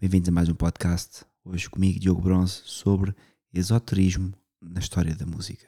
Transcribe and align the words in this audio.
Bem-vindos 0.00 0.28
a 0.28 0.32
mais 0.32 0.48
um 0.48 0.54
podcast. 0.54 1.24
Hoje 1.44 1.68
comigo, 1.68 1.98
Diogo 1.98 2.22
Bronze, 2.22 2.62
sobre 2.64 3.12
esoterismo 3.52 4.32
na 4.62 4.78
história 4.78 5.12
da 5.12 5.26
música. 5.26 5.66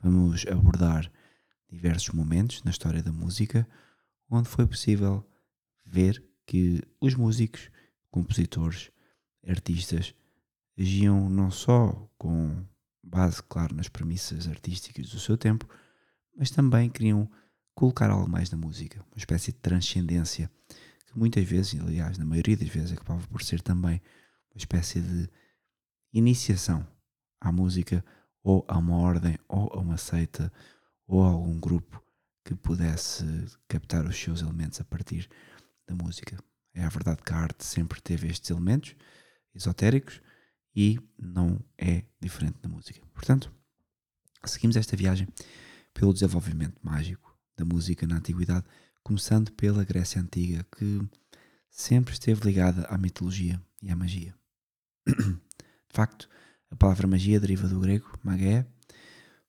Vamos 0.00 0.46
abordar 0.46 1.10
diversos 1.68 2.10
momentos 2.10 2.62
na 2.62 2.70
história 2.70 3.02
da 3.02 3.10
música 3.10 3.66
onde 4.30 4.48
foi 4.48 4.64
possível 4.64 5.28
ver 5.84 6.24
que 6.46 6.80
os 7.00 7.16
músicos, 7.16 7.68
compositores, 8.12 8.92
artistas 9.44 10.14
agiam 10.78 11.28
não 11.28 11.50
só 11.50 12.08
com 12.16 12.64
base, 13.02 13.42
claro, 13.42 13.74
nas 13.74 13.88
premissas 13.88 14.46
artísticas 14.46 15.08
do 15.08 15.18
seu 15.18 15.36
tempo, 15.36 15.68
mas 16.36 16.52
também 16.52 16.88
queriam 16.88 17.28
colocar 17.74 18.08
algo 18.08 18.30
mais 18.30 18.52
na 18.52 18.56
música, 18.56 19.04
uma 19.10 19.18
espécie 19.18 19.50
de 19.50 19.58
transcendência 19.58 20.48
que 21.10 21.18
muitas 21.18 21.44
vezes, 21.44 21.80
aliás, 21.80 22.18
na 22.18 22.24
maioria 22.24 22.56
das 22.56 22.68
vezes, 22.68 22.92
acabava 22.92 23.26
por 23.28 23.42
ser 23.42 23.60
também 23.60 24.00
uma 24.50 24.58
espécie 24.58 25.00
de 25.00 25.28
iniciação 26.12 26.86
à 27.40 27.50
música 27.50 28.04
ou 28.42 28.64
a 28.68 28.78
uma 28.78 28.96
ordem 28.96 29.38
ou 29.48 29.70
a 29.72 29.80
uma 29.80 29.96
seita 29.96 30.52
ou 31.06 31.22
a 31.22 31.28
algum 31.28 31.58
grupo 31.58 32.02
que 32.44 32.54
pudesse 32.54 33.24
captar 33.66 34.06
os 34.06 34.16
seus 34.16 34.40
elementos 34.40 34.80
a 34.80 34.84
partir 34.84 35.28
da 35.86 35.94
música. 35.94 36.38
É 36.74 36.84
a 36.84 36.88
verdade 36.88 37.22
que 37.22 37.32
a 37.32 37.36
arte 37.36 37.64
sempre 37.64 38.00
teve 38.00 38.28
estes 38.28 38.50
elementos 38.50 38.94
esotéricos 39.54 40.20
e 40.74 40.98
não 41.18 41.58
é 41.76 42.04
diferente 42.20 42.58
da 42.62 42.68
música. 42.68 43.00
Portanto, 43.12 43.52
seguimos 44.44 44.76
esta 44.76 44.96
viagem 44.96 45.26
pelo 45.92 46.12
desenvolvimento 46.12 46.78
mágico 46.82 47.36
da 47.56 47.64
música 47.64 48.06
na 48.06 48.16
antiguidade, 48.16 48.64
começando 49.08 49.50
pela 49.52 49.84
Grécia 49.84 50.20
Antiga, 50.20 50.66
que 50.76 51.00
sempre 51.70 52.12
esteve 52.12 52.44
ligada 52.44 52.82
à 52.90 52.98
mitologia 52.98 53.58
e 53.80 53.90
à 53.90 53.96
magia. 53.96 54.34
De 55.06 55.94
facto, 55.94 56.28
a 56.70 56.76
palavra 56.76 57.06
magia 57.06 57.40
deriva 57.40 57.66
do 57.66 57.80
grego 57.80 58.06
magé, 58.22 58.66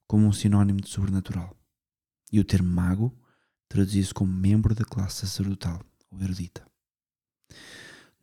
como 0.08 0.26
um 0.26 0.32
sinónimo 0.32 0.80
de 0.80 0.88
sobrenatural. 0.88 1.54
E 2.32 2.40
o 2.40 2.46
termo 2.46 2.72
mago 2.72 3.14
traduzia-se 3.68 4.14
como 4.14 4.32
membro 4.32 4.74
da 4.74 4.86
classe 4.86 5.28
sacerdotal 5.28 5.84
ou 6.10 6.22
erudita. 6.22 6.66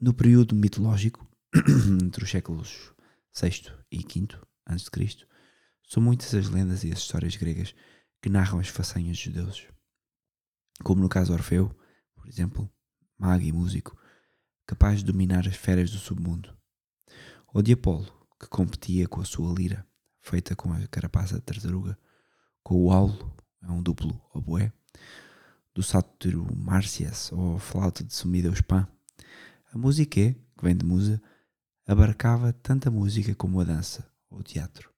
No 0.00 0.14
período 0.14 0.54
mitológico, 0.54 1.28
entre 2.02 2.24
os 2.24 2.30
séculos 2.30 2.94
VI 3.38 3.70
e 3.92 3.98
V 3.98 4.28
a.C., 4.64 5.26
são 5.86 6.02
muitas 6.02 6.32
as 6.32 6.48
lendas 6.48 6.82
e 6.82 6.90
as 6.90 7.00
histórias 7.00 7.36
gregas 7.36 7.74
que 8.22 8.30
narram 8.30 8.58
as 8.58 8.68
façanhas 8.68 9.18
dos 9.18 9.34
deuses. 9.34 9.75
Como 10.82 11.00
no 11.00 11.08
caso 11.08 11.32
Orfeu, 11.32 11.74
por 12.14 12.28
exemplo, 12.28 12.70
mago 13.18 13.44
e 13.44 13.52
músico, 13.52 13.96
capaz 14.66 14.98
de 14.98 15.04
dominar 15.04 15.46
as 15.46 15.56
feras 15.56 15.90
do 15.90 15.98
submundo. 15.98 16.54
Ou 17.52 17.62
de 17.62 17.72
Apolo, 17.72 18.06
que 18.38 18.48
competia 18.48 19.08
com 19.08 19.20
a 19.20 19.24
sua 19.24 19.52
lira, 19.54 19.86
feita 20.20 20.54
com 20.54 20.72
a 20.72 20.86
carapaça 20.88 21.36
de 21.36 21.42
tartaruga, 21.42 21.98
com 22.62 22.84
o 22.84 22.90
aulo, 22.90 23.34
é 23.62 23.70
um 23.70 23.82
duplo 23.82 24.20
oboé, 24.34 24.72
do 25.74 25.82
sátiro 25.82 26.46
Márcias 26.54 27.30
ou 27.32 27.58
flauta 27.58 28.02
de 28.02 28.14
Sumideus 28.14 28.60
Pan. 28.60 28.88
A 29.72 29.78
música, 29.78 30.10
que 30.10 30.36
vem 30.62 30.76
de 30.76 30.84
musa, 30.84 31.22
abarcava 31.86 32.52
tanto 32.52 32.88
a 32.88 32.90
música 32.90 33.34
como 33.34 33.60
a 33.60 33.64
dança 33.64 34.10
ou 34.28 34.40
o 34.40 34.42
teatro. 34.42 34.90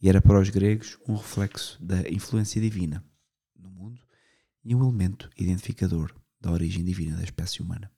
E 0.00 0.08
era 0.08 0.20
para 0.20 0.40
os 0.40 0.50
gregos 0.50 0.98
um 1.08 1.14
reflexo 1.14 1.82
da 1.82 2.00
influência 2.10 2.60
divina 2.60 3.04
e 4.64 4.74
um 4.74 4.82
elemento 4.82 5.30
identificador 5.36 6.14
da 6.40 6.50
origem 6.50 6.84
divina 6.84 7.16
da 7.16 7.22
espécie 7.22 7.62
humana. 7.62 7.90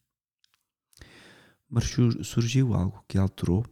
Mas 1.68 1.84
surgiu 2.24 2.74
algo 2.74 3.04
que 3.08 3.18
alterou 3.18 3.64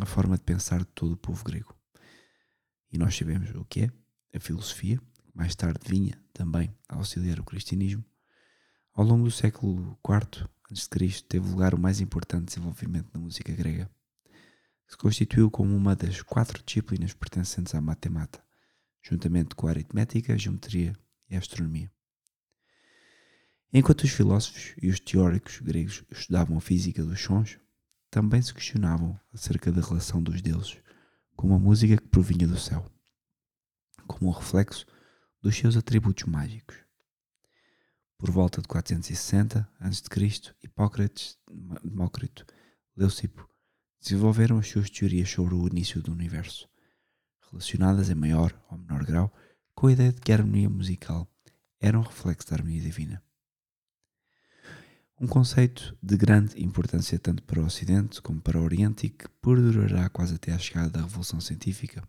a 0.00 0.06
forma 0.06 0.36
de 0.36 0.42
pensar 0.42 0.80
de 0.80 0.86
todo 0.86 1.12
o 1.12 1.16
povo 1.16 1.44
grego. 1.44 1.74
E 2.92 2.98
nós 2.98 3.16
sabemos 3.16 3.50
o 3.54 3.64
que 3.64 3.82
é 3.82 3.90
a 4.36 4.40
filosofia, 4.40 4.98
que 4.98 5.30
mais 5.36 5.54
tarde 5.54 5.80
vinha 5.86 6.20
também 6.32 6.74
a 6.88 6.96
auxiliar 6.96 7.38
o 7.38 7.44
cristianismo. 7.44 8.04
Ao 8.92 9.04
longo 9.04 9.24
do 9.24 9.30
século 9.30 9.98
IV 10.06 10.48
a.C. 10.70 11.22
teve 11.28 11.48
lugar 11.48 11.74
o 11.74 11.78
mais 11.78 12.00
importante 12.00 12.46
desenvolvimento 12.46 13.10
da 13.12 13.18
música 13.18 13.52
grega, 13.52 13.90
se 14.86 14.96
constituiu 14.96 15.50
como 15.50 15.74
uma 15.76 15.94
das 15.94 16.22
quatro 16.22 16.62
disciplinas 16.64 17.12
pertencentes 17.12 17.74
à 17.74 17.80
matemática, 17.80 18.44
juntamente 19.02 19.54
com 19.54 19.66
a 19.66 19.70
aritmética, 19.70 20.34
a 20.34 20.36
geometria 20.36 20.92
e 21.28 21.36
a 21.36 21.38
astronomia. 21.38 21.90
Enquanto 23.72 24.02
os 24.02 24.10
filósofos 24.10 24.74
e 24.82 24.88
os 24.88 24.98
teóricos 24.98 25.60
gregos 25.60 26.02
estudavam 26.10 26.56
a 26.56 26.60
física 26.60 27.04
dos 27.04 27.20
sons, 27.20 27.58
também 28.10 28.42
se 28.42 28.52
questionavam 28.52 29.18
acerca 29.32 29.70
da 29.70 29.80
relação 29.80 30.20
dos 30.20 30.42
deuses 30.42 30.78
com 31.36 31.54
a 31.54 31.58
música 31.58 31.96
que 31.96 32.08
provinha 32.08 32.46
do 32.46 32.58
céu, 32.58 32.84
como 34.06 34.28
um 34.28 34.34
reflexo 34.34 34.84
dos 35.40 35.56
seus 35.56 35.76
atributos 35.76 36.24
mágicos. 36.24 36.76
Por 38.18 38.30
volta 38.30 38.60
de 38.60 38.68
460 38.68 39.66
a.C., 39.80 40.54
Hipócrates, 40.62 41.38
Demócrito, 41.82 42.44
Leucipo 42.94 43.48
desenvolveram 44.02 44.58
as 44.58 44.68
suas 44.68 44.90
teorias 44.90 45.30
sobre 45.30 45.54
o 45.54 45.66
início 45.66 46.02
do 46.02 46.12
universo, 46.12 46.68
relacionadas 47.50 48.10
em 48.10 48.14
maior 48.14 48.52
ou 48.68 48.76
menor 48.76 49.04
grau 49.04 49.32
com 49.74 49.86
a 49.86 49.92
ideia 49.92 50.12
de 50.12 50.20
que 50.20 50.32
a 50.32 50.34
harmonia 50.34 50.68
musical 50.68 51.26
era 51.80 51.98
um 51.98 52.02
reflexo 52.02 52.50
da 52.50 52.56
harmonia 52.56 52.82
divina. 52.82 53.22
Um 55.22 55.26
conceito 55.26 55.94
de 56.02 56.16
grande 56.16 56.64
importância 56.64 57.18
tanto 57.18 57.42
para 57.42 57.60
o 57.60 57.66
Ocidente 57.66 58.22
como 58.22 58.40
para 58.40 58.58
o 58.58 58.64
Oriente 58.64 59.06
e 59.06 59.10
que 59.10 59.28
perdurará 59.42 60.08
quase 60.08 60.36
até 60.36 60.50
à 60.50 60.58
chegada 60.58 60.88
da 60.88 61.02
Revolução 61.02 61.42
Científica 61.42 62.02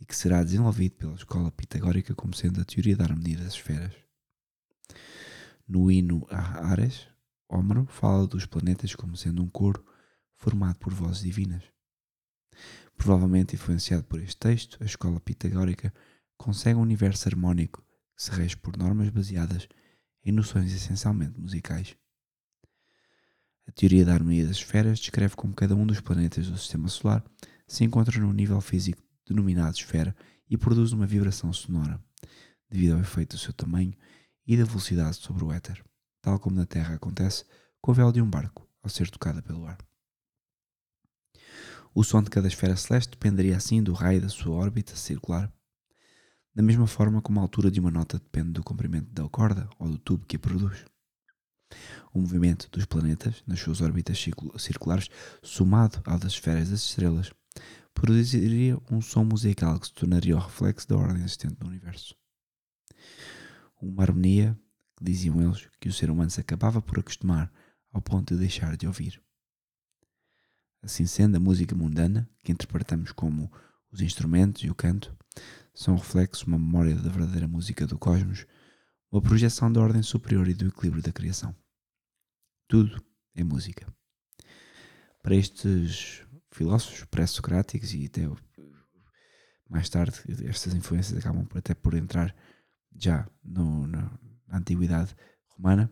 e 0.00 0.04
que 0.04 0.16
será 0.16 0.42
desenvolvido 0.42 0.96
pela 0.96 1.14
escola 1.14 1.52
pitagórica 1.52 2.12
como 2.12 2.34
sendo 2.34 2.60
a 2.60 2.64
teoria 2.64 2.96
da 2.96 3.04
harmonia 3.04 3.38
das 3.38 3.54
esferas. 3.54 3.94
No 5.68 5.88
hino 5.88 6.26
a 6.30 6.72
Ares, 6.72 7.06
Homero 7.48 7.86
fala 7.86 8.26
dos 8.26 8.44
planetas 8.44 8.92
como 8.96 9.16
sendo 9.16 9.40
um 9.40 9.48
coro 9.48 9.86
formado 10.34 10.80
por 10.80 10.92
vozes 10.92 11.22
divinas. 11.22 11.62
Provavelmente 12.96 13.54
influenciado 13.54 14.02
por 14.02 14.20
este 14.20 14.36
texto, 14.36 14.82
a 14.82 14.84
escola 14.84 15.20
pitagórica 15.20 15.94
consegue 16.36 16.76
um 16.76 16.82
universo 16.82 17.28
harmónico 17.28 17.82
que 18.16 18.24
se 18.24 18.32
rege 18.32 18.56
por 18.56 18.76
normas 18.76 19.10
baseadas 19.10 19.68
em 20.24 20.32
noções 20.32 20.72
essencialmente 20.72 21.40
musicais. 21.40 21.96
A 23.66 23.72
teoria 23.72 24.04
da 24.04 24.12
harmonia 24.12 24.46
das 24.46 24.56
esferas 24.56 24.98
descreve 24.98 25.36
como 25.36 25.54
cada 25.54 25.76
um 25.76 25.86
dos 25.86 26.00
planetas 26.00 26.48
do 26.48 26.58
sistema 26.58 26.88
solar 26.88 27.24
se 27.66 27.84
encontra 27.84 28.20
num 28.20 28.32
nível 28.32 28.60
físico 28.60 29.02
denominado 29.26 29.76
esfera 29.76 30.14
e 30.48 30.56
produz 30.56 30.92
uma 30.92 31.06
vibração 31.06 31.52
sonora, 31.52 32.02
devido 32.68 32.94
ao 32.94 33.00
efeito 33.00 33.36
do 33.36 33.40
seu 33.40 33.52
tamanho 33.52 33.94
e 34.44 34.56
da 34.56 34.64
velocidade 34.64 35.16
sobre 35.16 35.44
o 35.44 35.52
éter, 35.52 35.82
tal 36.20 36.40
como 36.40 36.56
na 36.56 36.66
Terra 36.66 36.94
acontece 36.94 37.44
com 37.80 37.92
a 37.92 37.94
vela 37.94 38.12
de 38.12 38.20
um 38.20 38.28
barco 38.28 38.68
ao 38.82 38.90
ser 38.90 39.08
tocada 39.08 39.40
pelo 39.40 39.64
ar. 39.66 39.78
O 41.94 42.02
som 42.02 42.22
de 42.22 42.30
cada 42.30 42.48
esfera 42.48 42.76
celeste 42.76 43.12
dependeria 43.12 43.56
assim 43.56 43.82
do 43.82 43.92
raio 43.92 44.20
da 44.20 44.28
sua 44.28 44.54
órbita 44.54 44.96
circular 44.96 45.52
da 46.54 46.62
mesma 46.62 46.86
forma 46.86 47.22
como 47.22 47.38
a 47.38 47.42
altura 47.42 47.70
de 47.70 47.80
uma 47.80 47.90
nota 47.90 48.18
depende 48.18 48.52
do 48.52 48.62
comprimento 48.62 49.10
da 49.12 49.28
corda 49.28 49.68
ou 49.78 49.88
do 49.88 49.98
tubo 49.98 50.26
que 50.26 50.36
a 50.36 50.38
produz. 50.38 50.84
O 52.12 52.20
movimento 52.20 52.68
dos 52.70 52.84
planetas 52.84 53.42
nas 53.46 53.60
suas 53.60 53.80
órbitas 53.80 54.18
circulares, 54.58 55.08
somado 55.42 56.02
ao 56.04 56.18
das 56.18 56.32
esferas 56.32 56.70
das 56.70 56.80
estrelas, 56.80 57.30
produziria 57.94 58.78
um 58.90 59.00
som 59.00 59.24
musical 59.24 59.78
que 59.78 59.86
se 59.86 59.94
tornaria 59.94 60.36
o 60.36 60.40
reflexo 60.40 60.88
da 60.88 60.96
ordem 60.96 61.22
existente 61.22 61.56
no 61.60 61.68
universo. 61.68 62.16
Uma 63.80 64.02
harmonia 64.02 64.58
diziam 65.00 65.40
eles 65.40 65.68
que 65.80 65.88
o 65.88 65.92
ser 65.92 66.10
humano 66.10 66.30
se 66.30 66.40
acabava 66.40 66.82
por 66.82 66.98
acostumar 66.98 67.50
ao 67.92 68.02
ponto 68.02 68.34
de 68.34 68.40
deixar 68.40 68.76
de 68.76 68.86
ouvir. 68.86 69.22
Assim 70.82 71.06
sendo, 71.06 71.36
a 71.36 71.40
música 71.40 71.74
mundana, 71.74 72.28
que 72.42 72.52
interpretamos 72.52 73.12
como 73.12 73.50
os 73.92 74.00
instrumentos 74.00 74.62
e 74.62 74.70
o 74.70 74.74
canto, 74.74 75.14
são 75.80 75.96
reflexos, 75.96 76.46
uma 76.46 76.58
memória 76.58 76.94
da 76.94 77.08
verdadeira 77.08 77.48
música 77.48 77.86
do 77.86 77.98
cosmos, 77.98 78.44
uma 79.10 79.22
projeção 79.22 79.72
da 79.72 79.80
ordem 79.80 80.02
superior 80.02 80.46
e 80.46 80.52
do 80.52 80.68
equilíbrio 80.68 81.02
da 81.02 81.10
criação. 81.10 81.56
Tudo 82.68 83.02
é 83.34 83.42
música. 83.42 83.90
Para 85.22 85.34
estes 85.34 86.22
filósofos 86.50 87.06
pré-socráticos 87.06 87.94
e 87.94 88.04
até 88.04 88.28
mais 89.70 89.88
tarde 89.88 90.20
estas 90.44 90.74
influências 90.74 91.18
acabam 91.18 91.48
até 91.54 91.72
por 91.72 91.94
entrar 91.94 92.36
já 92.94 93.26
no, 93.42 93.86
na 93.86 94.12
antiguidade 94.52 95.16
romana, 95.46 95.90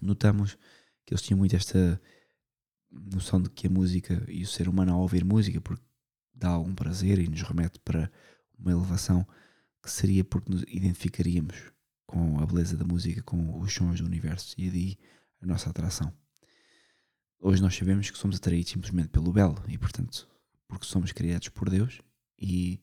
notamos 0.00 0.58
que 1.06 1.14
eles 1.14 1.22
tinham 1.22 1.38
muito 1.38 1.54
esta 1.54 2.02
noção 2.90 3.40
de 3.40 3.48
que 3.48 3.68
a 3.68 3.70
música 3.70 4.24
e 4.28 4.42
o 4.42 4.48
ser 4.48 4.68
humano 4.68 4.92
ao 4.92 5.02
ouvir 5.02 5.24
música 5.24 5.60
porque 5.60 5.84
dá 6.34 6.48
algum 6.48 6.74
prazer 6.74 7.20
e 7.20 7.28
nos 7.28 7.42
remete 7.42 7.78
para 7.78 8.10
uma 8.62 8.72
elevação 8.72 9.26
que 9.82 9.90
seria 9.90 10.24
porque 10.24 10.50
nos 10.50 10.62
identificaríamos 10.62 11.72
com 12.06 12.38
a 12.40 12.46
beleza 12.46 12.76
da 12.76 12.84
música, 12.84 13.22
com 13.22 13.60
os 13.60 13.72
sons 13.72 14.00
do 14.00 14.06
universo 14.06 14.54
e 14.56 14.70
daí 14.70 14.98
a 15.40 15.46
nossa 15.46 15.70
atração. 15.70 16.12
hoje 17.40 17.60
nós 17.60 17.74
sabemos 17.74 18.08
que 18.08 18.16
somos 18.16 18.36
atraídos 18.36 18.70
simplesmente 18.70 19.08
pelo 19.08 19.32
belo 19.32 19.62
e, 19.66 19.76
portanto, 19.76 20.28
porque 20.68 20.86
somos 20.86 21.10
criados 21.10 21.48
por 21.48 21.68
Deus 21.68 22.00
e 22.38 22.80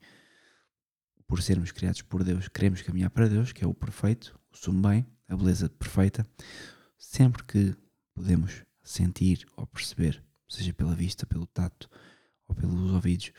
por 1.26 1.42
sermos 1.42 1.72
criados 1.72 2.02
por 2.02 2.24
Deus, 2.24 2.48
queremos 2.48 2.82
caminhar 2.82 3.12
para 3.12 3.30
Deus, 3.30 3.54
que 3.54 3.64
é 3.64 3.68
o 3.68 3.74
perfeito, 3.74 4.38
o 4.52 4.58
sumo 4.58 4.82
bem, 4.88 5.06
a 5.28 5.38
beleza 5.38 5.70
perfeita. 5.70 6.26
Sempre 6.98 7.44
que 7.44 7.76
podemos 8.16 8.66
sentir 8.84 9.48
ou 9.56 9.68
perceber, 9.68 10.24
seja 10.48 10.74
pela 10.74 10.96
vista, 10.96 11.26
pelo 11.28 11.46
tato 11.46 11.88
ou 12.48 12.56
pelos 12.56 12.92
ouvidos, 12.92 13.32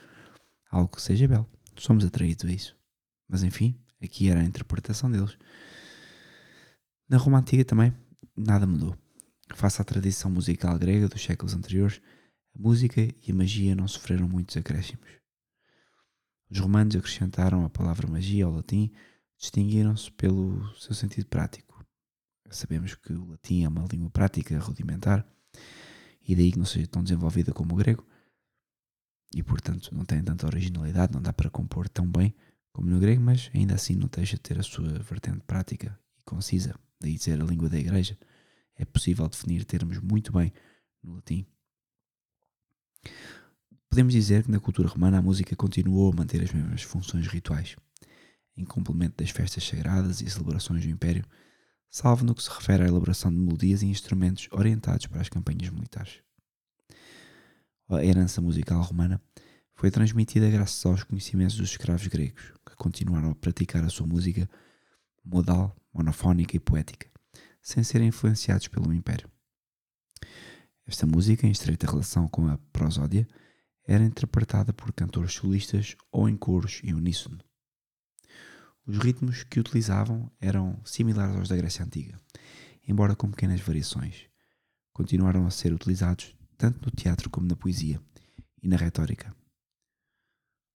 algo 0.71 0.95
que 0.95 1.03
seja 1.03 1.27
belo, 1.27 1.51
somos 1.81 2.05
atraídos 2.05 2.45
a 2.45 2.53
isso. 2.53 2.77
Mas 3.29 3.43
enfim, 3.43 3.79
aqui 4.03 4.29
era 4.29 4.41
a 4.41 4.45
interpretação 4.45 5.11
deles. 5.11 5.37
Na 7.09 7.17
Roma 7.17 7.39
Antiga 7.39 7.65
também 7.65 7.95
nada 8.37 8.67
mudou. 8.67 8.97
Face 9.55 9.81
à 9.81 9.85
tradição 9.85 10.31
musical 10.31 10.79
grega 10.79 11.09
dos 11.09 11.23
séculos 11.23 11.55
anteriores, 11.55 12.01
a 12.55 12.59
música 12.59 13.01
e 13.01 13.31
a 13.31 13.35
magia 13.35 13.75
não 13.75 13.89
sofreram 13.89 14.29
muitos 14.29 14.57
acréscimos. 14.57 15.09
Os 16.51 16.59
romanos 16.59 16.97
acrescentaram 16.97 17.65
a 17.65 17.71
palavra 17.71 18.09
magia 18.09 18.45
ao 18.45 18.53
latim, 18.53 18.93
distinguiram-se 19.39 20.11
pelo 20.13 20.73
seu 20.77 20.95
sentido 20.95 21.27
prático. 21.27 21.85
Sabemos 22.51 22.95
que 22.97 23.13
o 23.13 23.31
latim 23.31 23.63
é 23.65 23.69
uma 23.69 23.87
língua 23.91 24.11
prática 24.11 24.59
rudimentar 24.59 25.25
e 26.27 26.35
daí 26.35 26.51
que 26.51 26.59
não 26.59 26.67
seja 26.67 26.89
tão 26.89 27.03
desenvolvida 27.03 27.53
como 27.53 27.75
o 27.75 27.77
grego 27.77 28.05
e 29.35 29.43
portanto 29.43 29.95
não 29.95 30.05
tem 30.05 30.23
tanta 30.23 30.47
originalidade, 30.47 31.13
não 31.13 31.23
dá 31.23 31.33
para 31.33 31.51
compor 31.51 31.89
tão 31.89 32.07
bem 32.07 32.35
como 32.73 32.89
no 32.89 32.99
grego, 32.99 33.23
mas 33.23 33.51
ainda 33.55 33.75
assim 33.75 33.95
não 33.95 34.09
deixa 34.09 34.37
de 34.37 34.43
ter 34.43 34.59
a 34.59 34.63
sua 34.63 34.89
vertente 35.01 35.41
prática 35.47 35.99
e 36.19 36.23
concisa, 36.23 36.75
daí 37.01 37.15
dizer 37.15 37.41
a 37.41 37.45
língua 37.45 37.69
da 37.69 37.79
igreja. 37.79 38.17
É 38.77 38.85
possível 38.85 39.29
definir 39.29 39.65
termos 39.65 39.99
muito 39.99 40.33
bem 40.33 40.53
no 41.03 41.17
latim. 41.17 41.45
Podemos 43.89 44.13
dizer 44.13 44.45
que 44.45 44.51
na 44.51 44.61
cultura 44.61 44.89
romana 44.89 45.19
a 45.19 45.23
música 45.23 45.57
continuou 45.57 46.13
a 46.13 46.17
manter 46.17 46.43
as 46.43 46.53
mesmas 46.53 46.83
funções 46.83 47.27
rituais, 47.27 47.77
em 48.57 48.65
complemento 48.65 49.17
das 49.17 49.31
festas 49.31 49.65
sagradas 49.65 50.21
e 50.21 50.31
celebrações 50.31 50.85
do 50.85 50.91
Império, 50.91 51.25
salvo 51.91 52.25
no 52.25 52.35
que 52.35 52.43
se 52.43 52.51
refere 52.51 52.85
à 52.85 52.87
elaboração 52.87 53.33
de 53.33 53.39
melodias 53.39 53.83
e 53.83 53.87
instrumentos 53.87 54.49
orientados 54.53 55.07
para 55.07 55.21
as 55.21 55.29
campanhas 55.29 55.71
militares. 55.71 56.23
A 57.93 58.05
herança 58.05 58.41
musical 58.41 58.81
romana 58.83 59.21
foi 59.75 59.91
transmitida 59.91 60.49
graças 60.49 60.87
aos 60.87 61.03
conhecimentos 61.03 61.57
dos 61.57 61.71
escravos 61.71 62.07
gregos, 62.07 62.53
que 62.65 62.77
continuaram 62.77 63.33
a 63.33 63.35
praticar 63.35 63.83
a 63.83 63.89
sua 63.89 64.07
música 64.07 64.49
modal, 65.25 65.77
monofónica 65.93 66.55
e 66.57 66.61
poética, 66.61 67.11
sem 67.61 67.83
serem 67.83 68.07
influenciados 68.07 68.69
pelo 68.69 68.95
Império. 68.95 69.29
Esta 70.87 71.05
música, 71.05 71.49
em 71.49 71.51
estreita 71.51 71.91
relação 71.91 72.29
com 72.29 72.47
a 72.47 72.59
prosódia, 72.73 73.27
era 73.85 74.05
interpretada 74.05 74.73
por 74.73 74.93
cantores 74.93 75.33
solistas 75.33 75.97
ou 76.13 76.29
em 76.29 76.37
coros 76.37 76.81
em 76.85 76.95
uníssono. 76.95 77.41
Os 78.87 78.99
ritmos 78.99 79.43
que 79.43 79.59
utilizavam 79.59 80.31
eram 80.41 80.81
similares 80.85 81.35
aos 81.35 81.49
da 81.49 81.57
Grécia 81.57 81.85
Antiga, 81.85 82.21
embora 82.87 83.17
com 83.17 83.29
pequenas 83.29 83.61
variações. 83.61 84.29
Continuaram 84.93 85.45
a 85.45 85.51
ser 85.51 85.73
utilizados 85.73 86.37
tanto 86.61 86.85
no 86.85 86.93
teatro 86.95 87.31
como 87.31 87.47
na 87.47 87.57
poesia 87.57 87.99
e 88.63 88.69
na 88.69 88.77
retórica. 88.77 89.35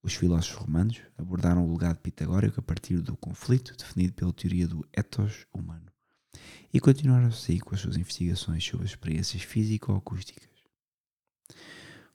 Os 0.02 0.16
filósofos 0.16 0.58
romanos 0.58 1.00
abordaram 1.16 1.64
o 1.64 1.72
legado 1.72 2.00
pitagórico 2.00 2.60
a 2.60 2.64
partir 2.64 3.00
do 3.02 3.16
conflito 3.16 3.78
definido 3.78 4.14
pela 4.14 4.34
teoria 4.34 4.68
do 4.68 4.84
ethos 4.92 5.46
humano 5.54 5.86
e 6.74 6.80
continuaram 6.80 7.28
a 7.28 7.32
seguir 7.32 7.60
com 7.60 7.76
as 7.76 7.82
suas 7.82 7.98
investigações 7.98 8.64
sobre 8.64 8.88
experiências 8.88 9.44
físico-acústicas. 9.44 10.50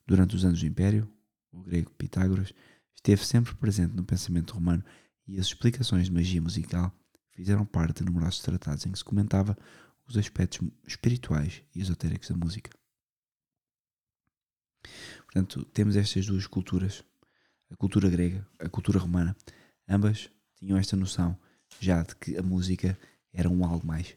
Durante 0.04 0.34
os 0.34 0.44
anos 0.44 0.58
do 0.58 0.66
Império, 0.66 1.08
o 1.52 1.62
grego 1.62 1.92
Pitágoras 1.92 2.52
esteve 2.92 3.24
sempre 3.24 3.54
presente 3.54 3.94
no 3.94 4.04
pensamento 4.04 4.54
romano 4.54 4.84
e 5.28 5.38
as 5.38 5.46
explicações 5.46 6.06
de 6.06 6.12
magia 6.12 6.42
musical 6.42 6.92
fizeram 7.30 7.64
parte 7.64 7.98
de 7.98 8.06
numerosos 8.06 8.40
tratados 8.40 8.84
em 8.84 8.90
que 8.90 8.98
se 8.98 9.04
comentava 9.04 9.56
os 10.08 10.16
aspectos 10.16 10.68
espirituais 10.84 11.62
e 11.72 11.80
esotéricos 11.80 12.28
da 12.30 12.36
música. 12.36 12.79
Portanto, 15.24 15.64
temos 15.66 15.96
estas 15.96 16.26
duas 16.26 16.46
culturas, 16.46 17.04
a 17.70 17.76
cultura 17.76 18.08
grega, 18.08 18.46
a 18.58 18.68
cultura 18.68 18.98
romana, 18.98 19.36
ambas 19.88 20.30
tinham 20.56 20.76
esta 20.76 20.96
noção 20.96 21.38
já 21.78 22.02
de 22.02 22.14
que 22.16 22.36
a 22.36 22.42
música 22.42 22.98
era 23.32 23.48
um 23.48 23.64
algo 23.64 23.86
mais, 23.86 24.16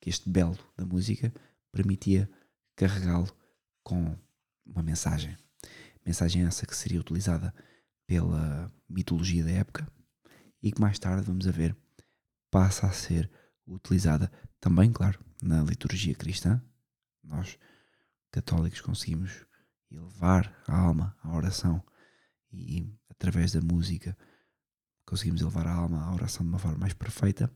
que 0.00 0.08
este 0.08 0.28
belo 0.30 0.58
da 0.76 0.84
música 0.84 1.32
permitia 1.72 2.30
carregá-lo 2.76 3.34
com 3.82 4.16
uma 4.64 4.82
mensagem. 4.82 5.36
Mensagem 6.04 6.44
essa 6.44 6.66
que 6.66 6.76
seria 6.76 7.00
utilizada 7.00 7.52
pela 8.06 8.72
mitologia 8.88 9.44
da 9.44 9.50
época 9.50 9.90
e 10.62 10.70
que 10.70 10.80
mais 10.80 10.98
tarde, 10.98 11.26
vamos 11.26 11.46
a 11.46 11.50
ver, 11.50 11.76
passa 12.50 12.86
a 12.86 12.92
ser 12.92 13.30
utilizada 13.66 14.30
também, 14.60 14.92
claro, 14.92 15.18
na 15.42 15.62
liturgia 15.62 16.14
cristã. 16.14 16.62
Nós, 17.22 17.58
católicos, 18.30 18.80
conseguimos 18.80 19.44
elevar 19.90 20.54
a 20.66 20.76
alma 20.76 21.16
à 21.22 21.34
oração. 21.34 21.82
E, 22.52 22.92
através 23.10 23.52
da 23.52 23.60
música, 23.60 24.16
conseguimos 25.04 25.40
elevar 25.40 25.66
a 25.66 25.74
alma 25.74 26.04
à 26.04 26.14
oração 26.14 26.44
de 26.44 26.50
uma 26.50 26.58
forma 26.58 26.78
mais 26.78 26.94
perfeita. 26.94 27.52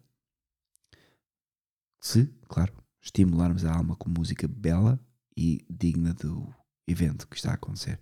Se, 2.00 2.26
claro, 2.48 2.72
estimularmos 3.00 3.64
a 3.64 3.74
alma 3.74 3.96
com 3.96 4.08
música 4.08 4.46
bela 4.48 4.98
e 5.36 5.64
digna 5.68 6.14
do 6.14 6.54
evento 6.86 7.28
que 7.28 7.36
está 7.36 7.52
a 7.52 7.54
acontecer. 7.54 8.00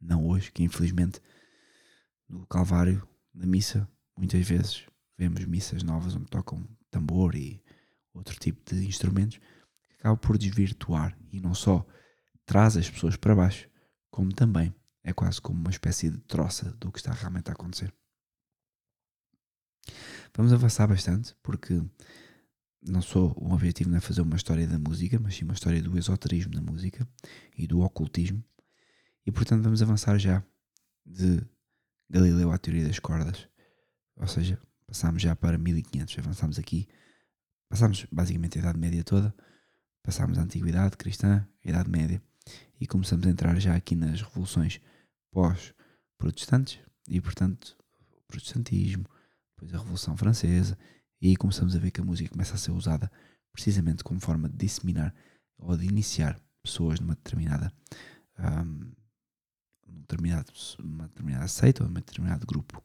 Não 0.00 0.26
hoje, 0.26 0.52
que 0.52 0.62
infelizmente 0.62 1.20
no 2.28 2.46
Calvário, 2.46 3.06
na 3.32 3.46
missa, 3.46 3.88
muitas 4.16 4.46
vezes 4.46 4.86
vemos 5.16 5.44
missas 5.44 5.82
novas 5.82 6.14
onde 6.14 6.26
tocam 6.26 6.68
tambor 6.90 7.34
e 7.34 7.62
outro 8.12 8.38
tipo 8.38 8.62
de 8.74 8.86
instrumentos 8.86 9.38
que 9.38 9.94
acabam 9.94 10.18
por 10.18 10.38
desvirtuar. 10.38 11.18
E 11.32 11.40
não 11.40 11.54
só 11.54 11.86
traz 12.48 12.78
as 12.78 12.88
pessoas 12.88 13.14
para 13.14 13.36
baixo, 13.36 13.68
como 14.10 14.32
também 14.32 14.74
é 15.04 15.12
quase 15.12 15.38
como 15.38 15.60
uma 15.60 15.70
espécie 15.70 16.08
de 16.08 16.16
troça 16.20 16.70
do 16.80 16.90
que 16.90 16.98
está 16.98 17.12
realmente 17.12 17.50
a 17.50 17.52
acontecer. 17.52 17.92
Vamos 20.34 20.50
avançar 20.50 20.86
bastante, 20.86 21.36
porque 21.42 21.78
não 22.82 23.02
sou 23.02 23.34
o 23.36 23.52
objetivo 23.52 23.90
não 23.90 23.98
é 23.98 24.00
fazer 24.00 24.22
uma 24.22 24.36
história 24.36 24.66
da 24.66 24.78
música, 24.78 25.20
mas 25.20 25.36
sim 25.36 25.44
uma 25.44 25.52
história 25.52 25.82
do 25.82 25.98
esoterismo 25.98 26.54
da 26.54 26.62
música 26.62 27.06
e 27.54 27.66
do 27.66 27.80
ocultismo. 27.80 28.42
E 29.26 29.30
portanto 29.30 29.62
vamos 29.62 29.82
avançar 29.82 30.18
já 30.18 30.42
de 31.04 31.46
Galileu 32.08 32.50
à 32.50 32.56
teoria 32.56 32.86
das 32.86 32.98
cordas. 32.98 33.46
Ou 34.16 34.26
seja, 34.26 34.58
passámos 34.86 35.20
já 35.20 35.36
para 35.36 35.58
1500, 35.58 36.18
avançámos 36.18 36.58
aqui, 36.58 36.88
passámos 37.68 38.06
basicamente 38.10 38.56
a 38.56 38.62
Idade 38.62 38.78
Média 38.78 39.04
toda, 39.04 39.34
passámos 40.02 40.38
a 40.38 40.42
Antiguidade 40.42 40.96
Cristã, 40.96 41.46
a 41.62 41.68
Idade 41.68 41.90
Média 41.90 42.22
e 42.80 42.86
começamos 42.86 43.26
a 43.26 43.30
entrar 43.30 43.58
já 43.58 43.74
aqui 43.74 43.94
nas 43.94 44.22
revoluções 44.22 44.80
pós-protestantes 45.32 46.80
e 47.08 47.20
portanto 47.20 47.76
o 48.12 48.20
protestantismo, 48.26 49.04
depois 49.54 49.74
a 49.74 49.78
Revolução 49.78 50.16
Francesa 50.16 50.78
e 51.20 51.28
aí 51.28 51.36
começamos 51.36 51.74
a 51.74 51.78
ver 51.78 51.90
que 51.90 52.00
a 52.00 52.04
música 52.04 52.30
começa 52.30 52.54
a 52.54 52.58
ser 52.58 52.70
usada 52.70 53.10
precisamente 53.52 54.04
como 54.04 54.20
forma 54.20 54.48
de 54.48 54.56
disseminar 54.56 55.14
ou 55.58 55.76
de 55.76 55.86
iniciar 55.86 56.40
pessoas 56.62 57.00
numa 57.00 57.14
determinada, 57.14 57.72
um, 58.38 58.92
num 59.86 60.00
determinado, 60.00 60.52
numa 60.78 61.08
determinada 61.08 61.48
seita 61.48 61.82
ou 61.82 61.88
num 61.88 61.94
determinado 61.94 62.46
grupo. 62.46 62.82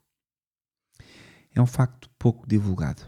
É 1.54 1.62
um 1.62 1.68
facto 1.68 2.10
pouco 2.18 2.48
divulgado. 2.48 3.04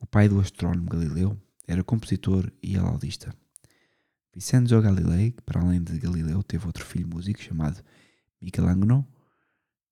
O 0.00 0.06
pai 0.06 0.28
do 0.28 0.38
astrónomo 0.38 0.88
Galileu 0.88 1.36
era 1.66 1.82
compositor 1.82 2.52
e 2.62 2.76
alaudista. 2.76 3.34
Vincenzo 4.36 4.82
Galilei, 4.82 5.30
que 5.30 5.40
para 5.40 5.62
além 5.62 5.82
de 5.82 5.98
Galileu 5.98 6.42
teve 6.42 6.66
outro 6.66 6.84
filho 6.84 7.08
músico 7.08 7.40
chamado 7.40 7.82
Michelangelo, 8.38 9.02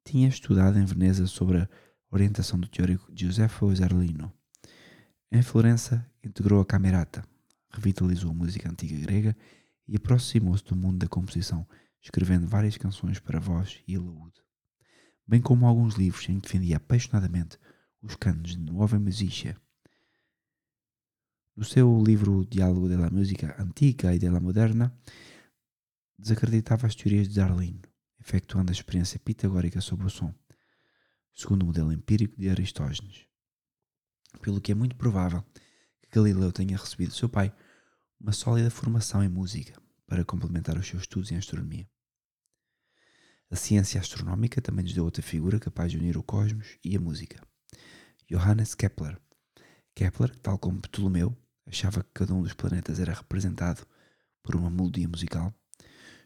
tinha 0.05 0.29
estudado 0.29 0.79
em 0.79 0.85
Veneza 0.85 1.27
sobre 1.27 1.63
a 1.63 1.69
orientação 2.11 2.61
do 2.61 2.69
teórico 2.69 3.11
Giuseppe 3.17 3.75
Zarlino 3.75 4.31
em 5.33 5.41
Florença, 5.41 6.07
integrou 6.23 6.61
a 6.61 6.67
camerata, 6.67 7.25
revitalizou 7.71 8.33
a 8.33 8.35
música 8.35 8.71
antiga 8.71 9.01
grega 9.01 9.35
e 9.89 9.97
aproximou-se 9.97 10.63
do 10.63 10.77
mundo 10.77 10.99
da 10.99 11.09
composição, 11.09 11.67
escrevendo 12.03 12.47
várias 12.47 12.77
canções 12.77 13.19
para 13.19 13.41
voz 13.41 13.81
e 13.89 13.97
laúde, 13.97 14.43
bem 15.27 15.41
como 15.41 15.67
alguns 15.67 15.95
livros 15.95 16.29
em 16.29 16.39
que 16.39 16.49
defendia 16.49 16.77
apaixonadamente 16.77 17.59
os 18.03 18.15
canos 18.15 18.51
de 18.51 18.59
Nova 18.59 18.99
Musícia. 18.99 19.57
No 21.57 21.65
seu 21.65 22.03
livro 22.03 22.45
Diálogo 22.45 22.89
della 22.89 23.11
Música 23.11 23.55
Antiga 23.59 24.15
e 24.15 24.19
della 24.19 24.41
Moderna, 24.41 24.93
desacreditava 26.19 26.87
as 26.87 26.95
teorias 26.95 27.29
de 27.29 27.37
Darwin, 27.37 27.81
efetuando 28.21 28.71
a 28.71 28.75
experiência 28.75 29.19
pitagórica 29.19 29.81
sobre 29.81 30.07
o 30.07 30.11
som, 30.11 30.35
segundo 31.33 31.63
o 31.63 31.67
modelo 31.67 31.93
empírico 31.93 32.37
de 32.37 32.49
Aristógenes 32.49 33.27
pelo 34.41 34.61
que 34.61 34.73
é 34.73 34.75
muito 34.75 34.97
provável 34.97 35.43
que 36.03 36.09
Galileu 36.11 36.53
tenha 36.53 36.77
recebido 36.77 37.09
do 37.09 37.15
seu 37.15 37.29
pai 37.29 37.53
uma 38.21 38.33
sólida 38.33 38.71
formação 38.71 39.23
em 39.23 39.29
música, 39.29 39.81
para 40.07 40.25
complementar 40.25 40.77
os 40.79 40.87
seus 40.87 41.03
estudos 41.03 41.33
em 41.33 41.37
astronomia. 41.37 41.89
A 43.51 43.57
ciência 43.57 44.01
astronómica 44.01 44.61
também 44.61 44.85
nos 44.85 44.95
deu 44.95 45.05
outra 45.05 45.23
figura 45.23 45.59
capaz 45.59 45.91
de 45.91 45.99
unir 45.99 46.17
o 46.17 46.23
cosmos 46.23 46.79
e 46.85 46.97
a 46.97 47.01
música. 47.01 47.41
Johannes 48.29 48.75
Kepler. 48.75 49.19
Kepler, 49.95 50.35
tal 50.37 50.59
como 50.59 50.81
Ptolomeu, 50.81 51.37
achava 51.75 52.05
que 52.05 52.11
cada 52.15 52.33
um 52.33 52.43
dos 52.43 52.55
planetas 52.55 53.01
era 53.01 53.13
representado 53.13 53.85
por 54.43 54.55
uma 54.55 54.71
melodia 54.71 55.09
musical, 55.09 55.53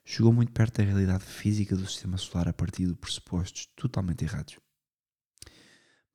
chegou 0.04 0.32
muito 0.32 0.52
perto 0.52 0.78
da 0.78 0.84
realidade 0.84 1.24
física 1.24 1.74
do 1.74 1.86
sistema 1.86 2.18
solar 2.18 2.48
a 2.48 2.52
partir 2.52 2.86
de 2.86 2.94
pressupostos 2.94 3.66
totalmente 3.74 4.24
errados. 4.24 4.58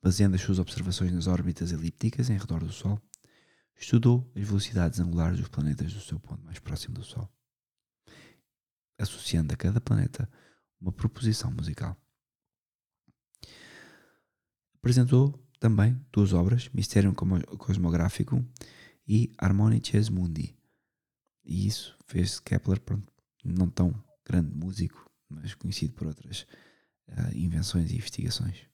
Baseando 0.02 0.36
as 0.36 0.42
suas 0.42 0.58
observações 0.58 1.12
nas 1.12 1.26
órbitas 1.26 1.72
elípticas 1.72 2.30
em 2.30 2.38
redor 2.38 2.62
do 2.62 2.72
Sol, 2.72 3.00
estudou 3.76 4.30
as 4.36 4.42
velocidades 4.42 5.00
angulares 5.00 5.38
dos 5.38 5.48
planetas 5.48 5.92
do 5.92 6.00
seu 6.00 6.20
ponto 6.20 6.44
mais 6.44 6.58
próximo 6.60 6.94
do 6.94 7.02
Sol, 7.02 7.28
associando 8.98 9.52
a 9.52 9.56
cada 9.56 9.80
planeta 9.80 10.30
uma 10.80 10.92
proposição 10.92 11.50
musical. 11.50 11.96
Apresentou 14.74 15.42
também 15.58 15.98
duas 16.12 16.34
obras, 16.34 16.68
Mysterium 16.74 17.14
Cosmográfico 17.14 18.44
e 19.06 19.32
Harmonices 19.38 20.08
Mundi. 20.08 20.56
E 21.44 21.66
isso 21.66 21.96
fez 22.06 22.40
Kepler, 22.40 22.80
pronto, 22.80 23.12
não 23.44 23.68
tão 23.68 23.94
grande 24.24 24.54
músico, 24.54 25.10
mas 25.28 25.54
conhecido 25.54 25.92
por 25.92 26.06
outras 26.06 26.46
uh, 27.08 27.36
invenções 27.36 27.90
e 27.90 27.96
investigações. 27.96 28.66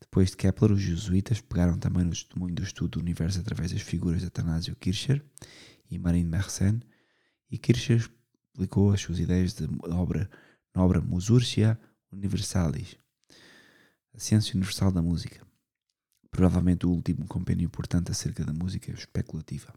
Depois 0.00 0.30
de 0.30 0.36
Kepler, 0.36 0.72
os 0.72 0.80
jesuítas 0.80 1.40
pegaram 1.40 1.78
também 1.78 2.04
no 2.04 2.10
testemunho 2.10 2.54
do 2.54 2.62
estudo 2.62 2.92
do 2.92 3.00
universo 3.00 3.40
através 3.40 3.72
das 3.72 3.82
figuras 3.82 4.20
de 4.20 4.28
Atanásio 4.28 4.76
Kircher 4.76 5.22
e 5.90 5.98
Marine 5.98 6.28
Mersenne, 6.28 6.82
e 7.50 7.58
Kircher 7.58 8.08
explicou 8.58 8.92
as 8.92 9.00
suas 9.00 9.18
ideias 9.18 9.54
de 9.54 9.64
obra, 9.84 10.30
na 10.74 10.84
obra 10.84 11.00
Musurgia 11.00 11.78
Universalis, 12.12 12.96
a 14.14 14.18
ciência 14.18 14.54
universal 14.54 14.92
da 14.92 15.02
música, 15.02 15.46
provavelmente 16.30 16.86
o 16.86 16.90
último 16.90 17.26
compêndio 17.26 17.64
importante 17.64 18.10
acerca 18.10 18.44
da 18.44 18.52
música 18.52 18.90
especulativa. 18.92 19.72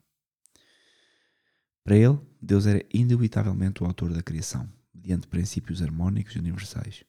Para 1.83 1.95
ele, 1.95 2.19
Deus 2.41 2.65
era 2.67 2.85
indubitavelmente 2.93 3.83
o 3.83 3.85
autor 3.87 4.13
da 4.13 4.21
criação, 4.21 4.71
mediante 4.93 5.27
princípios 5.27 5.81
harmónicos 5.81 6.35
e 6.35 6.39
universais. 6.39 7.03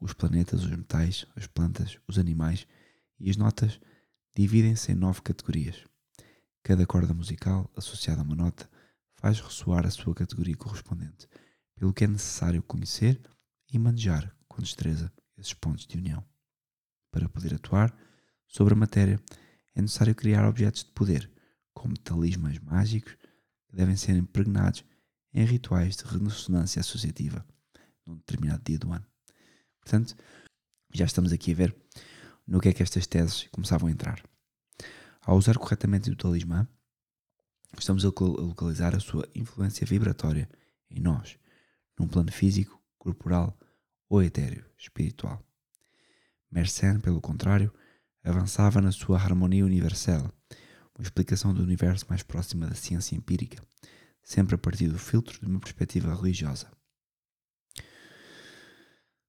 Os 0.00 0.12
planetas, 0.14 0.64
os 0.64 0.70
metais, 0.70 1.26
as 1.36 1.46
plantas, 1.46 1.98
os 2.08 2.18
animais 2.18 2.66
e 3.20 3.30
as 3.30 3.36
notas 3.36 3.78
dividem-se 4.34 4.92
em 4.92 4.94
nove 4.94 5.20
categorias. 5.20 5.84
Cada 6.62 6.86
corda 6.86 7.12
musical 7.12 7.70
associada 7.76 8.22
a 8.22 8.24
uma 8.24 8.34
nota 8.34 8.68
faz 9.14 9.40
ressoar 9.40 9.86
a 9.86 9.90
sua 9.90 10.14
categoria 10.14 10.56
correspondente, 10.56 11.28
pelo 11.76 11.92
que 11.92 12.04
é 12.04 12.08
necessário 12.08 12.62
conhecer 12.62 13.20
e 13.72 13.78
manejar 13.78 14.34
com 14.48 14.62
destreza 14.62 15.12
esses 15.36 15.54
pontos 15.54 15.86
de 15.86 15.98
união. 15.98 16.24
Para 17.10 17.28
poder 17.28 17.54
atuar 17.54 17.94
sobre 18.52 18.74
a 18.74 18.76
matéria, 18.76 19.18
é 19.74 19.80
necessário 19.80 20.14
criar 20.14 20.46
objetos 20.46 20.84
de 20.84 20.90
poder, 20.90 21.28
como 21.72 21.96
talismãs 21.96 22.58
mágicos 22.58 23.16
que 23.66 23.74
devem 23.74 23.96
ser 23.96 24.14
impregnados 24.14 24.84
em 25.32 25.44
rituais 25.44 25.96
de 25.96 26.04
ressonância 26.04 26.80
associativa 26.80 27.44
num 28.06 28.16
determinado 28.16 28.62
dia 28.62 28.78
do 28.78 28.92
ano. 28.92 29.06
Portanto, 29.80 30.14
já 30.92 31.06
estamos 31.06 31.32
aqui 31.32 31.52
a 31.52 31.54
ver 31.54 31.74
no 32.46 32.60
que 32.60 32.68
é 32.68 32.72
que 32.74 32.82
estas 32.82 33.06
teses 33.06 33.48
começavam 33.50 33.88
a 33.88 33.90
entrar. 33.90 34.22
Ao 35.22 35.38
usar 35.38 35.56
corretamente 35.56 36.10
o 36.10 36.16
talismã, 36.16 36.68
estamos 37.78 38.04
a 38.04 38.08
localizar 38.08 38.94
a 38.94 39.00
sua 39.00 39.26
influência 39.34 39.86
vibratória 39.86 40.46
em 40.90 41.00
nós, 41.00 41.38
num 41.98 42.06
plano 42.06 42.30
físico, 42.30 42.78
corporal 42.98 43.58
ou 44.10 44.22
etéreo, 44.22 44.66
espiritual. 44.76 45.42
Mersenne, 46.50 47.00
pelo 47.00 47.20
contrário, 47.20 47.72
avançava 48.22 48.80
na 48.80 48.92
sua 48.92 49.16
harmonia 49.16 49.64
universal, 49.64 50.32
uma 50.96 51.02
explicação 51.02 51.52
do 51.52 51.62
universo 51.62 52.06
mais 52.08 52.22
próxima 52.22 52.66
da 52.66 52.74
ciência 52.74 53.16
empírica, 53.16 53.62
sempre 54.22 54.54
a 54.54 54.58
partir 54.58 54.88
do 54.88 54.98
filtro 54.98 55.40
de 55.40 55.46
uma 55.46 55.58
perspectiva 55.58 56.14
religiosa. 56.14 56.70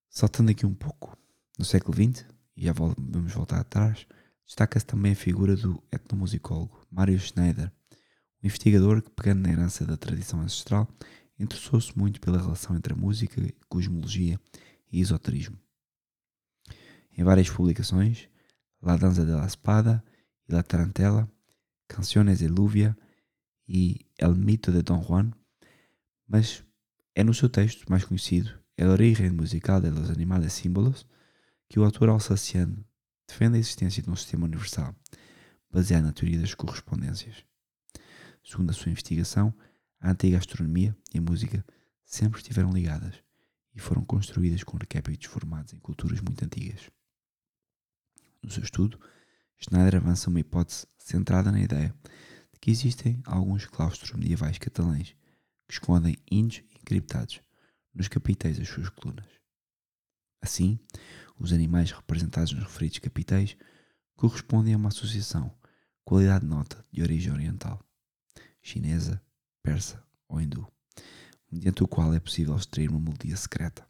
Saltando 0.09 0.51
aqui 0.51 0.65
um 0.65 0.75
pouco, 0.75 1.17
no 1.57 1.65
século 1.65 1.95
XX, 1.95 2.25
e 2.55 2.65
já 2.65 2.73
vamos 2.73 3.33
voltar 3.33 3.59
atrás, 3.59 4.05
destaca-se 4.45 4.85
também 4.85 5.13
a 5.13 5.15
figura 5.15 5.55
do 5.55 5.81
etnomusicólogo 5.91 6.85
Mário 6.91 7.19
Schneider, 7.19 7.71
um 8.43 8.47
investigador 8.47 9.01
que, 9.01 9.09
pegando 9.09 9.41
na 9.41 9.51
herança 9.51 9.85
da 9.85 9.97
tradição 9.97 10.41
ancestral, 10.41 10.87
interessou-se 11.39 11.97
muito 11.97 12.21
pela 12.21 12.39
relação 12.39 12.75
entre 12.75 12.93
a 12.93 12.95
música, 12.95 13.41
cosmologia 13.67 14.39
e 14.91 14.99
esoterismo. 14.99 15.57
Em 17.17 17.23
várias 17.23 17.49
publicações, 17.49 18.27
La 18.83 18.97
Danza 18.97 19.23
de 19.23 19.31
la 19.31 19.45
Espada 19.45 20.03
e 20.45 20.53
La 20.53 20.61
Tarantela, 20.61 21.31
Canciones 21.87 22.39
de 22.39 22.49
Lúvia 22.49 22.97
e 23.65 24.09
El 24.17 24.35
Mito 24.35 24.73
de 24.73 24.83
Don 24.83 25.01
Juan, 25.01 25.31
mas 26.27 26.65
é 27.15 27.23
no 27.23 27.33
seu 27.33 27.47
texto 27.47 27.89
mais 27.89 28.03
conhecido, 28.03 28.59
El 28.75 28.89
origen 28.89 29.37
musical 29.37 29.81
de 29.81 29.89
los 29.89 30.09
animales 30.09 30.51
símbolos, 30.51 31.07
que 31.69 31.79
o 31.79 31.85
autor 31.85 32.09
alsaciano 32.09 32.83
defende 33.25 33.55
a 33.55 33.59
existência 33.61 34.03
de 34.03 34.09
um 34.09 34.17
sistema 34.17 34.45
universal, 34.45 34.93
baseado 35.71 36.03
na 36.03 36.11
teoria 36.11 36.41
das 36.41 36.53
correspondências. 36.53 37.45
Segundo 38.43 38.71
a 38.71 38.73
sua 38.73 38.91
investigação, 38.91 39.55
a 40.01 40.11
antiga 40.11 40.37
astronomia 40.37 40.93
e 41.13 41.19
a 41.19 41.21
música 41.21 41.65
sempre 42.03 42.41
estiveram 42.41 42.73
ligadas 42.73 43.15
e 43.73 43.79
foram 43.79 44.03
construídas 44.03 44.61
com 44.61 44.75
arquétipos 44.75 45.25
formados 45.25 45.71
em 45.71 45.79
culturas 45.79 46.19
muito 46.19 46.43
antigas. 46.43 46.91
No 48.43 48.51
seu 48.51 48.63
estudo, 48.63 48.99
Schneider 49.57 49.95
avança 49.95 50.29
uma 50.29 50.39
hipótese 50.39 50.85
centrada 50.97 51.51
na 51.51 51.61
ideia 51.61 51.95
de 52.51 52.59
que 52.59 52.69
existem 52.69 53.21
alguns 53.25 53.65
claustros 53.65 54.11
medievais 54.11 54.57
catalães 54.57 55.15
que 55.65 55.73
escondem 55.73 56.17
índios 56.29 56.65
encriptados 56.75 57.41
nos 57.93 58.09
capitéis 58.09 58.57
das 58.57 58.67
suas 58.67 58.89
colunas. 58.89 59.25
Assim, 60.41 60.77
os 61.39 61.53
animais 61.53 61.91
representados 61.91 62.51
nos 62.51 62.63
referidos 62.63 62.99
capitéis 62.99 63.55
correspondem 64.15 64.73
a 64.73 64.77
uma 64.77 64.89
associação 64.89 65.55
qualidade 66.03 66.45
nota 66.45 66.85
de 66.91 67.01
origem 67.01 67.31
oriental, 67.31 67.81
chinesa, 68.61 69.21
persa 69.61 70.03
ou 70.27 70.41
hindu, 70.41 70.67
mediante 71.49 71.81
o 71.81 71.87
qual 71.87 72.13
é 72.13 72.19
possível 72.19 72.55
extrair 72.55 72.89
uma 72.89 72.99
melodia 72.99 73.37
secreta. 73.37 73.85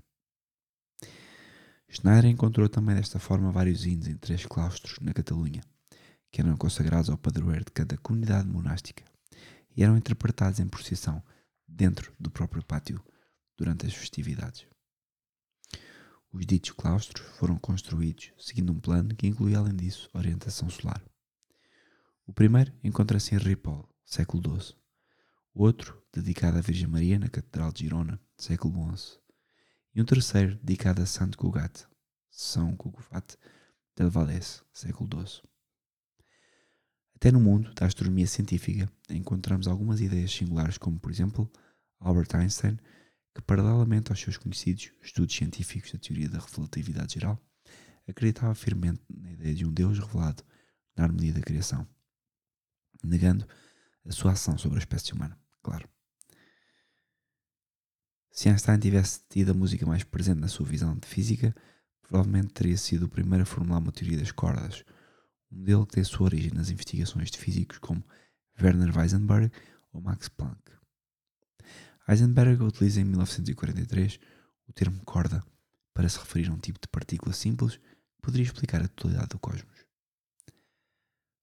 Schneider 1.94 2.26
encontrou 2.26 2.68
também 2.68 2.96
desta 2.96 3.20
forma 3.20 3.52
vários 3.52 3.86
índios 3.86 4.08
em 4.08 4.18
três 4.18 4.48
claustros 4.48 4.98
na 5.00 5.14
Catalunha, 5.14 5.62
que 6.32 6.42
eram 6.42 6.58
consagrados 6.58 7.08
ao 7.08 7.20
padroeiro 7.20 7.66
de 7.66 7.72
cada 7.72 7.96
comunidade 7.98 8.48
monástica 8.48 9.06
e 9.78 9.84
eram 9.84 9.96
interpretados 9.96 10.60
em 10.60 10.68
procissão 10.68 11.22
dentro 11.68 12.12
do 12.20 12.32
próprio 12.32 12.64
pátio 12.66 13.00
durante 13.56 13.86
as 13.86 13.94
festividades. 13.94 14.66
Os 16.32 16.44
ditos 16.48 16.72
claustros 16.72 17.28
foram 17.38 17.60
construídos 17.60 18.32
seguindo 18.40 18.74
um 18.74 18.80
plano 18.80 19.16
que 19.16 19.28
incluía, 19.28 19.60
além 19.60 19.76
disso, 19.76 20.10
orientação 20.16 20.72
solar. 20.72 21.00
O 22.26 22.34
primeiro 22.34 22.74
encontra-se 22.84 23.36
em 23.36 23.38
Ripoll, 23.38 23.88
século 24.04 24.60
XII. 24.60 24.76
O 25.54 25.62
outro, 25.62 26.02
dedicado 26.12 26.58
à 26.58 26.62
Virgem 26.62 26.88
Maria 26.88 27.20
na 27.20 27.30
Catedral 27.30 27.72
de 27.72 27.84
Girona, 27.84 28.20
século 28.36 28.98
XI 28.98 29.23
e 29.96 30.02
um 30.02 30.06
terceiro 30.06 30.56
dedicado 30.64 31.02
a 31.02 31.06
Santo 31.06 31.38
Cugat, 31.38 31.86
São 32.30 32.76
Cugat 32.76 33.38
del 33.96 34.10
Valès, 34.10 34.64
século 34.74 35.08
XII. 35.26 35.42
Até 37.16 37.32
no 37.32 37.40
mundo 37.40 37.74
da 37.74 37.86
astronomia 37.86 38.28
científica 38.28 38.92
encontramos 39.10 39.68
algumas 39.68 40.02
ideias 40.02 40.32
singulares, 40.32 40.78
como 40.78 41.00
por 41.00 41.12
exemplo 41.12 41.52
Albert 42.00 42.36
Einstein, 42.36 42.78
que 43.36 43.42
paralelamente 43.42 44.12
aos 44.12 44.20
seus 44.20 44.38
conhecidos 44.38 44.92
estudos 45.02 45.36
científicos 45.36 45.92
da 45.92 46.00
teoria 46.00 46.30
da 46.30 46.40
relatividade 46.40 47.14
geral, 47.14 47.40
acreditava 48.08 48.54
firmemente 48.54 49.02
na 49.10 49.32
ideia 49.32 49.56
de 49.56 49.66
um 49.66 49.72
Deus 49.72 50.00
revelado 50.00 50.44
na 50.96 51.06
harmonia 51.06 51.34
da 51.34 51.42
criação, 51.42 51.88
negando 53.04 53.48
a 54.06 54.12
sua 54.12 54.34
ação 54.34 54.58
sobre 54.58 54.78
a 54.78 54.80
espécie 54.80 55.14
humana, 55.14 55.40
claro. 55.62 55.93
Se 58.34 58.50
Einstein 58.50 58.80
tivesse 58.80 59.20
tido 59.30 59.52
a 59.52 59.54
música 59.54 59.86
mais 59.86 60.04
presente 60.04 60.40
na 60.40 60.48
sua 60.48 60.66
visão 60.66 60.98
de 60.98 61.08
física, 61.08 61.56
provavelmente 62.02 62.52
teria 62.52 62.75
sido 62.75 63.06
o 63.06 63.08
primeiro 63.08 63.44
a 63.44 63.46
formular 63.46 63.78
uma 63.78 63.92
teoria 63.92 64.18
das 64.18 64.32
cordas, 64.32 64.84
um 65.52 65.60
modelo 65.60 65.86
que 65.86 65.94
tem 65.94 66.04
sua 66.04 66.25
origem 66.25 66.52
nas 66.52 66.72
investigações 66.72 67.30
de 67.30 67.38
físicos 67.38 67.78
como 67.78 68.04
Werner 68.60 68.98
Heisenberg 68.98 69.52
ou 69.94 70.02
Max 70.02 70.30
Planck. 70.30 70.60
Heisenberg 72.08 72.63
utiliza 72.63 73.02
em 73.02 73.04
1943 73.04 74.20
o 74.68 74.74
termo 74.74 75.00
corda 75.06 75.44
para 75.94 76.10
se 76.10 76.18
referir 76.18 76.50
a 76.50 76.54
um 76.54 76.58
tipo 76.58 76.80
de 76.82 76.88
partícula 76.88 77.34
simples 77.34 77.75
que 77.75 78.22
poderia 78.24 78.48
explicar 78.48 78.82
a 78.82 78.88
totalidade 78.88 79.30
do 79.30 79.38
cosmos. 79.38 79.86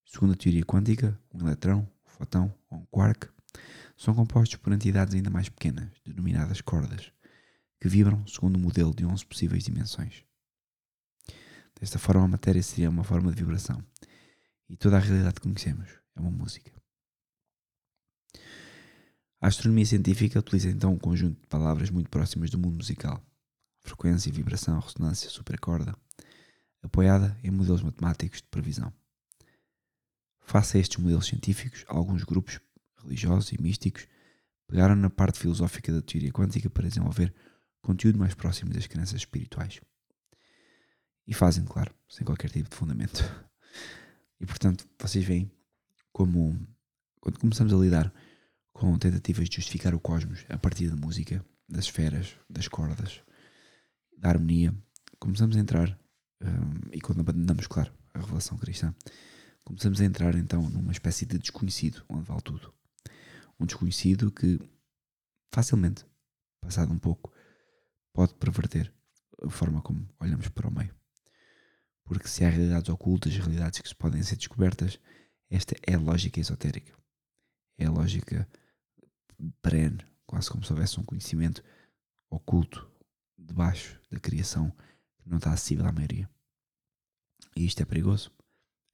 Segundo 0.05 0.33
a 0.33 0.37
teoria 0.37 0.65
quântica, 0.65 1.17
um 1.33 1.47
eletrão, 1.47 1.89
um 2.05 2.11
fotão 2.11 2.53
ou 2.69 2.79
um 2.81 2.87
quark 2.87 3.29
são 4.01 4.15
compostos 4.15 4.57
por 4.57 4.73
entidades 4.73 5.15
ainda 5.15 5.29
mais 5.29 5.51
pequenas, 5.51 5.91
denominadas 6.07 6.63
cordas, 6.63 7.13
que 7.79 7.87
vibram 7.87 8.27
segundo 8.27 8.57
um 8.57 8.63
modelo 8.63 8.95
de 8.95 9.05
11 9.05 9.27
possíveis 9.27 9.63
dimensões. 9.63 10.25
Desta 11.79 11.99
forma, 11.99 12.25
a 12.25 12.29
matéria 12.29 12.63
seria 12.63 12.89
uma 12.89 13.05
forma 13.05 13.31
de 13.31 13.37
vibração, 13.37 13.85
e 14.71 14.75
toda 14.75 14.97
a 14.97 15.01
realidade 15.01 15.35
que 15.35 15.43
conhecemos 15.43 15.91
é 16.17 16.21
uma 16.21 16.31
música. 16.31 16.73
A 19.39 19.49
astronomia 19.49 19.85
científica 19.85 20.39
utiliza 20.39 20.71
então 20.71 20.95
um 20.95 20.99
conjunto 20.99 21.39
de 21.39 21.47
palavras 21.47 21.91
muito 21.91 22.09
próximas 22.09 22.49
do 22.49 22.59
mundo 22.59 22.77
musical: 22.77 23.23
frequência, 23.81 24.33
vibração, 24.33 24.81
ressonância, 24.81 25.29
supercorda, 25.29 25.95
apoiada 26.83 27.39
em 27.45 27.51
modelos 27.51 27.83
matemáticos 27.83 28.41
de 28.41 28.49
previsão. 28.49 28.91
Face 30.41 30.79
a 30.79 30.81
estes 30.81 30.97
modelos 30.97 31.27
científicos, 31.27 31.85
alguns 31.87 32.25
grupos 32.25 32.61
religiosos 33.03 33.53
e 33.53 33.61
místicos 33.61 34.07
pegaram 34.67 34.95
na 34.95 35.11
parte 35.11 35.39
filosófica 35.39 35.93
da 35.93 36.01
teoria 36.01 36.31
quântica 36.31 36.71
para 36.71 36.89
desenvolver 36.89 37.35
conteúdo 37.83 38.19
mais 38.19 38.35
próximo 38.35 38.73
das 38.73 38.87
crenças 38.87 39.17
espirituais. 39.17 39.81
E 41.27 41.35
fazem, 41.35 41.65
claro, 41.65 41.93
sem 42.09 42.25
qualquer 42.25 42.51
tipo 42.51 42.69
de 42.69 42.77
fundamento. 42.77 43.23
E 44.41 44.47
portanto, 44.47 44.89
vocês 44.99 45.25
veem 45.25 45.51
como 46.13 46.59
quando 47.21 47.39
começamos 47.39 47.73
a 47.73 47.77
lidar 47.77 48.13
com 48.73 48.99
tentativas 48.99 49.49
de 49.49 49.57
justificar 49.57 49.95
o 49.95 50.01
cosmos 50.01 50.45
a 50.49 50.57
partir 50.57 50.89
da 50.89 50.97
música, 50.97 51.45
das 51.69 51.85
esferas, 51.85 52.35
das 52.49 52.67
cordas, 52.67 53.21
da 54.17 54.31
harmonia, 54.31 54.75
começamos 55.19 55.57
a 55.57 55.61
entrar, 55.61 55.99
um, 56.41 56.91
e 56.93 57.01
quando 57.01 57.21
abandonamos, 57.21 57.67
claro, 57.67 57.93
a 58.15 58.21
revelação 58.21 58.57
cristã, 58.57 58.95
começamos 59.63 60.01
a 60.01 60.05
entrar 60.05 60.35
então 60.35 60.69
numa 60.71 60.93
espécie 60.93 61.27
de 61.27 61.39
desconhecido, 61.39 62.03
onde 62.09 62.25
vale 62.25 62.41
tudo. 62.41 62.73
Um 63.61 63.67
desconhecido 63.67 64.33
que 64.33 64.59
facilmente, 65.53 66.07
passado 66.61 66.93
um 66.93 66.99
pouco, 66.99 67.33
pode 68.13 68.35
perverter 68.35 68.93
a 69.43 69.51
forma 69.51 69.83
como 69.83 70.09
olhamos 70.19 70.49
para 70.49 70.67
o 70.67 70.75
meio. 70.75 70.95
Porque 72.05 72.27
se 72.27 72.45
há 72.45 72.49
realidades 72.49 72.89
ocultas, 72.89 73.37
realidades 73.37 73.81
que 73.81 73.95
podem 73.95 74.23
ser 74.23 74.37
descobertas, 74.37 74.99
esta 75.51 75.77
é 75.87 75.95
a 75.95 75.99
lógica 75.99 76.41
esotérica. 76.41 76.97
É 77.79 77.87
a 77.87 77.91
lógica 77.91 78.49
perene, 79.61 80.05
quase 80.27 80.51
como 80.51 80.65
se 80.65 80.73
houvesse 80.73 80.99
um 80.99 81.05
conhecimento 81.05 81.63
oculto 82.31 82.91
debaixo 83.37 84.01
da 84.11 84.19
criação 84.19 84.71
que 85.19 85.29
não 85.29 85.39
está 85.39 85.53
acessível 85.53 85.87
à 85.87 85.93
maioria. 85.93 86.29
E 87.57 87.67
isto 87.67 87.83
é 87.83 87.85
perigoso. 87.85 88.33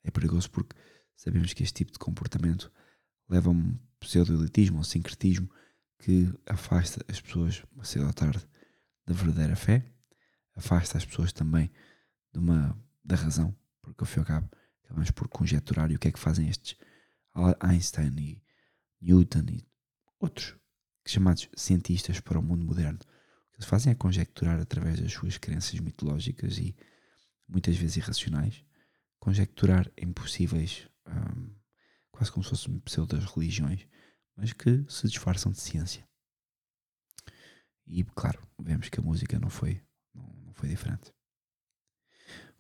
É 0.03 0.11
perigoso 0.11 0.51
porque 0.51 0.77
sabemos 1.17 1.53
que 1.53 1.63
este 1.63 1.75
tipo 1.75 1.93
de 1.93 1.99
comportamento 1.99 2.73
leva 3.29 3.51
um 3.51 3.79
pseudo-elitismo, 4.01 4.79
um 4.79 4.85
sincretismo 4.85 5.51
que 5.99 6.33
afasta 6.47 7.05
as 7.09 7.21
pessoas, 7.21 7.63
cedo 7.83 8.07
ou 8.07 8.13
tarde, 8.13 8.47
da 9.07 9.15
verdadeira 9.15 9.57
fé, 9.57 9.85
afasta 10.55 10.99
as 10.99 11.05
pessoas 11.05 11.33
também 11.33 11.71
de 12.33 12.39
uma, 12.39 12.79
da 13.05 13.17
razão, 13.17 13.57
porque 13.83 14.03
ao 14.03 14.07
fim 14.07 14.19
e 14.19 14.21
ao 14.21 14.27
cabo 14.27 14.51
acabamos 14.85 15.11
por 15.11 15.29
conjecturar 15.29 15.91
e 15.91 15.97
o 15.97 15.99
que 15.99 16.09
é 16.09 16.13
que 16.13 16.19
fazem 16.19 16.49
estes 16.49 16.77
Einstein 17.61 18.15
e 18.19 18.43
Newton 19.01 19.45
e 19.51 19.67
outros 20.19 20.57
chamados 21.07 21.49
cientistas 21.55 22.21
para 22.21 22.39
o 22.39 22.43
mundo 22.43 22.65
moderno. 22.65 22.99
O 22.99 23.51
que 23.53 23.57
eles 23.57 23.69
fazem 23.69 23.93
é 23.93 23.95
conjecturar 23.95 24.59
através 24.61 25.01
das 25.01 25.13
suas 25.13 25.39
crenças 25.39 25.79
mitológicas 25.81 26.59
e 26.59 26.75
muitas 27.49 27.77
vezes 27.77 27.99
irracionais, 27.99 28.65
conjecturar 29.19 29.91
impossíveis, 30.01 30.89
um, 31.07 31.51
quase 32.17 32.33
como 32.33 32.43
se 32.43 32.51
fossem 32.51 32.79
pseudas 32.81 33.25
religiões, 33.25 33.87
mas 34.35 34.53
que 34.53 34.85
se 34.89 35.07
disfarçam 35.07 35.53
de 35.53 35.61
ciência. 35.61 36.07
E 37.87 38.03
claro, 38.03 38.43
vemos 38.59 38.89
que 38.89 38.99
a 38.99 39.03
música 39.03 39.39
não 39.39 39.51
foi, 39.51 39.83
não, 40.15 40.25
não 40.47 40.55
foi 40.55 40.69
diferente. 40.69 41.13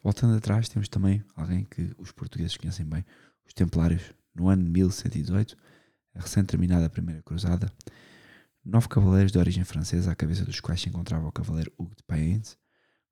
Voltando 0.03 0.37
atrás, 0.37 0.69
temos 0.69 0.88
também 0.88 1.25
alguém 1.35 1.64
que 1.64 1.95
os 1.99 2.12
portugueses 2.12 2.57
conhecem 2.57 2.87
bem, 2.87 3.05
os 3.47 3.55
Templários, 3.55 4.12
no 4.35 4.49
ano 4.49 4.62
de 4.62 4.71
1118, 4.71 5.57
a 6.14 6.21
recém-terminada 6.21 6.90
Primeira 6.90 7.23
Cruzada, 7.23 7.73
nove 8.62 8.88
cavaleiros 8.88 9.33
de 9.33 9.38
origem 9.38 9.64
francesa, 9.64 10.12
à 10.12 10.14
cabeça 10.14 10.45
dos 10.45 10.61
quais 10.61 10.81
se 10.81 10.88
encontrava 10.88 11.27
o 11.27 11.33
cavaleiro 11.33 11.73
Hugo 11.79 11.97
de 11.97 12.03
Payens, 12.03 12.59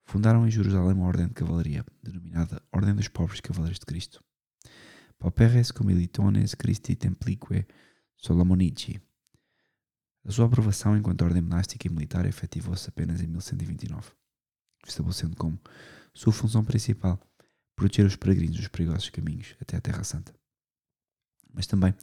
fundaram 0.04 0.46
em 0.46 0.50
Jerusalém 0.50 0.94
uma 0.94 1.06
ordem 1.06 1.26
de 1.26 1.34
cavalaria, 1.34 1.84
denominada 2.02 2.62
Ordem 2.70 2.94
dos 2.94 3.08
Pobres 3.08 3.40
Cavaleiros 3.40 3.78
de 3.78 3.86
Cristo. 3.86 4.22
Pauperes 5.24 5.72
Comilitones 5.72 6.54
Christi 6.54 6.94
Templique 6.96 7.66
Solomonici. 8.14 9.00
A 10.22 10.30
sua 10.30 10.44
aprovação 10.44 10.94
enquanto 10.94 11.22
ordem 11.22 11.40
monástica 11.40 11.88
e 11.88 11.90
militar 11.90 12.26
efetivou-se 12.26 12.86
apenas 12.90 13.22
em 13.22 13.26
1129, 13.28 14.12
estabelecendo 14.86 15.34
como 15.34 15.58
sua 16.12 16.30
função 16.30 16.62
principal 16.62 17.18
proteger 17.74 18.04
os 18.04 18.16
peregrinos 18.16 18.58
dos 18.58 18.68
perigosos 18.68 19.08
caminhos 19.08 19.56
até 19.62 19.78
a 19.78 19.80
Terra 19.80 20.04
Santa. 20.04 20.34
Mas 21.54 21.66
também, 21.66 21.94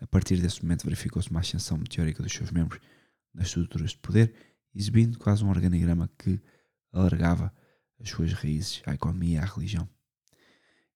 a 0.00 0.06
partir 0.08 0.40
desse 0.40 0.60
momento, 0.60 0.82
verificou-se 0.82 1.30
uma 1.30 1.38
ascensão 1.38 1.78
meteórica 1.78 2.24
dos 2.24 2.32
seus 2.32 2.50
membros 2.50 2.80
nas 3.32 3.46
estruturas 3.46 3.90
de 3.90 3.98
poder, 3.98 4.34
exibindo 4.74 5.16
quase 5.16 5.44
um 5.44 5.48
organigrama 5.48 6.10
que 6.18 6.42
alargava 6.90 7.54
as 8.00 8.10
suas 8.10 8.32
raízes 8.32 8.82
à 8.84 8.94
economia 8.94 9.38
e 9.38 9.40
à 9.40 9.44
religião. 9.44 9.88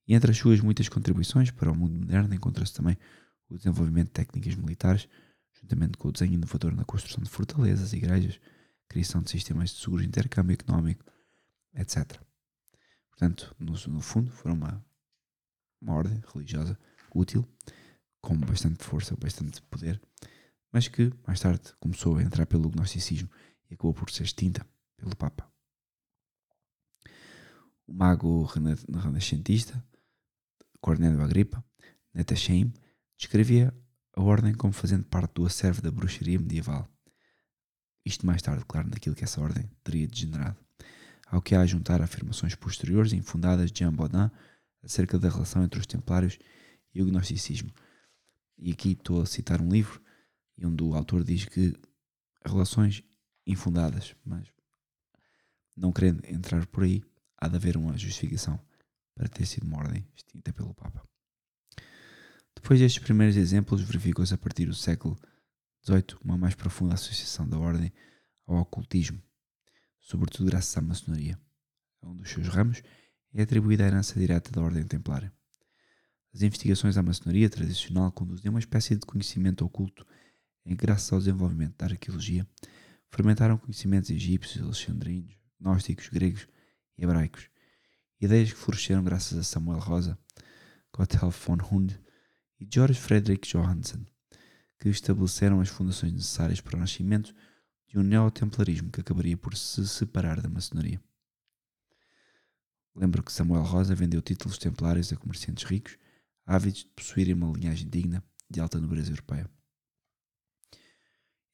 E 0.09 0.15
entre 0.15 0.31
as 0.31 0.39
suas 0.39 0.61
muitas 0.61 0.89
contribuições 0.89 1.51
para 1.51 1.71
o 1.71 1.77
mundo 1.77 1.95
moderno 1.95 2.35
encontra-se 2.35 2.73
também 2.73 2.97
o 3.51 3.59
desenvolvimento 3.59 4.07
de 4.07 4.15
técnicas 4.15 4.55
militares, 4.55 5.07
juntamente 5.53 5.99
com 5.99 6.09
o 6.09 6.13
desenho 6.13 6.33
inovador 6.33 6.75
na 6.75 6.85
construção 6.85 7.23
de 7.23 7.29
fortalezas, 7.29 7.93
igrejas, 7.93 8.41
criação 8.89 9.23
de 9.23 9.31
sistemas 9.31 9.71
de 9.71 9.81
seguros 9.81 10.07
intercâmbio 10.07 10.55
económico, 10.55 11.05
etc. 11.75 12.19
Portanto, 13.11 13.55
no, 13.59 13.73
no 13.73 14.01
fundo, 14.01 14.31
foram 14.31 14.55
uma, 14.55 14.83
uma 15.79 15.95
ordem 15.95 16.23
religiosa 16.33 16.79
útil, 17.15 17.47
com 18.23 18.35
bastante 18.39 18.83
força, 18.83 19.15
bastante 19.15 19.61
poder, 19.63 20.01
mas 20.73 20.89
que 20.89 21.13
mais 21.27 21.39
tarde 21.39 21.75
começou 21.79 22.17
a 22.17 22.23
entrar 22.23 22.47
pelo 22.47 22.71
gnosticismo 22.71 23.29
e 23.71 23.75
acabou 23.75 23.93
por 23.93 24.11
ser 24.11 24.23
extinta 24.23 24.67
pelo 24.97 25.15
Papa 25.15 25.49
o 27.89 27.93
mago 27.93 28.45
renascentista 28.45 29.83
Cornélio 30.81 31.23
Agripa, 31.23 31.65
Netasheim, 32.15 32.73
descrevia 33.17 33.75
a 34.15 34.23
ordem 34.23 34.55
como 34.55 34.73
fazendo 34.73 35.05
parte 35.05 35.35
do 35.35 35.47
acervo 35.47 35.83
da 35.83 35.91
bruxaria 35.91 36.39
medieval. 36.39 36.89
Isto 38.05 38.27
mais 38.27 38.41
tarde, 38.43 38.65
claro, 38.67 38.89
naquilo 38.89 39.15
que 39.15 39.25
essa 39.25 39.41
ordem 39.41 39.71
teria 39.83 40.07
degenerado. 40.07 40.59
Ao 41.27 41.43
que 41.43 41.55
há 41.55 41.61
a 41.61 41.67
juntar 41.67 42.01
afirmações 42.01 42.55
posteriores 42.55 43.13
infundadas 43.13 43.71
de 43.71 43.81
Jean 43.81 43.93
Baudin 43.93 44.31
acerca 44.83 45.19
da 45.19 45.29
relação 45.29 45.63
entre 45.63 45.79
os 45.79 45.87
templários 45.87 46.39
e 46.95 47.03
o 47.03 47.05
gnosticismo. 47.05 47.71
E 48.57 48.73
aqui 48.73 48.93
estou 48.93 49.21
a 49.21 49.27
citar 49.27 49.61
um 49.61 49.69
livro 49.69 50.01
onde 50.65 50.83
o 50.83 50.95
autor 50.95 51.23
diz 51.23 51.45
que 51.45 51.75
relações 52.45 53.03
infundadas, 53.47 54.15
mas 54.25 54.49
não 55.77 55.93
querendo 55.93 56.25
entrar 56.27 56.67
por 56.67 56.83
aí, 56.83 57.03
há 57.37 57.47
de 57.47 57.57
haver 57.57 57.77
uma 57.77 57.97
justificação 57.97 58.59
para 59.19 59.29
ter 59.29 59.45
sido 59.45 59.67
uma 59.67 59.79
ordem 59.79 60.07
extinta 60.15 60.53
pelo 60.53 60.73
Papa. 60.73 61.03
Depois 62.55 62.79
destes 62.79 63.03
primeiros 63.03 63.37
exemplos, 63.37 63.83
verificou-se 63.83 64.33
a 64.33 64.39
partir 64.39 64.67
do 64.67 64.75
século 64.75 65.19
XVIII 65.85 66.17
uma 66.25 66.39
mais 66.39 66.55
profunda 66.55 66.95
associação 66.95 67.49
da 67.49 67.59
ordem 67.59 67.93
ao 68.47 68.59
ocultismo, 68.59 69.21
sobretudo 69.99 70.47
graças 70.47 70.77
à 70.77 70.81
maçonaria. 70.81 71.39
Um 72.01 72.15
dos 72.15 72.31
seus 72.31 72.47
ramos 72.47 72.81
é 73.35 73.43
atribuída 73.43 73.85
a 73.85 73.89
herança 73.89 74.19
direta 74.19 74.53
da 74.53 74.63
ordem 74.63 74.85
templária. 74.87 75.33
As 76.33 76.43
investigações 76.43 76.97
à 76.97 77.03
maçonaria 77.03 77.51
tradicional 77.51 78.13
conduzem 78.13 78.49
a 78.49 78.51
uma 78.51 78.61
espécie 78.61 78.95
de 78.95 79.05
conhecimento 79.05 79.65
oculto 79.65 80.07
em 80.65 80.77
que, 80.77 80.87
graças 80.87 81.13
ao 81.13 81.19
desenvolvimento 81.19 81.77
da 81.77 81.87
arqueologia, 81.87 82.47
fermentaram 83.11 83.59
conhecimentos 83.59 84.11
egípcios, 84.11 84.63
alexandrinos, 84.63 85.35
gnósticos, 85.59 86.09
gregos 86.09 86.47
e 86.97 87.03
hebraicos, 87.03 87.49
ideias 88.21 88.53
que 88.53 88.59
floresceram 88.59 89.05
graças 89.05 89.39
a 89.39 89.43
Samuel 89.43 89.79
Rosa, 89.79 90.19
Gotthelf 90.93 91.47
von 91.47 91.59
Hund 91.71 91.99
e 92.61 92.69
George 92.73 92.99
Frederick 92.99 93.49
Johansen, 93.49 94.07
que 94.79 94.89
estabeleceram 94.89 95.61
as 95.61 95.69
fundações 95.69 96.13
necessárias 96.13 96.61
para 96.61 96.77
o 96.77 96.81
nascimento 96.81 97.35
de 97.87 97.99
um 97.99 98.03
neotemplarismo 98.03 98.91
que 98.91 99.01
acabaria 99.01 99.37
por 99.37 99.57
se 99.57 99.87
separar 99.89 100.41
da 100.41 100.49
maçonaria. 100.49 101.01
Lembro 102.95 103.23
que 103.23 103.33
Samuel 103.33 103.63
Rosa 103.63 103.95
vendeu 103.95 104.21
títulos 104.21 104.59
templários 104.59 105.13
a 105.13 105.17
comerciantes 105.17 105.65
ricos, 105.65 105.97
ávidos 106.45 106.81
de 106.81 106.87
possuírem 106.87 107.35
uma 107.35 107.53
linhagem 107.57 107.89
digna 107.89 108.25
de 108.51 108.61
alta 108.61 108.81
nobreza 108.81 109.13
europeia. 109.13 109.49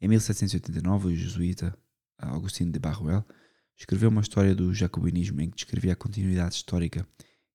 Em 0.00 0.09
1789, 0.09 1.09
o 1.09 1.16
jesuíta 1.16 1.77
Augustin 2.18 2.70
de 2.70 2.79
Barruel 2.79 3.27
escreveu 3.76 4.10
uma 4.10 4.20
história 4.20 4.54
do 4.54 4.72
jacobinismo 4.72 5.40
em 5.40 5.50
que 5.50 5.56
descrevia 5.56 5.92
a 5.92 5.96
continuidade 5.96 6.54
histórica 6.54 7.06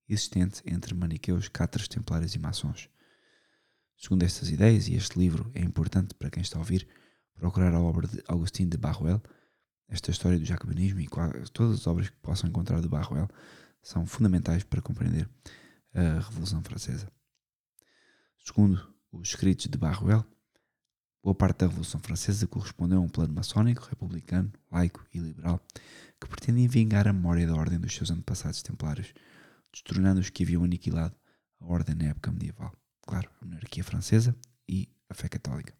existente 0.08 0.62
entre 0.66 0.94
maniqueus, 0.94 1.48
cátedras 1.48 1.88
templários 1.88 2.36
e 2.36 2.40
maçons. 2.40 2.90
Segundo 3.98 4.24
estas 4.24 4.50
ideias, 4.50 4.88
e 4.88 4.96
este 4.96 5.20
livro 5.20 5.52
é 5.54 5.62
importante 5.62 6.14
para 6.14 6.30
quem 6.30 6.42
está 6.42 6.58
a 6.58 6.62
ouvir, 6.62 6.88
procurar 7.36 7.74
a 7.74 7.80
obra 7.80 8.08
de 8.08 8.22
Agustin 8.28 8.68
de 8.68 8.78
Barruel, 8.78 9.22
esta 9.88 10.12
história 10.12 10.38
do 10.38 10.46
jacobinismo 10.46 11.00
e 11.00 11.08
todas 11.52 11.80
as 11.80 11.88
obras 11.88 12.10
que 12.10 12.16
possam 12.18 12.50
encontrar 12.50 12.82
de 12.82 12.88
Barruel 12.88 13.28
são 13.82 14.06
fundamentais 14.06 14.64
para 14.64 14.82
compreender 14.82 15.28
a 15.94 16.20
Revolução 16.20 16.62
Francesa. 16.62 17.12
Segundo 18.46 18.94
os 19.12 19.30
escritos 19.30 19.68
de 19.68 19.78
Barruel, 19.78 20.26
boa 21.24 21.36
parte 21.36 21.60
da 21.60 21.68
Revolução 21.68 22.00
Francesa 22.00 22.48
correspondeu 22.48 23.00
a 23.00 23.02
um 23.02 23.10
plano 23.10 23.34
maçónico, 23.34 23.88
republicano, 23.90 24.52
laico 24.72 25.06
e 25.14 25.20
liberal 25.20 25.62
que 26.20 26.28
pretendia 26.28 26.68
vingar 26.68 27.08
a 27.08 27.14
memória 27.14 27.48
da 27.48 27.56
ordem 27.56 27.80
dos 27.80 27.94
seus 27.94 28.12
antepassados 28.12 28.62
templários, 28.62 29.14
destornando 29.72 30.20
os 30.20 30.30
que 30.30 30.44
haviam 30.44 30.64
aniquilado 30.64 31.16
a 31.60 31.66
ordem 31.66 31.96
na 31.96 32.06
época 32.06 32.32
medieval. 32.32 32.74
Claro, 33.06 33.30
a 33.42 33.46
monarquia 33.46 33.84
francesa 33.84 34.36
e 34.68 34.90
a 35.10 35.14
fé 35.14 35.28
católica. 35.28 35.74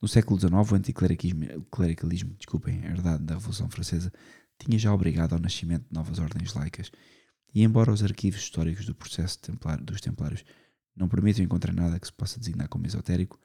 No 0.00 0.08
século 0.08 0.38
XIX, 0.38 0.52
o 0.54 0.74
anticlericalismo, 0.74 2.34
desculpem, 2.34 2.84
herdado 2.84 3.24
da 3.24 3.34
Revolução 3.34 3.68
Francesa, 3.68 4.12
tinha 4.58 4.78
já 4.78 4.92
obrigado 4.92 5.32
ao 5.32 5.38
nascimento 5.38 5.86
de 5.88 5.94
novas 5.94 6.18
ordens 6.18 6.54
laicas, 6.54 6.90
e 7.54 7.62
embora 7.62 7.92
os 7.92 8.02
arquivos 8.02 8.40
históricos 8.40 8.84
do 8.84 8.94
processo 8.94 9.38
templar, 9.40 9.82
dos 9.82 10.00
templários 10.00 10.44
não 10.96 11.08
permitam 11.08 11.44
encontrar 11.44 11.72
nada 11.72 12.00
que 12.00 12.06
se 12.06 12.12
possa 12.12 12.38
designar 12.38 12.68
como 12.68 12.86
esotérico, 12.86 13.38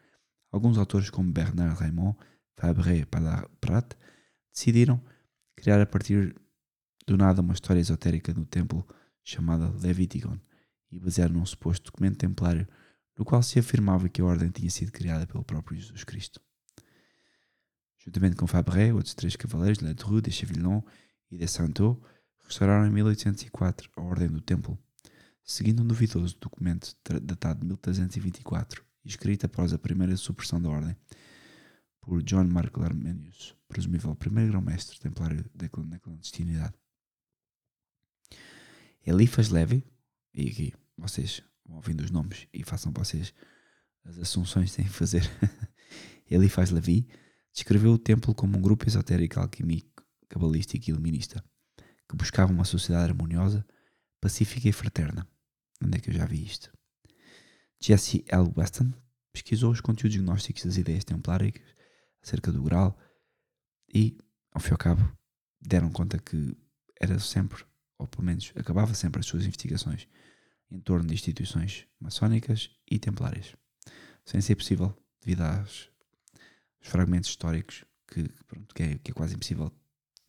alguns 0.52 0.78
autores 0.78 1.10
como 1.10 1.32
Bernard 1.32 1.80
Raymond, 1.80 2.18
Fabre 2.58 3.06
Prat 3.60 3.94
decidiram 4.54 5.02
criar 5.56 5.82
a 5.82 5.86
partir 5.86 6.36
do 7.08 7.18
nada 7.18 7.42
uma 7.42 7.54
história 7.54 7.80
esotérica 7.80 8.34
no 8.34 8.46
templo 8.46 8.88
chamada 9.24 9.70
Leviticon 9.70 10.40
e 10.92 11.00
basear 11.00 11.32
num 11.32 11.46
suposto 11.46 11.92
documento 11.92 12.18
templário 12.18 12.68
no 13.18 13.26
qual 13.26 13.42
se 13.44 13.60
afirmava 13.60 14.10
que 14.10 14.22
a 14.22 14.26
ordem 14.26 14.50
tinha 14.50 14.70
sido 14.70 14.92
criada 14.92 15.28
pelo 15.28 15.44
próprio 15.44 15.78
Jesus 15.78 16.04
Cristo. 16.04 16.42
Juntamente 17.98 18.36
com 18.36 18.48
Fabre, 18.48 18.92
outros 18.92 19.14
três 19.14 19.36
cavaleiros, 19.36 19.78
de 19.78 19.86
Ladru, 19.86 20.22
de 20.22 20.32
Chevillon 20.32 20.82
e 21.30 21.38
de 21.38 21.48
Santo, 21.48 22.02
restauraram 22.44 22.88
em 22.88 22.92
1804 22.92 23.90
a 23.96 24.02
Ordem 24.02 24.28
do 24.28 24.42
Templo, 24.42 24.78
seguindo 25.44 25.82
um 25.84 25.88
duvidoso 25.88 26.38
documento 26.40 26.96
datado 27.22 27.62
de 27.62 27.68
1324 27.68 28.84
e 29.04 29.10
escrito 29.10 29.46
após 29.46 29.74
a 29.74 29.80
primeira 29.80 30.16
supressão 30.16 30.62
da 30.62 30.70
Ordem, 30.70 30.96
por 32.02 32.24
John 32.24 32.46
Mark 32.46 32.78
Armenius, 32.80 33.56
presumível 33.68 34.16
primeiro 34.16 34.52
grão-mestre 34.52 35.00
templário 35.00 35.46
na 35.88 36.00
clandestinidade. 36.00 36.74
Elifas 39.06 39.50
Levi, 39.50 39.84
e 40.34 40.50
aqui 40.50 40.74
vocês 40.98 41.44
vão 41.66 41.78
ouvindo 41.78 42.02
os 42.02 42.12
nomes 42.12 42.48
e 42.54 42.64
façam 42.64 42.92
vocês 42.92 43.34
as 44.04 44.18
assunções 44.18 44.72
sem 44.72 44.86
fazer. 44.86 45.24
Elifas 46.30 46.72
Levi 46.72 47.08
descreveu 47.54 47.94
o 47.94 47.98
templo 48.00 48.34
como 48.34 48.58
um 48.58 48.62
grupo 48.62 48.88
esotérico 48.88 49.40
alquímico, 49.40 50.04
cabalístico 50.30 50.90
e 50.90 50.92
iluminista, 50.92 51.44
que 52.08 52.16
buscava 52.16 52.52
uma 52.52 52.66
sociedade 52.66 53.12
harmoniosa, 53.12 53.66
pacífica 54.22 54.70
e 54.70 54.72
fraterna. 54.72 55.28
Onde 55.84 55.98
é 55.98 56.00
que 56.00 56.10
eu 56.10 56.14
já 56.14 56.26
vi 56.26 56.46
isto? 56.46 56.72
Jesse 57.80 58.24
L. 58.28 58.52
Weston 58.56 58.94
pesquisou 59.34 59.72
os 59.72 59.82
conteúdos 59.82 60.16
gnósticos 60.18 60.64
das 60.64 60.78
ideias 60.78 61.04
templáricas 61.04 61.66
acerca 62.24 62.52
do 62.52 62.64
Graal 62.64 62.98
e, 63.94 64.18
ao 64.52 64.62
fim 64.62 64.70
e 64.70 64.72
ao 64.74 64.78
cabo, 64.78 65.18
deram 65.60 65.92
conta 65.92 66.20
que 66.20 66.56
era 67.00 67.18
sempre, 67.20 67.66
ou 67.98 68.08
pelo 68.08 68.24
menos 68.24 68.54
acabava 68.56 68.94
sempre 68.94 69.20
as 69.20 69.26
suas 69.26 69.44
investigações 69.44 70.08
em 70.70 70.80
torno 70.80 71.08
de 71.08 71.14
instituições 71.14 71.88
maçónicas 72.00 72.70
e 72.90 73.00
templárias, 73.00 73.56
sem 74.24 74.40
ser 74.40 74.56
possível 74.56 74.96
devido 75.20 75.42
aos, 75.42 75.92
fragmentos 76.82 77.30
históricos 77.30 77.86
que, 78.08 78.28
pronto, 78.48 78.74
que, 78.74 78.84
é, 78.84 78.98
que 78.98 79.12
é 79.12 79.14
quase 79.14 79.36
impossível 79.36 79.72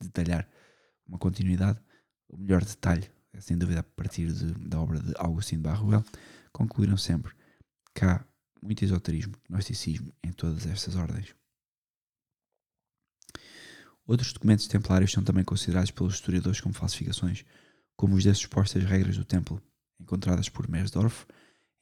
detalhar 0.01 0.49
uma 1.07 1.19
continuidade. 1.19 1.81
O 2.29 2.37
melhor 2.37 2.65
detalhe 2.65 3.11
sem 3.41 3.57
dúvida 3.57 3.81
a 3.81 3.83
partir 3.83 4.33
de, 4.33 4.53
da 4.69 4.81
obra 4.81 4.99
de 5.01 5.13
Augustin 5.17 5.59
Barruel, 5.59 6.05
concluíram 6.53 6.97
sempre 6.97 7.33
que 7.95 8.05
há 8.05 8.25
muito 8.63 8.85
esoterismo, 8.85 9.35
gnosticismo 9.49 10.15
em 10.23 10.33
todas 10.33 10.67
estas 10.67 10.97
ordens. 10.97 11.35
Outros 14.07 14.33
documentos 14.33 14.67
templários 14.67 15.13
são 15.13 15.23
também 15.23 15.45
considerados 15.45 15.91
pelos 15.91 16.15
historiadores 16.15 16.61
como 16.61 16.75
falsificações, 16.75 17.45
como 17.97 18.17
os 18.17 18.25
das 18.25 18.39
supostas 18.39 18.83
regras 18.85 19.17
do 19.17 19.25
templo, 19.25 19.63
encontradas 20.01 20.49
por 20.49 20.69
Mersdorf 20.69 21.25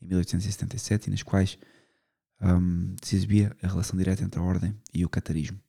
em 0.01 0.07
1877 0.07 1.07
e 1.07 1.11
nas 1.11 1.23
quais 1.23 1.59
um, 2.41 2.95
se 3.03 3.17
exibia 3.17 3.57
a 3.63 3.67
relação 3.67 3.99
direta 3.99 4.23
entre 4.23 4.39
a 4.39 4.43
ordem 4.43 4.77
e 4.93 5.05
o 5.05 5.09
catarismo. 5.09 5.61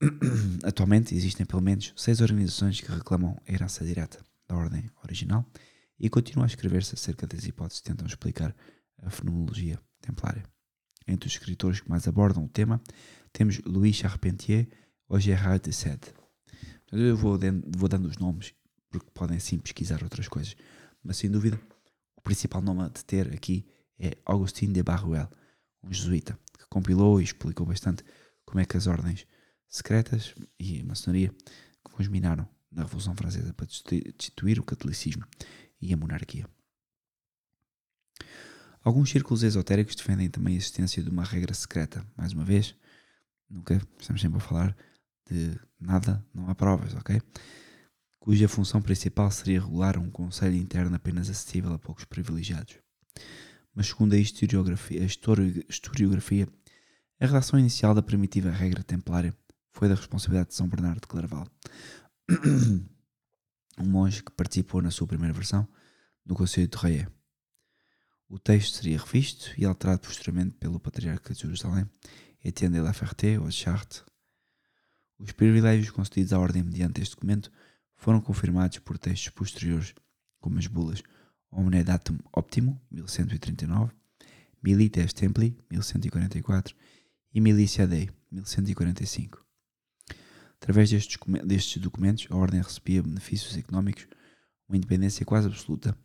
Atualmente 0.62 1.14
existem 1.14 1.46
pelo 1.46 1.62
menos 1.62 1.92
seis 1.96 2.20
organizações 2.20 2.80
que 2.80 2.90
reclamam 2.90 3.40
a 3.46 3.52
herança 3.52 3.84
direta 3.84 4.22
da 4.46 4.54
ordem 4.54 4.90
original 5.02 5.44
e 5.98 6.10
continuam 6.10 6.44
a 6.44 6.46
escrever-se 6.46 6.94
acerca 6.94 7.26
das 7.26 7.46
hipóteses 7.46 7.80
que 7.80 7.88
tentam 7.88 8.06
explicar 8.06 8.54
a 9.02 9.10
fenomenologia 9.10 9.80
templária. 10.00 10.44
Entre 11.06 11.26
os 11.26 11.32
escritores 11.32 11.80
que 11.80 11.88
mais 11.88 12.06
abordam 12.06 12.44
o 12.44 12.48
tema, 12.48 12.80
temos 13.32 13.58
Louis 13.64 13.96
Charpentier 13.96 14.68
ou 15.08 15.18
Gerard 15.18 15.64
de 15.64 15.72
Sede. 15.72 16.12
Eu 16.92 17.16
vou, 17.16 17.38
vou 17.76 17.88
dando 17.88 18.06
os 18.06 18.18
nomes 18.18 18.52
porque 18.90 19.10
podem 19.12 19.38
sim 19.38 19.58
pesquisar 19.58 20.02
outras 20.02 20.28
coisas. 20.28 20.56
Mas 21.02 21.16
sem 21.16 21.30
dúvida, 21.30 21.60
o 22.16 22.20
principal 22.20 22.60
nome 22.60 22.82
a 22.82 22.90
ter 22.90 23.32
aqui 23.32 23.66
é 23.98 24.16
Augustin 24.24 24.72
de 24.72 24.82
Barruel, 24.82 25.30
um 25.82 25.92
jesuíta, 25.92 26.38
que 26.58 26.66
compilou 26.68 27.20
e 27.20 27.24
explicou 27.24 27.66
bastante 27.66 28.04
como 28.44 28.60
é 28.60 28.64
que 28.64 28.76
as 28.76 28.86
ordens 28.86 29.26
secretas 29.68 30.34
e 30.58 30.82
maçonaria 30.82 31.34
conspiraram 31.82 32.48
na 32.70 32.82
Revolução 32.82 33.14
Francesa 33.14 33.52
para 33.54 33.66
destituir 33.66 34.58
o 34.58 34.64
catolicismo 34.64 35.24
e 35.80 35.92
a 35.92 35.96
monarquia. 35.96 36.48
Alguns 38.82 39.10
círculos 39.10 39.42
esotéricos 39.42 39.96
defendem 39.96 40.28
também 40.28 40.54
a 40.54 40.58
existência 40.58 41.02
de 41.02 41.10
uma 41.10 41.24
regra 41.24 41.52
secreta. 41.54 42.06
Mais 42.16 42.32
uma 42.32 42.44
vez, 42.44 42.74
nunca 43.48 43.80
estamos 43.98 44.20
sempre 44.20 44.38
a 44.38 44.40
falar 44.40 44.76
de 45.28 45.58
nada, 45.80 46.24
não 46.32 46.48
há 46.48 46.54
provas, 46.54 46.94
ok? 46.94 47.20
cuja 48.26 48.48
função 48.48 48.82
principal 48.82 49.30
seria 49.30 49.60
regular 49.60 49.96
um 49.96 50.10
conselho 50.10 50.56
interno 50.56 50.96
apenas 50.96 51.30
acessível 51.30 51.72
a 51.72 51.78
poucos 51.78 52.04
privilegiados. 52.04 52.76
Mas, 53.72 53.86
segundo 53.86 54.14
a 54.14 54.18
historiografia, 54.18 55.00
a 55.00 55.04
historiografia, 55.04 56.48
a 57.20 57.26
redação 57.26 57.56
inicial 57.56 57.94
da 57.94 58.02
primitiva 58.02 58.50
regra 58.50 58.82
templária 58.82 59.32
foi 59.76 59.90
da 59.90 59.94
responsabilidade 59.94 60.48
de 60.48 60.54
São 60.54 60.66
Bernardo 60.66 61.02
de 61.02 61.06
Claraval, 61.06 61.46
um 63.78 63.84
monge 63.84 64.22
que 64.22 64.32
participou 64.32 64.80
na 64.80 64.90
sua 64.90 65.06
primeira 65.06 65.34
versão 65.34 65.68
do 66.24 66.34
Conselho 66.34 66.66
de 66.66 66.78
Reia. 66.78 67.12
O 68.26 68.38
texto 68.38 68.76
seria 68.76 68.96
revisto 68.96 69.52
e 69.58 69.66
alterado 69.66 70.00
posteriormente 70.00 70.56
pelo 70.58 70.80
Patriarca 70.80 71.34
de 71.34 71.42
Jerusalém, 71.42 71.86
Etienne 72.42 72.76
de 72.76 72.80
la 72.80 72.94
Ferté 72.94 73.38
ou 73.38 73.48
de 73.48 73.54
Chartres. 73.54 74.02
Os 75.18 75.32
privilégios 75.32 75.90
concedidos 75.90 76.32
à 76.32 76.38
ordem 76.38 76.62
mediante 76.62 77.02
este 77.02 77.14
documento 77.14 77.52
foram 77.96 78.22
confirmados 78.22 78.78
por 78.78 78.96
textos 78.96 79.28
posteriores, 79.28 79.94
como 80.40 80.58
as 80.58 80.66
bulas 80.66 81.02
Omne 81.50 81.84
Datum 81.84 82.16
Optimo, 82.32 82.80
1139, 82.90 83.92
Milites 84.62 85.12
Templi, 85.12 85.54
1144 85.70 86.74
e 87.34 87.40
Milicia 87.42 87.86
Dei, 87.86 88.08
1145. 88.32 89.45
Através 90.60 90.90
destes, 90.90 91.18
destes 91.44 91.82
documentos, 91.82 92.26
a 92.30 92.36
Ordem 92.36 92.60
recebia 92.60 93.02
benefícios 93.02 93.56
económicos, 93.56 94.06
uma 94.68 94.76
independência 94.76 95.24
quase 95.24 95.46
absoluta 95.46 95.96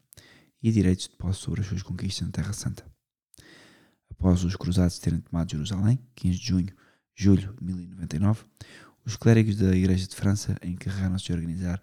e 0.62 0.72
direitos 0.72 1.08
de 1.08 1.16
posse 1.16 1.40
sobre 1.40 1.62
as 1.62 1.68
suas 1.68 1.82
conquistas 1.82 2.28
na 2.28 2.32
Terra 2.32 2.54
Santa. 2.54 2.86
Após 4.10 4.44
os 4.44 4.56
cruzados 4.56 5.00
terem 5.00 5.20
tomado 5.20 5.50
Jerusalém, 5.50 6.00
15 6.16 6.38
de 6.38 6.46
junho, 6.46 6.76
julho 7.16 7.56
de 7.60 7.64
1099, 7.64 8.46
os 9.04 9.16
clérigos 9.16 9.56
da 9.56 9.76
Igreja 9.76 10.08
de 10.08 10.16
França 10.16 10.56
encarregaram-se 10.62 11.26
de 11.26 11.34
organizar 11.34 11.82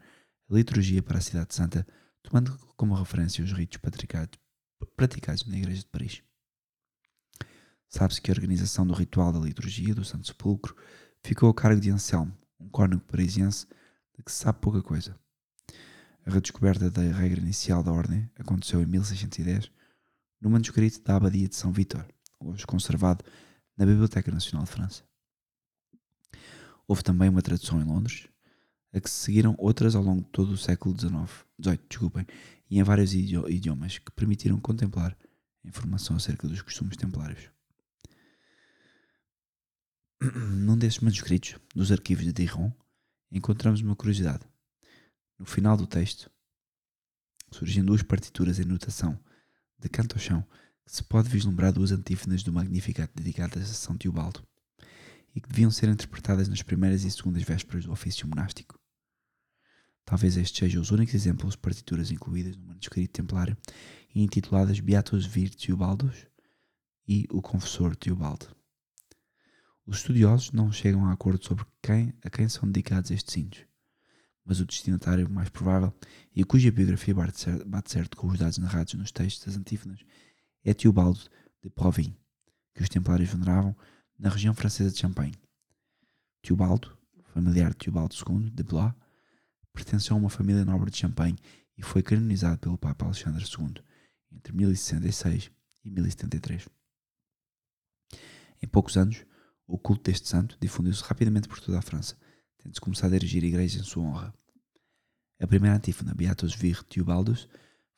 a 0.48 0.54
liturgia 0.54 1.02
para 1.02 1.18
a 1.18 1.20
Cidade 1.20 1.52
Santa, 1.54 1.84
tomando 2.22 2.56
como 2.76 2.94
referência 2.94 3.42
os 3.42 3.52
ritos 3.52 3.78
praticados 3.78 5.46
na 5.46 5.58
Igreja 5.58 5.80
de 5.80 5.86
Paris. 5.86 6.22
Sabe-se 7.88 8.20
que 8.20 8.30
a 8.30 8.34
organização 8.34 8.86
do 8.86 8.94
ritual 8.94 9.32
da 9.32 9.40
liturgia 9.40 9.94
do 9.94 10.04
Santo 10.04 10.26
Sepulcro 10.26 10.76
ficou 11.24 11.50
a 11.50 11.54
cargo 11.54 11.80
de 11.80 11.90
Anselmo, 11.90 12.36
um 12.60 12.68
cônego 12.68 13.02
parisiense 13.02 13.66
de 14.16 14.22
que 14.22 14.32
se 14.32 14.38
sabe 14.38 14.60
pouca 14.60 14.82
coisa. 14.82 15.18
A 16.26 16.30
redescoberta 16.30 16.90
da 16.90 17.02
regra 17.02 17.40
inicial 17.40 17.82
da 17.82 17.92
ordem 17.92 18.30
aconteceu 18.38 18.82
em 18.82 18.86
1610 18.86 19.70
no 20.40 20.50
manuscrito 20.50 21.00
da 21.02 21.16
Abadia 21.16 21.48
de 21.48 21.56
São 21.56 21.72
Vítor, 21.72 22.06
hoje 22.38 22.66
conservado 22.66 23.24
na 23.76 23.86
Biblioteca 23.86 24.30
Nacional 24.30 24.64
de 24.64 24.70
França. 24.70 25.02
Houve 26.86 27.02
também 27.02 27.28
uma 27.28 27.42
tradução 27.42 27.80
em 27.80 27.84
Londres, 27.84 28.28
a 28.92 29.00
que 29.00 29.10
se 29.10 29.16
seguiram 29.16 29.54
outras 29.58 29.94
ao 29.94 30.02
longo 30.02 30.22
de 30.22 30.28
todo 30.28 30.52
o 30.52 30.56
século 30.56 30.98
XIX, 30.98 31.46
XVIII, 31.62 31.80
desculpem, 31.88 32.26
e 32.70 32.78
em 32.78 32.82
vários 32.82 33.14
idiomas 33.14 33.98
que 33.98 34.10
permitiram 34.12 34.60
contemplar 34.60 35.16
informação 35.64 36.16
acerca 36.16 36.46
dos 36.48 36.62
costumes 36.62 36.96
templários. 36.96 37.57
Num 40.34 40.76
desses 40.76 40.98
manuscritos, 40.98 41.54
dos 41.72 41.92
arquivos 41.92 42.24
de 42.24 42.32
Dijon, 42.32 42.72
encontramos 43.30 43.80
uma 43.80 43.94
curiosidade. 43.94 44.44
No 45.38 45.46
final 45.46 45.76
do 45.76 45.86
texto, 45.86 46.28
surgem 47.52 47.84
duas 47.84 48.02
partituras 48.02 48.58
em 48.58 48.64
notação 48.64 49.16
de 49.78 49.88
canto 49.88 50.16
ao 50.16 50.20
chão 50.20 50.44
que 50.84 50.92
se 50.92 51.04
pode 51.04 51.28
vislumbrar 51.28 51.72
duas 51.72 51.92
antífonas 51.92 52.42
do 52.42 52.52
Magnificat 52.52 53.12
dedicadas 53.14 53.70
a 53.70 53.74
São 53.74 53.96
Teobaldo 53.96 54.44
e 55.36 55.40
que 55.40 55.48
deviam 55.48 55.70
ser 55.70 55.88
interpretadas 55.88 56.48
nas 56.48 56.62
primeiras 56.62 57.04
e 57.04 57.10
segundas 57.12 57.44
vésperas 57.44 57.84
do 57.84 57.92
ofício 57.92 58.26
monástico. 58.26 58.76
Talvez 60.04 60.36
estes 60.36 60.58
sejam 60.58 60.82
os 60.82 60.90
únicos 60.90 61.14
exemplos 61.14 61.52
de 61.52 61.58
partituras 61.58 62.10
incluídas 62.10 62.56
no 62.56 62.64
manuscrito 62.64 63.12
templário 63.12 63.56
e 64.12 64.20
intituladas 64.20 64.80
Beatus 64.80 65.26
Vir 65.26 65.54
Teobaldos 65.54 66.26
e 67.06 67.28
O 67.30 67.40
Confessor 67.40 67.94
Teobaldo. 67.94 68.57
Os 69.88 70.00
estudiosos 70.00 70.52
não 70.52 70.70
chegam 70.70 71.06
a 71.06 71.12
acordo 71.14 71.42
sobre 71.42 71.64
quem, 71.82 72.12
a 72.22 72.28
quem 72.28 72.46
são 72.46 72.70
dedicados 72.70 73.10
estes 73.10 73.34
hinos, 73.34 73.64
mas 74.44 74.60
o 74.60 74.66
destinatário 74.66 75.30
mais 75.30 75.48
provável 75.48 75.94
e 76.36 76.44
cuja 76.44 76.70
biografia 76.70 77.14
bate 77.14 77.40
certo, 77.40 77.66
bate 77.66 77.90
certo 77.90 78.14
com 78.14 78.26
os 78.26 78.38
dados 78.38 78.58
narrados 78.58 78.92
nos 78.92 79.10
textos 79.10 79.46
das 79.46 79.56
antífonas 79.56 80.04
é 80.62 80.74
Teobaldo 80.74 81.20
de 81.62 81.70
Provins, 81.70 82.12
que 82.74 82.82
os 82.82 82.90
templários 82.90 83.30
veneravam 83.30 83.74
na 84.18 84.28
região 84.28 84.52
francesa 84.52 84.90
de 84.90 84.98
Champagne. 84.98 85.40
Teobaldo, 86.42 86.94
familiar 87.32 87.70
de 87.70 87.78
Teobaldo 87.78 88.14
II 88.14 88.50
de 88.50 88.62
Blois, 88.62 88.92
pertenceu 89.72 90.16
a 90.16 90.18
uma 90.18 90.28
família 90.28 90.66
nobre 90.66 90.90
de 90.90 90.98
Champagne 90.98 91.38
e 91.78 91.82
foi 91.82 92.02
canonizado 92.02 92.58
pelo 92.58 92.76
Papa 92.76 93.06
Alexandre 93.06 93.42
II 93.42 93.82
entre 94.32 94.52
1066 94.52 95.50
e 95.82 95.90
1073. 95.90 96.68
Em 98.60 98.66
poucos 98.66 98.98
anos, 98.98 99.24
o 99.68 99.78
culto 99.78 100.04
deste 100.04 100.26
santo 100.26 100.56
difundiu-se 100.58 101.04
rapidamente 101.04 101.46
por 101.46 101.60
toda 101.60 101.78
a 101.78 101.82
França, 101.82 102.16
tendo-se 102.56 102.80
começado 102.80 103.12
a 103.12 103.16
erigir 103.16 103.44
igrejas 103.44 103.82
em 103.82 103.84
sua 103.84 104.02
honra. 104.02 104.34
A 105.38 105.46
primeira 105.46 105.76
antífona, 105.76 106.14
Beatus 106.14 106.54
Vir 106.54 106.82
Teobaldus, 106.84 107.46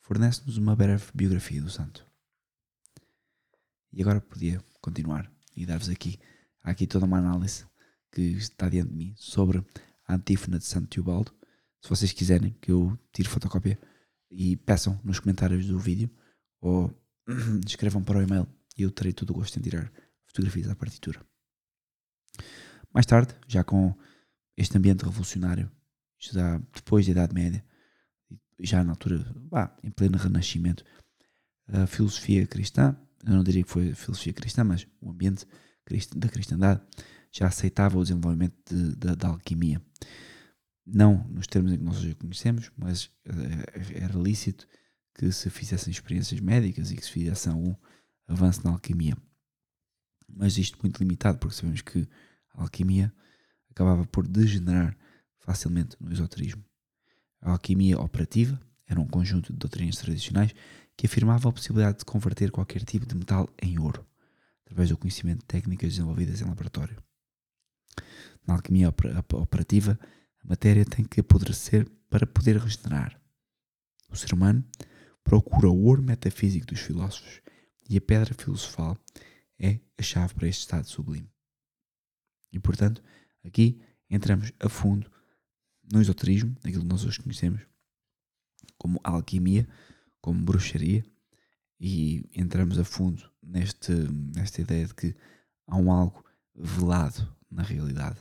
fornece-nos 0.00 0.58
uma 0.58 0.74
breve 0.74 1.06
biografia 1.14 1.62
do 1.62 1.70
santo. 1.70 2.04
E 3.92 4.02
agora 4.02 4.20
podia 4.20 4.62
continuar 4.80 5.32
e 5.56 5.64
dar-vos 5.64 5.88
aqui, 5.88 6.18
aqui 6.62 6.86
toda 6.86 7.06
uma 7.06 7.18
análise 7.18 7.64
que 8.10 8.20
está 8.20 8.68
diante 8.68 8.90
de 8.90 8.96
mim 8.96 9.14
sobre 9.16 9.64
a 10.06 10.14
antífona 10.14 10.58
de 10.58 10.64
Santo 10.64 10.88
Teobaldo. 10.88 11.32
Se 11.80 11.88
vocês 11.88 12.12
quiserem 12.12 12.52
que 12.60 12.72
eu 12.72 12.98
tire 13.12 13.28
fotocópia 13.28 13.78
e 14.28 14.56
peçam 14.56 15.00
nos 15.04 15.20
comentários 15.20 15.66
do 15.66 15.78
vídeo 15.78 16.10
ou 16.60 16.92
escrevam 17.64 18.02
para 18.02 18.18
o 18.18 18.22
e-mail 18.22 18.46
e 18.76 18.82
eu 18.82 18.90
terei 18.90 19.12
todo 19.12 19.30
o 19.30 19.34
gosto 19.34 19.58
em 19.58 19.62
tirar 19.62 19.90
fotografias 20.26 20.66
da 20.66 20.74
partitura. 20.74 21.29
Mais 22.92 23.06
tarde, 23.06 23.34
já 23.46 23.62
com 23.62 23.94
este 24.56 24.76
ambiente 24.76 25.04
revolucionário, 25.04 25.70
já 26.18 26.58
depois 26.74 27.06
da 27.06 27.12
Idade 27.12 27.34
Média, 27.34 27.64
já 28.58 28.84
na 28.84 28.92
altura, 28.92 29.24
bah, 29.50 29.74
em 29.82 29.90
pleno 29.90 30.18
Renascimento, 30.18 30.84
a 31.68 31.86
filosofia 31.86 32.46
cristã, 32.46 32.96
eu 33.24 33.32
não 33.34 33.44
diria 33.44 33.62
que 33.62 33.70
foi 33.70 33.90
a 33.90 33.94
filosofia 33.94 34.32
cristã, 34.32 34.64
mas 34.64 34.86
o 35.00 35.10
ambiente 35.10 35.46
da 36.16 36.28
cristandade 36.28 36.80
já 37.32 37.46
aceitava 37.46 37.98
o 37.98 38.02
desenvolvimento 38.02 38.56
de, 38.68 38.96
de, 38.96 39.16
da 39.16 39.28
alquimia. 39.28 39.80
Não 40.86 41.24
nos 41.28 41.46
termos 41.46 41.72
em 41.72 41.78
que 41.78 41.84
nós 41.84 41.98
hoje 41.98 42.14
conhecemos, 42.14 42.70
mas 42.76 43.10
eh, 43.24 44.02
era 44.02 44.18
lícito 44.18 44.66
que 45.14 45.30
se 45.30 45.48
fizessem 45.50 45.90
experiências 45.90 46.40
médicas 46.40 46.90
e 46.90 46.96
que 46.96 47.04
se 47.04 47.10
fizesse 47.12 47.48
algum 47.48 47.74
avanço 48.26 48.64
na 48.64 48.70
alquimia. 48.70 49.16
Mas 50.34 50.56
isto 50.58 50.78
muito 50.82 50.98
limitado, 50.98 51.38
porque 51.38 51.56
sabemos 51.56 51.82
que 51.82 52.08
a 52.54 52.62
alquimia 52.62 53.12
acabava 53.70 54.04
por 54.06 54.26
degenerar 54.26 54.96
facilmente 55.38 55.96
no 56.00 56.12
esoterismo. 56.12 56.64
A 57.40 57.52
alquimia 57.52 57.98
operativa 57.98 58.60
era 58.86 59.00
um 59.00 59.06
conjunto 59.06 59.52
de 59.52 59.58
doutrinas 59.58 59.96
tradicionais 59.96 60.54
que 60.96 61.06
afirmava 61.06 61.48
a 61.48 61.52
possibilidade 61.52 61.98
de 61.98 62.04
converter 62.04 62.50
qualquer 62.50 62.84
tipo 62.84 63.06
de 63.06 63.14
metal 63.14 63.48
em 63.62 63.78
ouro, 63.78 64.04
através 64.64 64.90
do 64.90 64.98
conhecimento 64.98 65.40
de 65.40 65.46
técnicas 65.46 65.90
desenvolvidas 65.90 66.40
em 66.40 66.44
laboratório. 66.44 66.96
Na 68.46 68.54
alquimia 68.54 68.88
operativa, 68.88 69.98
a 70.44 70.48
matéria 70.48 70.84
tem 70.84 71.04
que 71.04 71.20
apodrecer 71.20 71.88
para 72.08 72.26
poder 72.26 72.56
regenerar. 72.58 73.18
O 74.10 74.16
ser 74.16 74.34
humano 74.34 74.64
procura 75.22 75.68
o 75.68 75.84
ouro 75.84 76.02
metafísico 76.02 76.66
dos 76.66 76.80
filósofos 76.80 77.40
e 77.88 77.96
a 77.96 78.00
pedra 78.00 78.34
filosofal 78.34 78.98
é 79.60 79.78
a 79.98 80.02
chave 80.02 80.34
para 80.34 80.48
este 80.48 80.60
estado 80.60 80.88
sublime. 80.88 81.30
E 82.50 82.58
portanto, 82.58 83.02
aqui 83.44 83.80
entramos 84.08 84.52
a 84.58 84.68
fundo 84.68 85.10
no 85.92 86.00
esoterismo, 86.00 86.56
aquilo 86.64 86.82
que 86.82 86.88
nós 86.88 87.04
hoje 87.04 87.20
conhecemos 87.20 87.60
como 88.78 89.00
alquimia, 89.04 89.68
como 90.20 90.42
bruxaria, 90.42 91.04
e 91.78 92.28
entramos 92.34 92.78
a 92.78 92.84
fundo 92.84 93.30
neste, 93.42 93.92
nesta 94.36 94.60
ideia 94.60 94.86
de 94.86 94.94
que 94.94 95.16
há 95.66 95.76
um 95.76 95.90
algo 95.90 96.24
velado 96.54 97.36
na 97.50 97.62
realidade. 97.62 98.18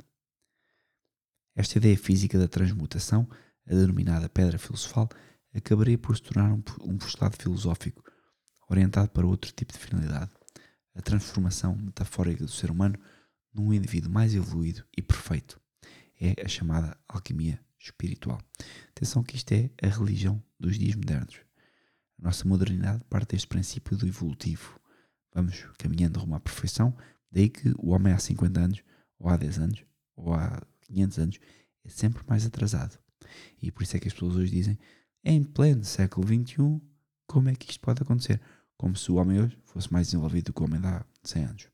Esta 1.55 1.77
ideia 1.77 1.97
física 1.97 2.37
da 2.39 2.47
transmutação, 2.47 3.27
a 3.65 3.73
denominada 3.73 4.29
pedra 4.29 4.57
filosofal, 4.57 5.09
acabaria 5.53 5.97
por 5.97 6.15
se 6.15 6.23
tornar 6.23 6.53
um, 6.53 6.97
postulado 6.97 7.35
filosófico 7.37 8.03
orientado 8.69 9.09
para 9.09 9.27
outro 9.27 9.51
tipo 9.51 9.73
de 9.73 9.79
finalidade, 9.79 10.31
a 10.99 11.01
transformação 11.01 11.77
metafórica 11.77 12.43
do 12.43 12.51
ser 12.51 12.69
humano 12.69 12.99
num 13.53 13.73
indivíduo 13.73 14.11
mais 14.11 14.35
evoluído 14.35 14.83
e 14.95 15.01
perfeito. 15.01 15.59
É 16.19 16.43
a 16.43 16.47
chamada 16.47 16.95
alquimia 17.07 17.57
espiritual. 17.79 18.37
Atenção 18.89 19.23
que 19.23 19.37
isto 19.37 19.53
é 19.53 19.71
a 19.81 19.87
religião 19.87 20.43
dos 20.59 20.77
dias 20.77 20.95
modernos. 20.95 21.37
A 22.19 22.23
nossa 22.23 22.45
modernidade 22.45 23.01
parte 23.05 23.31
deste 23.31 23.47
princípio 23.47 23.95
do 23.95 24.05
evolutivo. 24.05 24.77
Vamos 25.33 25.65
caminhando 25.77 26.19
rumo 26.19 26.35
à 26.35 26.39
perfeição, 26.39 26.93
daí 27.31 27.47
que 27.47 27.73
o 27.77 27.91
homem 27.91 28.11
há 28.11 28.19
50 28.19 28.59
anos, 28.59 28.83
ou 29.17 29.29
há 29.29 29.37
10 29.37 29.59
anos, 29.59 29.85
ou 30.17 30.33
há 30.33 30.61
500 30.81 31.19
anos, 31.19 31.39
é 31.85 31.89
sempre 31.89 32.21
mais 32.27 32.45
atrasado. 32.45 32.99
E 33.61 33.71
por 33.71 33.83
isso 33.83 33.95
é 33.95 33.99
que 34.01 34.07
as 34.09 34.13
pessoas 34.13 34.35
hoje 34.35 34.51
dizem, 34.51 34.77
em 35.23 35.43
pleno 35.43 35.85
século 35.85 36.27
XXI, 36.27 36.81
como 37.25 37.47
é 37.47 37.55
que 37.55 37.71
isto 37.71 37.79
pode 37.79 38.01
acontecer? 38.01 38.41
Como 38.79 38.95
se 38.95 39.11
o 39.11 39.15
homem 39.15 39.41
hoje 39.41 39.59
fosse 39.65 39.91
mais 39.91 40.07
desenvolvido 40.07 40.45
do 40.45 40.53
que 40.53 40.61
o 40.61 40.63
homem 40.63 40.79
há 40.85 41.05
100 41.21 41.43
anos. 41.43 41.67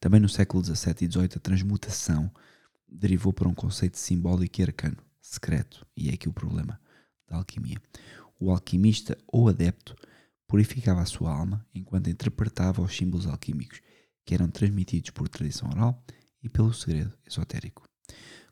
Também 0.00 0.20
no 0.20 0.28
século 0.28 0.64
XVII 0.64 0.94
e 1.02 1.06
XVIII, 1.06 1.28
a 1.36 1.40
transmutação 1.40 2.32
derivou 2.88 3.30
para 3.30 3.46
um 3.46 3.52
conceito 3.52 3.98
simbólico 3.98 4.58
e 4.58 4.64
arcano, 4.64 4.96
secreto, 5.20 5.86
e 5.94 6.08
é 6.08 6.14
aqui 6.14 6.30
o 6.30 6.32
problema 6.32 6.80
da 7.26 7.36
alquimia. 7.36 7.76
O 8.40 8.50
alquimista 8.50 9.18
ou 9.26 9.50
adepto 9.50 9.94
purificava 10.46 11.02
a 11.02 11.06
sua 11.06 11.30
alma 11.30 11.62
enquanto 11.74 12.08
interpretava 12.08 12.80
os 12.80 12.96
símbolos 12.96 13.26
alquímicos 13.26 13.82
que 14.24 14.32
eram 14.32 14.48
transmitidos 14.48 15.10
por 15.10 15.28
tradição 15.28 15.68
oral 15.68 16.02
e 16.42 16.48
pelo 16.48 16.72
segredo 16.72 17.12
esotérico. 17.26 17.86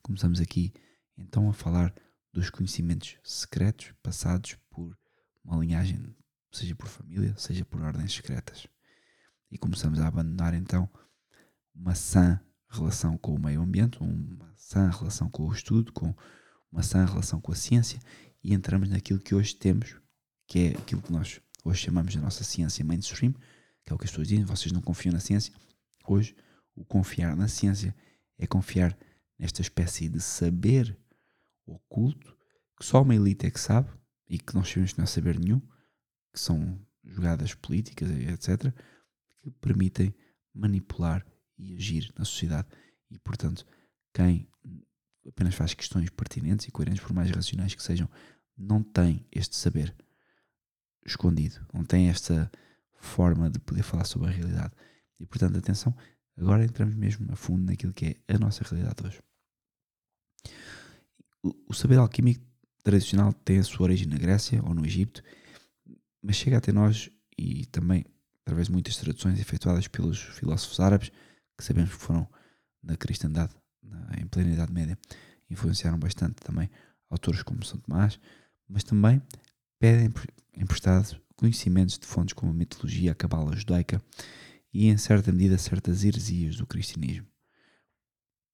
Começamos 0.03 0.43
aqui 0.43 0.75
então 1.17 1.49
a 1.49 1.55
falar 1.55 1.95
dos 2.35 2.51
conhecimentos 2.51 3.17
secretos 3.25 3.95
passados 4.03 4.59
por 4.69 4.95
uma 5.43 5.57
linhagem, 5.57 6.15
seja 6.57 6.75
por 6.75 6.89
família, 6.89 7.35
seja 7.37 7.65
por 7.65 7.81
ordens 7.81 8.15
secretas. 8.15 8.67
E 9.51 9.59
começamos 9.59 10.01
a 10.01 10.07
abandonar 10.07 10.55
então 10.55 10.89
uma 11.75 11.95
sã 11.95 12.41
relação 12.69 13.17
com 13.17 13.35
o 13.35 13.39
meio 13.39 13.61
ambiente, 13.61 13.99
uma 14.01 14.53
sã 14.57 14.89
relação 14.89 15.29
com 15.29 15.45
o 15.45 15.53
estudo, 15.53 15.93
com 15.93 16.15
uma 16.73 16.83
sã 16.83 17.05
relação 17.05 17.41
com 17.41 17.53
a 17.53 17.55
ciência 17.55 18.01
e 18.43 18.53
entramos 18.53 18.89
naquilo 18.89 19.21
que 19.21 19.35
hoje 19.35 19.55
temos, 19.55 19.97
que 20.47 20.59
é 20.59 20.69
aquilo 20.79 21.03
que 21.03 21.13
nós 21.13 21.41
hoje 21.65 21.83
chamamos 21.83 22.13
de 22.13 22.19
nossa 22.19 22.45
ciência 22.45 22.85
mainstream, 22.85 23.33
que 23.85 23.93
é 23.93 23.95
o 23.95 23.99
que 23.99 24.05
as 24.05 24.11
pessoas 24.11 24.29
dizem, 24.29 24.45
vocês 24.45 24.73
não 24.73 24.81
confiam 24.81 25.13
na 25.13 25.21
ciência. 25.21 25.53
Hoje, 26.07 26.37
o 26.75 26.85
confiar 26.85 27.37
na 27.37 27.49
ciência 27.49 27.95
é 28.39 28.47
confiar 28.47 28.97
nesta 29.39 29.61
espécie 29.61 30.09
de 30.09 30.21
saber 30.21 30.97
oculto 31.67 32.37
que 32.79 32.85
só 32.85 33.03
uma 33.03 33.15
elite 33.15 33.47
é 33.47 33.51
que 33.51 33.61
sabe 33.61 33.91
e 34.29 34.39
que 34.39 34.55
nós 34.55 34.69
sabemos 34.69 34.93
que 34.93 34.99
não 34.99 35.05
é 35.05 35.07
saber 35.07 35.39
nenhum, 35.39 35.61
que 36.37 36.41
são 36.43 36.79
jogadas 37.03 37.55
políticas, 37.55 38.11
etc., 38.11 38.71
que 39.43 39.51
permitem 39.53 40.15
manipular 40.53 41.25
e 41.57 41.75
agir 41.75 42.13
na 42.19 42.27
sociedade. 42.27 42.69
E, 43.11 43.19
portanto, 43.19 43.65
quem 44.13 44.47
apenas 45.27 45.55
faz 45.55 45.73
questões 45.73 46.11
pertinentes 46.11 46.67
e 46.67 46.71
coerentes, 46.71 47.03
por 47.03 47.15
mais 47.15 47.31
racionais 47.31 47.75
que 47.75 47.83
sejam, 47.83 48.07
não 48.55 48.83
tem 48.83 49.27
este 49.33 49.57
saber 49.57 49.97
escondido, 51.07 51.67
não 51.73 51.83
tem 51.83 52.11
esta 52.11 52.53
forma 52.99 53.49
de 53.49 53.59
poder 53.59 53.83
falar 53.83 54.05
sobre 54.05 54.29
a 54.29 54.33
realidade. 54.33 54.75
E, 55.19 55.25
portanto, 55.25 55.57
atenção, 55.57 55.97
agora 56.37 56.67
entramos 56.67 56.95
mesmo 56.95 57.33
a 57.33 57.37
fundo 57.37 57.65
naquilo 57.65 57.95
que 57.95 58.21
é 58.29 58.35
a 58.35 58.39
nossa 58.39 58.63
realidade 58.63 59.07
hoje. 59.07 59.23
O, 61.43 61.73
saber 61.73 61.97
alquímico 61.97 62.45
tradicional 62.83 63.33
tem 63.33 63.59
a 63.59 63.65
sua 63.65 63.85
origem 63.85 64.07
na 64.07 64.19
Grécia 64.19 64.63
ou 64.63 64.75
no 64.75 64.85
Egito, 64.85 65.23
mas 66.27 66.35
chega 66.35 66.59
até 66.59 66.73
nós 66.73 67.09
e 67.39 67.67
também 67.67 68.05
através 68.41 68.67
de 68.67 68.73
muitas 68.73 68.97
traduções 68.97 69.39
efetuadas 69.39 69.87
pelos 69.87 70.19
filósofos 70.19 70.81
árabes, 70.81 71.13
que 71.57 71.63
sabemos 71.63 71.91
que 71.91 71.97
foram 71.97 72.29
na 72.83 72.97
cristandade, 72.97 73.55
na, 73.81 74.09
em 74.21 74.27
plena 74.27 74.51
Idade 74.53 74.73
Média, 74.73 74.99
influenciaram 75.49 75.97
bastante 75.97 76.35
também 76.37 76.69
autores 77.09 77.45
como 77.45 77.65
São 77.65 77.79
Tomás, 77.79 78.19
mas 78.69 78.83
também 78.83 79.23
pedem 79.79 80.13
emprestado 80.57 81.17
conhecimentos 81.37 81.97
de 81.97 82.07
fontes 82.07 82.33
como 82.33 82.51
a 82.51 82.55
mitologia, 82.55 83.13
a 83.13 83.15
cabala 83.15 83.55
judaica 83.55 84.03
e, 84.73 84.89
em 84.89 84.97
certa 84.97 85.31
medida, 85.31 85.57
certas 85.57 86.03
heresias 86.03 86.57
do 86.57 86.67
cristianismo. 86.67 87.29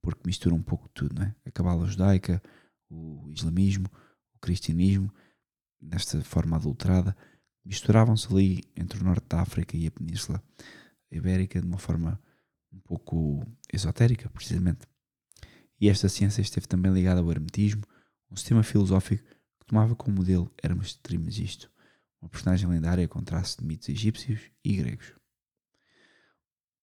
Porque 0.02 0.22
mistura 0.26 0.54
um 0.54 0.62
pouco 0.62 0.90
tudo, 0.90 1.14
não 1.14 1.22
é? 1.22 1.34
A 1.46 1.50
cabala 1.50 1.86
judaica, 1.86 2.42
o 2.90 3.30
islamismo, 3.30 3.90
o 4.34 4.38
cristianismo, 4.40 5.10
nesta 5.80 6.20
forma 6.22 6.56
adulterada, 6.56 7.16
misturavam-se 7.64 8.26
ali 8.32 8.62
entre 8.76 9.00
o 9.00 9.04
norte 9.04 9.26
da 9.28 9.40
África 9.40 9.76
e 9.76 9.86
a 9.86 9.90
Península 9.90 10.42
Ibérica 11.10 11.60
de 11.60 11.66
uma 11.66 11.78
forma 11.78 12.20
um 12.72 12.80
pouco 12.80 13.46
esotérica, 13.72 14.30
precisamente. 14.30 14.86
E 15.80 15.88
esta 15.88 16.08
ciência 16.08 16.40
esteve 16.40 16.66
também 16.66 16.92
ligada 16.92 17.20
ao 17.20 17.30
hermetismo, 17.30 17.82
um 18.30 18.36
sistema 18.36 18.62
filosófico 18.62 19.24
que 19.60 19.66
tomava 19.66 19.94
como 19.94 20.16
modelo 20.16 20.50
Hermes 20.62 20.94
Trismegisto, 20.94 21.70
uma 22.20 22.28
personagem 22.28 22.68
lendária 22.68 23.06
com 23.06 23.22
traços 23.22 23.56
de 23.56 23.64
mitos 23.64 23.88
egípcios 23.88 24.40
e 24.64 24.76
gregos. 24.76 25.12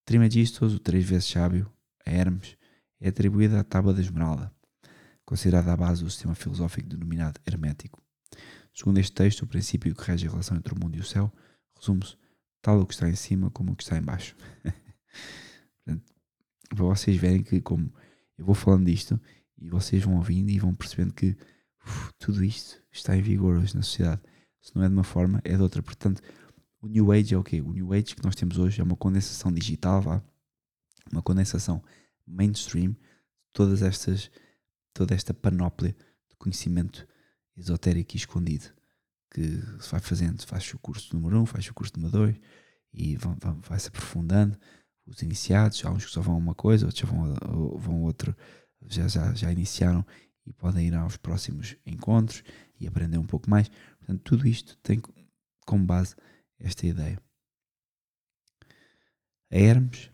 Trimegistos, 0.06 0.74
o 0.74 0.80
três 0.80 1.06
vezes 1.06 1.30
sábio, 1.30 1.72
a 2.06 2.12
Hermes, 2.12 2.58
é 3.00 3.10
atribuída 3.10 3.60
à 3.60 3.64
tábua 3.64 3.94
da 3.94 4.02
esmeralda, 4.02 4.54
considerada 5.26 5.72
a 5.72 5.78
base 5.78 6.04
do 6.04 6.10
sistema 6.10 6.36
filosófico 6.36 6.90
denominado 6.90 7.40
hermético. 7.46 8.02
Segundo 8.80 8.98
este 8.98 9.12
texto, 9.12 9.42
o 9.42 9.48
princípio 9.48 9.94
que 9.94 10.04
rege 10.06 10.26
a 10.26 10.32
relação 10.32 10.56
entre 10.56 10.74
o 10.74 10.80
mundo 10.80 10.96
e 10.96 11.02
o 11.02 11.04
céu 11.04 11.30
resume-se 11.78 12.16
tal 12.62 12.80
o 12.80 12.86
que 12.86 12.94
está 12.94 13.10
em 13.10 13.16
cima 13.16 13.52
como 13.52 13.74
o 13.74 13.76
que 13.76 13.84
está 13.84 13.98
em 13.98 14.02
baixo. 14.02 14.38
Para 15.84 16.86
vocês 16.86 17.18
verem 17.18 17.44
que 17.44 17.60
como 17.60 17.94
eu 18.38 18.46
vou 18.46 18.56
falando 18.56 18.86
disto 18.86 19.20
e 19.58 19.68
vocês 19.68 20.02
vão 20.02 20.16
ouvindo 20.16 20.50
e 20.50 20.58
vão 20.58 20.74
percebendo 20.74 21.14
que 21.14 21.36
uf, 21.86 22.14
tudo 22.18 22.42
isto 22.42 22.82
está 22.90 23.18
em 23.18 23.22
vigor 23.22 23.58
hoje 23.58 23.76
na 23.76 23.82
sociedade. 23.82 24.22
Se 24.62 24.74
não 24.74 24.82
é 24.82 24.88
de 24.88 24.94
uma 24.94 25.04
forma, 25.04 25.42
é 25.44 25.58
de 25.58 25.62
outra. 25.62 25.84
Portanto, 25.84 26.22
o 26.82 26.88
New 26.88 27.12
Age 27.12 27.34
é 27.34 27.38
o 27.38 27.44
quê? 27.44 27.60
O 27.60 27.74
New 27.74 27.92
Age 27.92 28.16
que 28.16 28.24
nós 28.24 28.34
temos 28.34 28.58
hoje 28.58 28.80
é 28.80 28.84
uma 28.86 28.96
condensação 28.96 29.52
digital, 29.52 30.02
vá? 30.02 30.24
uma 31.12 31.22
condensação 31.22 31.84
mainstream 32.26 32.92
de 32.92 32.98
todas 33.52 33.82
estas, 33.82 34.32
toda 34.94 35.14
esta 35.14 35.34
panóplia 35.34 35.94
de 36.30 36.36
conhecimento 36.38 37.06
esotérico 37.60 38.16
e 38.16 38.18
escondido 38.18 38.72
que 39.32 39.62
se 39.80 39.92
vai 39.92 40.00
fazendo, 40.00 40.46
faz 40.46 40.74
o 40.74 40.80
curso 40.80 41.16
número 41.16 41.38
1, 41.38 41.42
um, 41.42 41.46
faz 41.46 41.68
o 41.68 41.74
curso 41.74 41.94
número 41.96 42.12
2 42.12 42.40
e 42.94 43.18
vai-se 43.62 43.88
aprofundando 43.88 44.58
os 45.06 45.22
iniciados, 45.22 45.84
há 45.86 45.92
uns 45.92 46.06
que 46.06 46.12
só 46.12 46.22
vão 46.22 46.36
a 46.36 46.38
uma 46.38 46.56
coisa, 46.56 46.86
outros 46.86 47.02
já 47.02 47.08
vão, 47.08 47.36
vão 47.78 47.96
a 47.96 48.00
outro, 48.00 48.36
já, 48.88 49.08
já, 49.08 49.34
já 49.34 49.52
iniciaram 49.52 50.06
e 50.46 50.54
podem 50.54 50.88
ir 50.88 50.96
aos 50.96 51.18
próximos 51.18 51.76
encontros 51.86 52.44
e 52.80 52.88
aprender 52.88 53.18
um 53.18 53.26
pouco 53.26 53.50
mais. 53.50 53.70
Portanto, 54.00 54.22
tudo 54.24 54.48
isto 54.48 54.78
tem 54.78 55.02
como 55.66 55.86
base 55.86 56.16
esta 56.60 56.88
ideia. 56.88 57.22
A 59.52 59.58
Hermes 59.58 60.12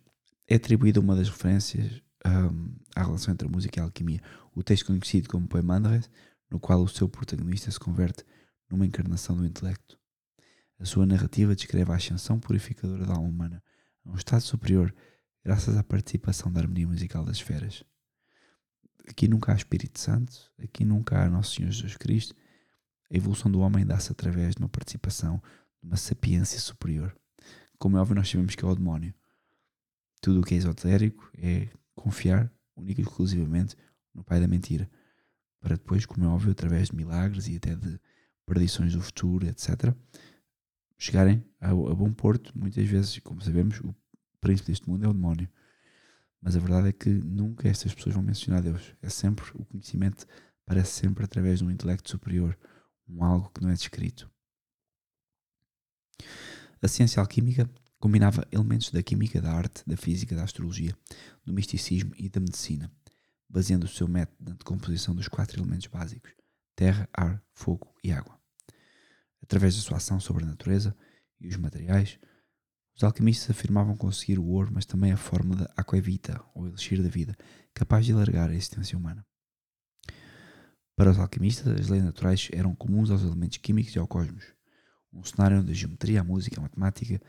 é 0.47 0.55
atribuída 0.55 0.99
uma 0.99 1.15
das 1.15 1.29
referências 1.29 2.01
um, 2.25 2.75
à 2.95 3.03
relação 3.03 3.33
entre 3.33 3.47
a 3.47 3.51
música 3.51 3.79
e 3.79 3.81
a 3.81 3.85
alquimia. 3.85 4.21
O 4.53 4.63
texto 4.63 4.87
conhecido 4.87 5.29
como 5.29 5.47
Poema 5.47 5.75
Andrés 5.75 6.09
no 6.55 6.59
qual 6.59 6.81
o 6.81 6.87
seu 6.87 7.09
protagonista 7.09 7.69
se 7.69 7.77
converte 7.77 8.23
numa 8.69 8.85
encarnação 8.85 9.35
do 9.35 9.45
intelecto. 9.45 9.99
A 10.79 10.85
sua 10.85 11.05
narrativa 11.05 11.53
descreve 11.53 11.91
a 11.91 11.95
ascensão 11.95 12.39
purificadora 12.39 13.05
da 13.05 13.13
alma 13.13 13.27
humana 13.27 13.63
a 14.05 14.11
um 14.11 14.15
estado 14.15 14.39
superior 14.39 14.95
graças 15.43 15.75
à 15.75 15.83
participação 15.83 16.49
da 16.49 16.61
harmonia 16.61 16.87
musical 16.87 17.25
das 17.25 17.37
esferas. 17.37 17.83
Aqui 19.05 19.27
nunca 19.27 19.51
há 19.51 19.55
Espírito 19.55 19.99
Santo, 19.99 20.49
aqui 20.57 20.85
nunca 20.85 21.21
há 21.21 21.29
Nosso 21.29 21.55
Senhor 21.55 21.71
Jesus 21.71 21.97
Cristo. 21.97 22.33
A 23.11 23.17
evolução 23.17 23.51
do 23.51 23.59
homem 23.59 23.85
dá-se 23.85 24.13
através 24.13 24.55
de 24.55 24.61
uma 24.61 24.69
participação 24.69 25.43
de 25.83 25.89
uma 25.89 25.97
sapiência 25.97 26.57
superior. 26.57 27.13
Como 27.77 27.97
é 27.97 27.99
óbvio, 27.99 28.15
nós 28.15 28.29
sabemos 28.29 28.55
que 28.55 28.63
é 28.63 28.67
o 28.67 28.73
demónio. 28.73 29.13
Tudo 30.21 30.39
o 30.39 30.43
que 30.43 30.55
é 30.55 30.57
esotérico 30.57 31.29
é 31.37 31.67
confiar 31.93 32.49
única 32.77 33.01
e 33.01 33.03
exclusivamente 33.03 33.75
no 34.13 34.23
Pai 34.23 34.39
da 34.39 34.47
Mentira 34.47 34.89
para 35.65 35.77
depois, 35.77 36.05
como 36.05 36.23
é 36.23 36.27
óbvio, 36.27 36.51
através 36.51 36.89
de 36.89 36.95
milagres 36.95 37.47
e 37.47 37.55
até 37.55 37.75
de 37.75 37.99
predições 38.45 38.93
do 38.93 39.01
futuro, 39.01 39.47
etc., 39.47 39.95
chegarem 40.95 41.43
a, 41.59 41.71
a 41.71 41.73
bom 41.73 42.13
porto. 42.13 42.55
Muitas 42.55 42.87
vezes, 42.87 43.17
como 43.17 43.41
sabemos, 43.41 43.79
o 43.79 43.95
príncipe 44.39 44.69
deste 44.69 44.87
mundo 44.87 45.03
é 45.05 45.09
o 45.09 45.13
demónio. 45.13 45.49
Mas 46.39 46.55
a 46.55 46.59
verdade 46.59 46.89
é 46.89 46.91
que 46.91 47.09
nunca 47.09 47.67
estas 47.67 47.95
pessoas 47.95 48.13
vão 48.13 48.23
mencionar 48.23 48.61
Deus. 48.61 48.93
É 49.01 49.09
sempre 49.09 49.43
o 49.55 49.65
conhecimento, 49.65 50.27
parece 50.67 50.91
sempre 50.91 51.25
através 51.25 51.57
de 51.57 51.65
um 51.65 51.71
intelecto 51.71 52.11
superior, 52.11 52.55
um 53.09 53.23
algo 53.23 53.49
que 53.49 53.63
não 53.63 53.71
é 53.71 53.73
descrito. 53.73 54.29
A 56.79 56.87
ciência 56.87 57.19
alquímica 57.19 57.67
combinava 57.97 58.47
elementos 58.51 58.91
da 58.91 59.01
química, 59.01 59.41
da 59.41 59.51
arte, 59.51 59.81
da 59.87 59.97
física, 59.97 60.35
da 60.35 60.43
astrologia, 60.43 60.95
do 61.43 61.51
misticismo 61.51 62.13
e 62.19 62.29
da 62.29 62.39
medicina 62.39 62.91
baseando 63.49 63.85
o 63.85 63.89
seu 63.89 64.07
método 64.07 64.49
na 64.49 64.55
decomposição 64.55 65.15
dos 65.15 65.27
quatro 65.27 65.59
elementos 65.59 65.87
básicos: 65.87 66.31
terra, 66.75 67.09
ar, 67.13 67.41
fogo 67.53 67.93
e 68.03 68.11
água. 68.11 68.39
Através 69.41 69.75
da 69.75 69.81
sua 69.81 69.97
ação 69.97 70.19
sobre 70.19 70.43
a 70.43 70.47
natureza 70.47 70.95
e 71.39 71.47
os 71.47 71.55
materiais, 71.55 72.19
os 72.95 73.03
alquimistas 73.03 73.49
afirmavam 73.49 73.95
conseguir 73.95 74.39
o 74.39 74.45
ouro, 74.45 74.71
mas 74.73 74.85
também 74.85 75.11
a 75.11 75.17
forma 75.17 75.55
da 75.55 75.65
aquavita, 75.75 76.41
ou 76.53 76.65
elixir 76.65 77.03
da 77.03 77.09
vida, 77.09 77.35
capaz 77.73 78.05
de 78.05 78.13
alargar 78.13 78.49
a 78.49 78.53
existência 78.53 78.97
humana. 78.97 79.25
Para 80.95 81.11
os 81.11 81.19
alquimistas, 81.19 81.67
as 81.77 81.89
leis 81.89 82.03
naturais 82.03 82.47
eram 82.53 82.73
comuns 82.73 83.11
aos 83.11 83.21
elementos 83.21 83.57
químicos 83.57 83.93
e 83.93 83.99
ao 83.99 84.07
cosmos. 84.07 84.45
Um 85.11 85.23
cenário 85.23 85.59
onde 85.59 85.71
a 85.71 85.75
geometria, 85.75 86.21
a 86.21 86.23
música 86.23 86.55
e 86.55 86.59
a 86.59 86.63
matemática 86.63 87.21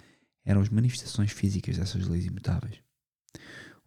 eram 0.44 0.60
as 0.60 0.68
manifestações 0.68 1.32
físicas 1.32 1.76
dessas 1.76 2.06
leis 2.06 2.24
imutáveis. 2.24 2.80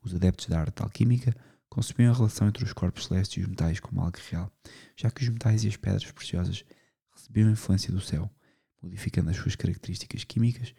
Os 0.04 0.14
adeptos 0.14 0.48
da 0.48 0.60
arte 0.60 0.82
alquímica 0.82 1.34
concebiam 1.70 2.12
a 2.12 2.16
relação 2.16 2.48
entre 2.48 2.64
os 2.64 2.74
corpos 2.74 3.06
celestes 3.06 3.38
e 3.38 3.42
os 3.42 3.48
metais 3.48 3.80
como 3.80 4.02
algo 4.02 4.18
real, 4.30 4.52
já 4.96 5.12
que 5.12 5.24
os 5.24 5.30
metais 5.30 5.64
e 5.64 5.68
as 5.68 5.78
pedras 5.78 6.12
preciosas 6.12 6.66
recebiam 7.14 7.50
a 7.50 7.52
influência 7.52 7.92
do 7.92 8.02
céu, 8.02 8.30
modificando 8.82 9.30
as 9.30 9.38
suas 9.38 9.56
características 9.56 10.24
químicas 10.24 10.74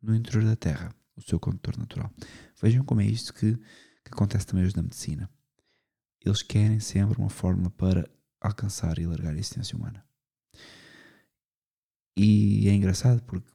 no 0.00 0.14
interior 0.14 0.44
da 0.44 0.56
Terra, 0.56 0.94
o 1.16 1.22
seu 1.22 1.40
condutor 1.40 1.76
natural. 1.76 2.12
Vejam 2.60 2.84
como 2.84 3.00
é 3.00 3.06
isto 3.06 3.34
que, 3.34 3.56
que 3.56 4.12
acontece 4.12 4.46
também 4.46 4.64
hoje 4.64 4.76
na 4.76 4.82
medicina. 4.82 5.28
Eles 6.24 6.42
querem 6.42 6.80
sempre 6.80 7.18
uma 7.18 7.30
fórmula 7.30 7.70
para 7.70 8.08
alcançar 8.40 8.98
e 8.98 9.06
largar 9.06 9.32
a 9.32 9.38
existência 9.38 9.76
humana. 9.76 10.04
E 12.16 12.68
é 12.68 12.72
engraçado 12.72 13.22
porque 13.22 13.50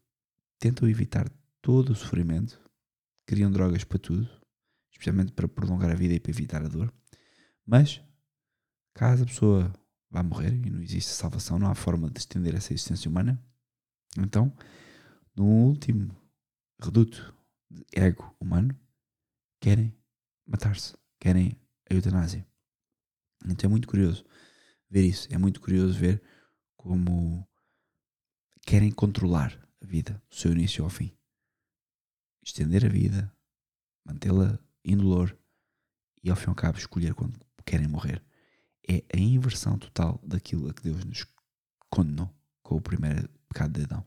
tentam 0.59 0.87
evitar 0.87 1.29
todo 1.61 1.91
o 1.91 1.95
sofrimento, 1.95 2.59
criam 3.25 3.51
drogas 3.51 3.83
para 3.83 3.97
tudo, 3.97 4.29
especialmente 5.01 5.31
para 5.31 5.47
prolongar 5.47 5.89
a 5.89 5.95
vida 5.95 6.13
e 6.13 6.19
para 6.19 6.29
evitar 6.29 6.63
a 6.63 6.67
dor. 6.67 6.93
Mas, 7.65 7.99
caso 8.93 9.23
a 9.23 9.25
pessoa 9.25 9.73
vá 10.11 10.21
morrer 10.21 10.53
e 10.53 10.69
não 10.69 10.79
existe 10.79 11.09
salvação, 11.09 11.57
não 11.57 11.71
há 11.71 11.73
forma 11.73 12.09
de 12.09 12.19
estender 12.19 12.53
essa 12.53 12.71
existência 12.71 13.09
humana, 13.09 13.43
então, 14.17 14.55
no 15.35 15.45
último 15.45 16.15
reduto 16.79 17.33
de 17.69 17.83
ego 17.93 18.35
humano, 18.39 18.77
querem 19.59 19.95
matar-se, 20.45 20.95
querem 21.19 21.59
a 21.89 21.93
eutanásia. 21.93 22.45
Então 23.45 23.67
é 23.67 23.71
muito 23.71 23.87
curioso 23.87 24.23
ver 24.89 25.03
isso, 25.03 25.27
é 25.31 25.37
muito 25.37 25.61
curioso 25.61 25.97
ver 25.97 26.21
como 26.75 27.47
querem 28.63 28.91
controlar 28.91 29.57
a 29.81 29.85
vida, 29.85 30.21
do 30.29 30.35
seu 30.35 30.51
início 30.51 30.83
ao 30.83 30.89
fim. 30.89 31.11
Estender 32.43 32.85
a 32.85 32.89
vida, 32.89 33.33
mantê-la 34.05 34.59
indolor 34.83 35.37
e 36.23 36.29
ao 36.29 36.35
fim 36.35 36.47
e 36.47 36.49
ao 36.49 36.55
cabo 36.55 36.77
escolher 36.77 37.13
quando 37.13 37.39
querem 37.65 37.87
morrer. 37.87 38.23
É 38.87 39.03
a 39.13 39.19
inversão 39.19 39.77
total 39.77 40.19
daquilo 40.23 40.69
a 40.69 40.73
que 40.73 40.83
Deus 40.83 41.03
nos 41.05 41.25
condenou 41.89 42.33
com 42.63 42.75
o 42.75 42.81
primeiro 42.81 43.29
pecado 43.47 43.73
de 43.73 43.83
Adão. 43.83 44.05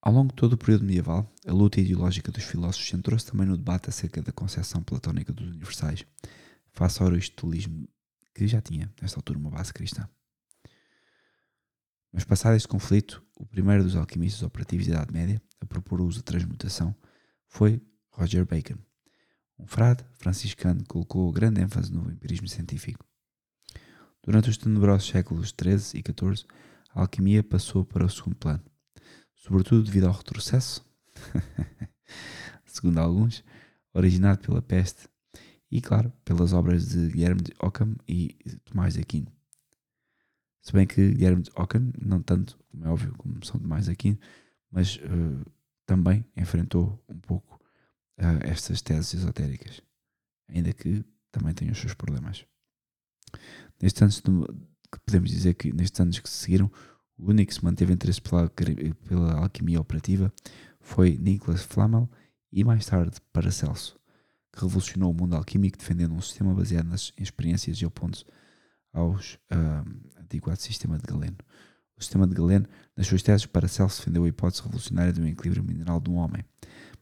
Ao 0.00 0.12
longo 0.12 0.28
de 0.28 0.36
todo 0.36 0.52
o 0.52 0.58
período 0.58 0.84
medieval, 0.84 1.32
a 1.46 1.52
luta 1.52 1.80
ideológica 1.80 2.30
dos 2.30 2.44
filósofos 2.44 2.88
centrou-se 2.88 3.24
também 3.24 3.46
no 3.46 3.56
debate 3.56 3.88
acerca 3.88 4.20
da 4.20 4.32
concepção 4.32 4.82
platónica 4.82 5.32
dos 5.32 5.48
universais, 5.48 6.04
face 6.72 7.02
ao 7.02 7.08
aristotelismo 7.08 7.88
que 8.34 8.46
já 8.46 8.60
tinha, 8.60 8.92
nesta 9.00 9.18
altura, 9.18 9.38
uma 9.38 9.50
base 9.50 9.72
cristã. 9.72 10.06
Mas 12.12 12.24
passado 12.24 12.54
este 12.54 12.68
conflito, 12.68 13.24
o 13.36 13.46
primeiro 13.46 13.82
dos 13.82 13.96
alquimistas 13.96 14.42
operativos 14.42 14.86
da 14.86 14.92
Idade 14.94 15.12
Média 15.12 15.42
a 15.60 15.66
propor 15.66 16.00
o 16.00 16.06
uso 16.06 16.18
da 16.18 16.24
transmutação 16.24 16.94
foi 17.54 17.80
Roger 18.10 18.44
Bacon. 18.44 18.78
Um 19.56 19.64
frade 19.64 20.04
franciscano 20.14 20.84
colocou 20.88 21.30
grande 21.30 21.60
ênfase 21.60 21.92
no 21.92 22.10
empirismo 22.10 22.48
científico. 22.48 23.06
Durante 24.24 24.50
os 24.50 24.56
tenebrosos 24.56 25.08
séculos 25.08 25.54
XIII 25.56 26.00
e 26.00 26.02
XIV, 26.02 26.46
a 26.90 27.02
alquimia 27.02 27.44
passou 27.44 27.84
para 27.84 28.04
o 28.04 28.10
segundo 28.10 28.34
plano, 28.34 28.64
sobretudo 29.36 29.84
devido 29.84 30.08
ao 30.08 30.12
retrocesso, 30.12 30.84
segundo 32.66 32.98
alguns, 32.98 33.44
originado 33.92 34.40
pela 34.40 34.60
peste 34.60 35.08
e, 35.70 35.80
claro, 35.80 36.12
pelas 36.24 36.52
obras 36.52 36.88
de 36.88 37.08
Guilherme 37.08 37.42
de 37.42 37.52
Ockham 37.60 37.94
e 38.08 38.36
Tomás 38.64 38.94
de 38.94 39.00
Aquino. 39.00 39.32
Se 40.60 40.72
bem 40.72 40.88
que 40.88 41.12
Guilherme 41.12 41.42
de 41.42 41.52
Ockham, 41.54 41.92
não 42.00 42.20
tanto, 42.20 42.58
como 42.72 42.84
é 42.84 42.88
óbvio, 42.88 43.14
como 43.16 43.44
São 43.44 43.60
Tomás 43.60 43.84
de 43.84 43.92
Aquino, 43.92 44.18
mas 44.72 44.96
uh, 44.96 45.44
também 45.86 46.24
enfrentou 46.36 47.02
um 47.08 47.18
pouco 47.18 47.60
uh, 48.18 48.38
estas 48.42 48.80
teses 48.82 49.14
esotéricas, 49.14 49.82
ainda 50.48 50.72
que 50.72 51.04
também 51.30 51.54
tem 51.54 51.70
os 51.70 51.78
seus 51.78 51.94
problemas. 51.94 52.46
Nestes 53.80 54.02
anos, 54.02 54.22
podemos 55.04 55.30
dizer 55.30 55.54
que 55.54 55.72
nestes 55.72 56.00
anos 56.00 56.18
que 56.18 56.28
se 56.28 56.36
seguiram, 56.36 56.70
o 57.18 57.30
único 57.30 57.48
que 57.48 57.54
se 57.54 57.64
manteve 57.64 57.92
interesse 57.92 58.20
pela, 58.20 58.50
pela 59.08 59.34
alquimia 59.34 59.80
operativa 59.80 60.32
foi 60.80 61.16
Nicholas 61.16 61.62
Flamel 61.62 62.08
e 62.52 62.62
mais 62.64 62.86
tarde 62.86 63.16
Paracelso, 63.32 63.98
que 64.52 64.60
revolucionou 64.60 65.10
o 65.10 65.14
mundo 65.14 65.34
alquímico 65.34 65.78
defendendo 65.78 66.14
um 66.14 66.20
sistema 66.20 66.54
baseado 66.54 66.86
nas 66.86 67.12
experiências 67.16 67.78
e 67.78 67.86
opondo-se 67.86 68.24
aos 68.92 69.34
uh, 69.34 70.20
antiquado 70.20 70.60
sistema 70.60 70.98
de 70.98 71.04
Galeno. 71.04 71.36
O 71.96 72.02
sistema 72.02 72.26
de 72.26 72.34
Galeno, 72.34 72.66
nas 72.96 73.06
suas 73.06 73.22
teses, 73.22 73.46
Paracelso 73.46 73.98
defendeu 73.98 74.24
a 74.24 74.28
hipótese 74.28 74.62
revolucionária 74.62 75.12
do 75.12 75.26
equilíbrio 75.26 75.62
mineral 75.62 76.00
do 76.00 76.14
homem 76.14 76.44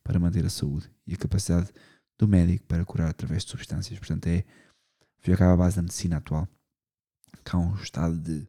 para 0.05 0.19
manter 0.19 0.45
a 0.45 0.51
saúde 0.51 0.91
e 1.07 1.15
a 1.15 1.17
capacidade 1.17 1.71
do 2.19 2.29
médico 2.29 2.67
para 2.67 2.85
curar 2.85 3.09
através 3.09 3.45
de 3.45 3.51
substâncias. 3.51 3.99
Portanto, 3.99 4.27
é 4.27 4.45
fica 5.19 5.53
à 5.53 5.57
base 5.57 5.77
da 5.77 5.83
medicina 5.83 6.19
atual, 6.19 6.49
que 7.45 7.57
há 7.57 7.59
um 7.59 7.75
estado 7.77 8.19
de 8.19 8.47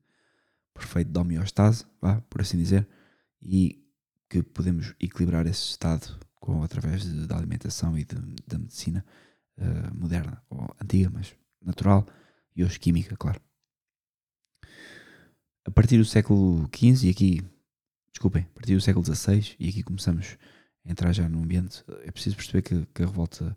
perfeito 0.73 1.11
de 1.11 1.19
homeostase, 1.19 1.85
vá, 2.01 2.19
por 2.21 2.41
assim 2.41 2.57
dizer, 2.57 2.87
e 3.41 3.83
que 4.29 4.41
podemos 4.41 4.95
equilibrar 4.99 5.45
esse 5.45 5.69
estado 5.69 6.19
com, 6.35 6.63
através 6.63 7.03
de, 7.03 7.27
da 7.27 7.37
alimentação 7.37 7.97
e 7.97 8.03
da 8.03 8.57
medicina 8.57 9.05
uh, 9.57 9.95
moderna, 9.95 10.41
ou 10.49 10.75
antiga, 10.81 11.09
mas 11.13 11.35
natural, 11.61 12.07
e 12.55 12.63
hoje 12.63 12.79
química, 12.79 13.15
claro. 13.15 13.39
A 15.65 15.71
partir 15.71 15.97
do 15.97 16.05
século 16.05 16.69
XV, 16.75 17.07
e 17.07 17.09
aqui, 17.09 17.41
desculpem, 18.11 18.43
a 18.43 18.53
partir 18.53 18.75
do 18.75 18.81
século 18.81 19.05
XVI, 19.05 19.55
e 19.57 19.69
aqui 19.69 19.81
começamos 19.81 20.37
a 20.85 20.91
entrar 20.91 21.13
já 21.13 21.29
no 21.29 21.41
ambiente, 21.41 21.83
é 22.03 22.11
preciso 22.11 22.35
perceber 22.35 22.61
que, 22.61 22.85
que 22.93 23.03
a 23.03 23.05
revolta 23.05 23.55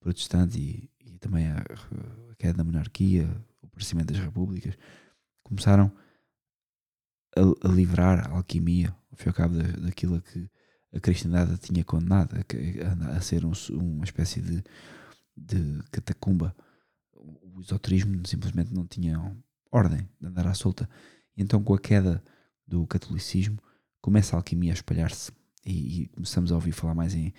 protestante 0.00 0.58
e, 0.58 0.90
e 1.00 1.18
também 1.18 1.46
a, 1.46 1.58
a, 1.58 2.34
queda 2.36 2.54
da 2.54 2.64
monarquia, 2.64 3.24
o 3.62 3.66
aparecimento 3.66 4.12
das 4.12 4.22
repúblicas, 4.22 4.76
começaram 5.44 5.92
a, 7.36 7.68
a 7.68 7.70
livrar 7.70 8.26
a 8.26 8.36
alquimia, 8.36 8.94
ao 9.12 9.16
fim 9.16 9.26
e 9.26 9.28
ao 9.28 9.34
cabo 9.34 9.56
da, 9.56 9.62
daquilo 9.86 10.20
que 10.20 10.50
a 10.92 10.98
cristandade 10.98 11.56
tinha 11.58 11.84
condenado, 11.84 12.34
a, 12.36 13.16
a, 13.16 13.20
ser 13.20 13.44
um, 13.44 13.52
uma 13.70 14.04
espécie 14.04 14.40
de, 14.40 14.62
de 15.36 15.82
catacumba. 15.92 16.54
O 17.14 17.60
esoterismo 17.60 18.26
simplesmente 18.26 18.74
não 18.74 18.86
tinha 18.86 19.36
ordem 19.70 20.08
de 20.20 20.26
andar 20.26 20.46
à 20.46 20.54
solta. 20.54 20.88
E 21.36 21.42
então, 21.42 21.62
com 21.62 21.74
a 21.74 21.78
queda 21.78 22.22
do 22.66 22.86
catolicismo, 22.86 23.58
começa 24.00 24.36
a 24.36 24.38
alquimia 24.38 24.72
a 24.72 24.74
espalhar-se 24.74 25.32
e, 25.64 26.02
e, 26.02 26.08
começamos 26.08 26.52
a 26.52 26.54
ouvir 26.54 26.72
falar 26.72 26.94
mais 26.94 27.14
em, 27.14 27.32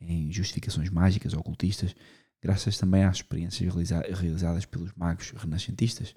em 0.00 0.30
justificações 0.30 0.88
mágicas, 0.88 1.34
ocultistas, 1.34 1.94
graças 2.40 2.78
também 2.78 3.04
às 3.04 3.16
experiências 3.16 3.72
realiza 3.72 4.00
realizadas 4.00 4.64
pelos 4.64 4.92
magos 4.94 5.30
renascentistas, 5.30 6.14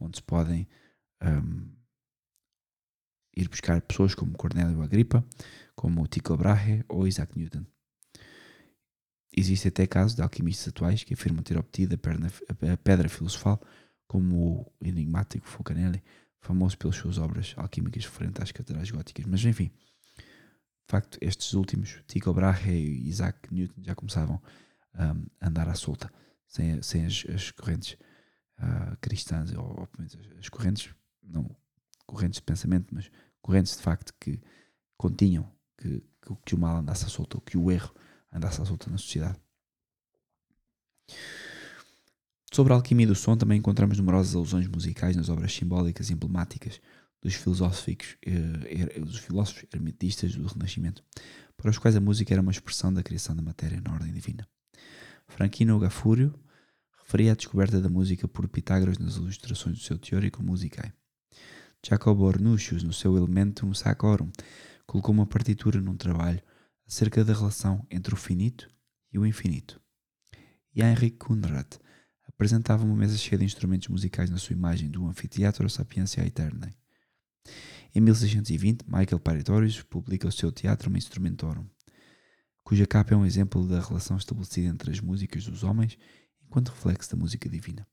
onde 0.00 0.18
se 0.18 0.22
podem 0.22 0.68
um, 1.22 1.68
ir 3.36 3.48
buscar 3.48 3.80
pessoas 3.82 4.14
como 4.14 4.36
Cornélio 4.36 4.82
Agripa, 4.82 5.24
como 5.74 6.06
Tycho 6.08 6.36
Brahe 6.36 6.84
ou 6.88 7.06
Isaac 7.06 7.38
Newton. 7.38 7.64
Existem 9.36 9.68
até 9.68 9.86
casos 9.86 10.14
de 10.14 10.22
alquimistas 10.22 10.68
atuais 10.68 11.04
que 11.04 11.12
afirmam 11.14 11.42
ter 11.42 11.58
obtido 11.58 11.94
a, 11.94 11.98
perna, 11.98 12.28
a 12.72 12.76
pedra 12.76 13.08
filosofal, 13.08 13.60
como 14.08 14.72
o 14.80 14.86
enigmático 14.86 15.46
Fulcanelli, 15.46 16.02
famoso 16.46 16.78
pelas 16.78 16.96
suas 16.96 17.18
obras 17.18 17.54
alquímicas 17.56 18.04
referentes 18.04 18.42
às 18.42 18.52
catedrais 18.52 18.90
góticas. 18.90 19.26
Mas 19.26 19.44
enfim, 19.44 19.70
de 20.16 20.88
facto, 20.88 21.18
estes 21.20 21.52
últimos, 21.54 22.02
Tycho 22.06 22.32
Brahe 22.32 22.70
e 22.70 23.08
Isaac 23.08 23.52
Newton, 23.52 23.82
já 23.82 23.94
começavam 23.94 24.40
um, 24.94 25.26
a 25.40 25.48
andar 25.48 25.68
à 25.68 25.74
solta, 25.74 26.10
sem, 26.46 26.80
sem 26.82 27.04
as, 27.04 27.24
as 27.34 27.50
correntes 27.50 27.98
uh, 28.58 28.96
cristãs, 29.00 29.52
ou, 29.52 29.64
ou 29.64 29.88
as 30.38 30.48
correntes, 30.48 30.94
não 31.22 31.50
correntes 32.06 32.38
de 32.38 32.44
pensamento, 32.44 32.94
mas 32.94 33.10
correntes 33.42 33.76
de 33.76 33.82
facto 33.82 34.14
que 34.20 34.40
continham 34.96 35.52
que, 35.76 36.00
que, 36.22 36.36
que 36.44 36.54
o 36.54 36.58
mal 36.58 36.76
andasse 36.76 37.04
à 37.04 37.08
solta, 37.08 37.36
ou 37.36 37.40
que 37.40 37.58
o 37.58 37.70
erro 37.70 37.92
andasse 38.32 38.62
à 38.62 38.64
solta 38.64 38.88
na 38.88 38.98
sociedade. 38.98 39.38
Sobre 42.52 42.72
a 42.72 42.76
alquimia 42.76 43.06
do 43.06 43.14
som, 43.14 43.36
também 43.36 43.58
encontramos 43.58 43.98
numerosas 43.98 44.34
alusões 44.34 44.66
musicais 44.68 45.16
nas 45.16 45.28
obras 45.28 45.52
simbólicas 45.52 46.10
e 46.10 46.12
emblemáticas 46.12 46.80
dos 47.20 47.34
filósofos, 47.34 48.16
eh, 48.24 49.00
dos 49.00 49.18
filósofos 49.18 49.64
hermetistas 49.72 50.34
do 50.34 50.46
Renascimento, 50.46 51.02
para 51.56 51.70
os 51.70 51.78
quais 51.78 51.96
a 51.96 52.00
música 52.00 52.32
era 52.32 52.42
uma 52.42 52.52
expressão 52.52 52.92
da 52.92 53.02
criação 53.02 53.34
da 53.34 53.42
matéria 53.42 53.80
na 53.80 53.92
ordem 53.92 54.12
divina. 54.12 54.46
Franquino 55.26 55.78
Gafúrio 55.78 56.38
referia 57.02 57.32
a 57.32 57.34
descoberta 57.34 57.80
da 57.80 57.88
música 57.88 58.28
por 58.28 58.48
Pitágoras 58.48 58.98
nas 58.98 59.16
ilustrações 59.16 59.78
do 59.78 59.84
seu 59.84 59.98
teórico 59.98 60.42
Musicae. 60.42 60.92
Jacob 61.84 62.20
Ornucius, 62.20 62.82
no 62.82 62.92
seu 62.92 63.16
Elementum 63.16 63.72
Sacrorum, 63.74 64.30
colocou 64.86 65.12
uma 65.12 65.26
partitura 65.26 65.80
num 65.80 65.96
trabalho 65.96 66.42
acerca 66.86 67.24
da 67.24 67.32
relação 67.32 67.84
entre 67.90 68.14
o 68.14 68.16
finito 68.16 68.68
e 69.12 69.18
o 69.18 69.26
infinito. 69.26 69.80
E 70.74 70.82
Heinrich 70.82 71.16
Kunrad 71.16 71.78
apresentava 72.36 72.84
uma 72.84 72.94
mesa 72.94 73.16
cheia 73.16 73.38
de 73.38 73.46
instrumentos 73.46 73.88
musicais 73.88 74.28
na 74.28 74.36
sua 74.36 74.52
imagem 74.52 74.90
do 74.90 75.06
Anfiteatro 75.06 75.68
Sapientia 75.70 76.22
Aeterna. 76.22 76.70
Em 77.94 78.00
1620, 78.00 78.84
Michael 78.86 79.18
Paretorius 79.18 79.82
publica 79.82 80.28
o 80.28 80.32
seu 80.32 80.52
Teatro 80.52 80.94
Instrumentorum, 80.94 81.66
cuja 82.62 82.86
capa 82.86 83.14
é 83.14 83.16
um 83.16 83.24
exemplo 83.24 83.66
da 83.66 83.80
relação 83.80 84.18
estabelecida 84.18 84.68
entre 84.68 84.90
as 84.90 85.00
músicas 85.00 85.46
dos 85.46 85.64
homens 85.64 85.96
enquanto 86.44 86.68
reflexo 86.68 87.10
da 87.10 87.16
música 87.16 87.48
divina. 87.48 87.88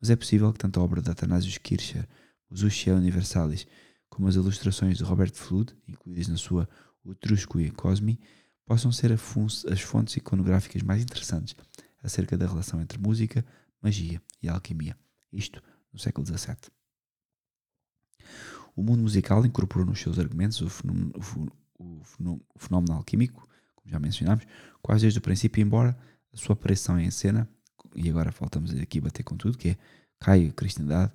Mas 0.00 0.10
é 0.10 0.16
possível 0.16 0.52
que 0.52 0.60
tanto 0.60 0.78
a 0.78 0.82
obra 0.84 1.02
de 1.02 1.10
Athanasius 1.10 1.58
Kircher, 1.58 2.08
os 2.48 2.62
Uxia 2.62 2.94
Universalis, 2.94 3.66
como 4.08 4.28
as 4.28 4.36
ilustrações 4.36 4.96
de 4.96 5.02
Robert 5.02 5.32
Flood, 5.34 5.76
incluídas 5.88 6.28
na 6.28 6.36
sua 6.36 6.68
Utrusque 7.04 7.70
Cosmi, 7.72 8.20
possam 8.64 8.92
ser 8.92 9.10
as 9.12 9.80
fontes 9.80 10.16
iconográficas 10.16 10.82
mais 10.82 11.02
interessantes 11.02 11.56
acerca 12.02 12.36
da 12.36 12.46
relação 12.46 12.80
entre 12.80 12.98
música, 12.98 13.44
magia 13.82 14.22
e 14.42 14.48
alquimia, 14.48 14.96
isto 15.32 15.62
no 15.92 15.98
século 15.98 16.26
XVII. 16.26 16.56
O 18.74 18.82
mundo 18.82 19.02
musical 19.02 19.44
incorporou 19.44 19.86
nos 19.86 20.00
seus 20.00 20.18
argumentos 20.18 20.60
o 20.60 20.68
fenómeno, 20.68 21.12
o 21.78 22.02
o 22.60 22.92
alquímico, 22.92 23.48
como 23.74 23.88
já 23.88 23.98
mencionámos, 23.98 24.44
quase 24.82 25.02
desde 25.02 25.18
o 25.18 25.22
princípio, 25.22 25.60
embora 25.62 25.98
a 26.32 26.36
sua 26.36 26.52
aparição 26.52 26.98
em 26.98 27.10
cena, 27.10 27.48
e 27.94 28.08
agora 28.08 28.30
faltamos 28.32 28.74
aqui 28.74 29.00
bater 29.00 29.22
com 29.22 29.36
tudo, 29.36 29.56
que 29.56 29.70
é 29.70 29.78
Caio 30.18 30.52
Cristandade, 30.52 31.12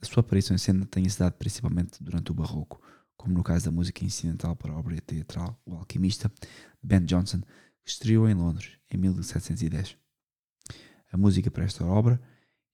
a 0.00 0.06
sua 0.06 0.20
aparição 0.20 0.54
em 0.54 0.58
cena 0.58 0.86
tenha 0.86 1.08
se 1.08 1.18
dado 1.18 1.32
principalmente 1.34 2.02
durante 2.02 2.30
o 2.30 2.34
Barroco, 2.34 2.80
como 3.16 3.34
no 3.34 3.42
caso 3.42 3.64
da 3.64 3.70
música 3.70 4.04
incidental 4.04 4.54
para 4.54 4.72
a 4.72 4.78
obra 4.78 5.00
teatral 5.00 5.60
O 5.64 5.74
Alquimista, 5.74 6.30
Ben 6.82 7.04
Jonson, 7.04 7.40
que 7.82 7.90
estreou 7.90 8.28
em 8.28 8.34
Londres 8.34 8.78
em 8.90 8.96
1710. 8.98 9.96
A 11.12 11.16
música 11.16 11.50
para 11.50 11.64
esta 11.64 11.84
obra 11.84 12.20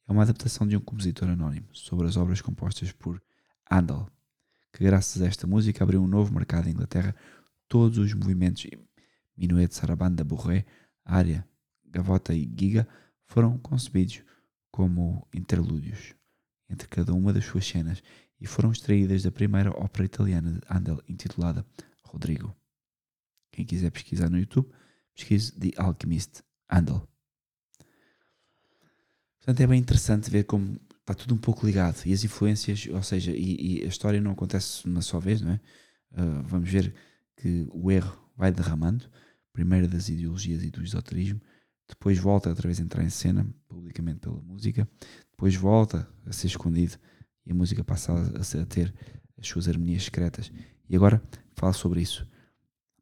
é 0.09 0.12
uma 0.12 0.22
adaptação 0.22 0.66
de 0.66 0.76
um 0.76 0.80
compositor 0.80 1.28
anónimo 1.28 1.68
sobre 1.72 2.07
as 2.07 2.16
obras 2.16 2.41
compostas 2.41 2.93
por 2.93 3.22
Handel, 3.70 4.09
que 4.72 4.85
graças 4.85 5.20
a 5.22 5.26
esta 5.26 5.47
música 5.47 5.85
abriu 5.85 6.03
um 6.03 6.07
novo 6.07 6.35
mercado 6.35 6.68
em 6.68 6.72
Inglaterra. 6.72 7.14
Todos 7.68 7.99
os 7.99 8.12
movimentos 8.14 8.66
Minuet, 9.37 9.74
Sarabanda, 9.74 10.24
Bourré, 10.24 10.64
Área, 11.05 11.47
Gavota 11.85 12.35
e 12.35 12.51
Giga 12.59 12.87
foram 13.26 13.59
concebidos 13.59 14.22
como 14.70 15.26
interlúdios 15.33 16.14
entre 16.68 16.89
cada 16.89 17.12
uma 17.12 17.33
das 17.33 17.45
suas 17.45 17.66
cenas 17.66 18.03
e 18.41 18.47
foram 18.47 18.72
extraídas 18.72 19.22
da 19.22 19.30
primeira 19.30 19.70
ópera 19.70 20.05
italiana 20.05 20.53
de 20.53 20.61
Handel 20.68 21.03
intitulada 21.09 21.64
Rodrigo. 22.03 22.57
Quem 23.51 23.64
quiser 23.64 23.91
pesquisar 23.91 24.30
no 24.30 24.39
YouTube, 24.39 24.72
pesquise 25.14 25.53
The 25.53 25.70
Alchemist 25.76 26.43
Handel. 26.68 27.11
Portanto, 29.43 29.61
é 29.61 29.66
bem 29.66 29.80
interessante 29.80 30.30
ver 30.30 30.45
como 30.45 30.78
está 31.01 31.14
tudo 31.14 31.34
um 31.34 31.38
pouco 31.38 31.66
ligado 31.66 32.01
e 32.07 32.12
as 32.12 32.22
influências, 32.22 32.86
ou 32.88 33.03
seja, 33.03 33.32
e, 33.32 33.80
e 33.80 33.84
a 33.84 33.88
história 33.88 34.20
não 34.20 34.30
acontece 34.30 34.86
uma 34.86 35.03
só 35.03 35.18
vez, 35.18 35.40
não 35.40 35.51
é? 35.51 35.61
Uh, 36.12 36.43
vamos 36.45 36.70
ver 36.70 36.95
que 37.36 37.66
o 37.72 37.90
erro 37.90 38.16
vai 38.36 38.53
derramando, 38.53 39.05
primeiro 39.53 39.88
das 39.88 40.09
ideologias 40.09 40.62
e 40.62 40.70
do 40.70 40.80
esoterismo, 40.80 41.40
depois 41.88 42.18
volta 42.18 42.51
outra 42.51 42.68
vez 42.68 42.78
a 42.78 42.84
entrar 42.84 43.03
em 43.03 43.11
cena, 43.11 43.45
publicamente 43.66 44.20
pela 44.20 44.40
música, 44.43 44.88
depois 45.32 45.57
volta 45.57 46.09
a 46.24 46.32
ser 46.32 46.47
escondido 46.47 46.97
e 47.45 47.51
a 47.51 47.55
música 47.55 47.82
passa 47.82 48.12
a, 48.12 48.62
a 48.62 48.66
ter 48.66 48.95
as 49.36 49.49
suas 49.49 49.66
harmonias 49.66 50.05
secretas. 50.05 50.53
E 50.88 50.95
agora 50.95 51.20
fala 51.57 51.72
sobre 51.72 52.01
isso. 52.01 52.24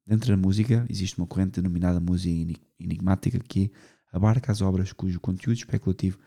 Dentro 0.07 0.31
da 0.31 0.39
música 0.39 0.87
existe 0.89 1.19
uma 1.19 1.27
corrente 1.27 1.61
denominada 1.61 2.01
música 2.01 2.59
enigmática 2.79 3.39
que 3.41 3.71
abarca 4.11 4.51
as 4.51 4.63
obras 4.63 4.93
cujo 4.93 5.21
conteúdo 5.21 5.59
especulativo 5.59 6.19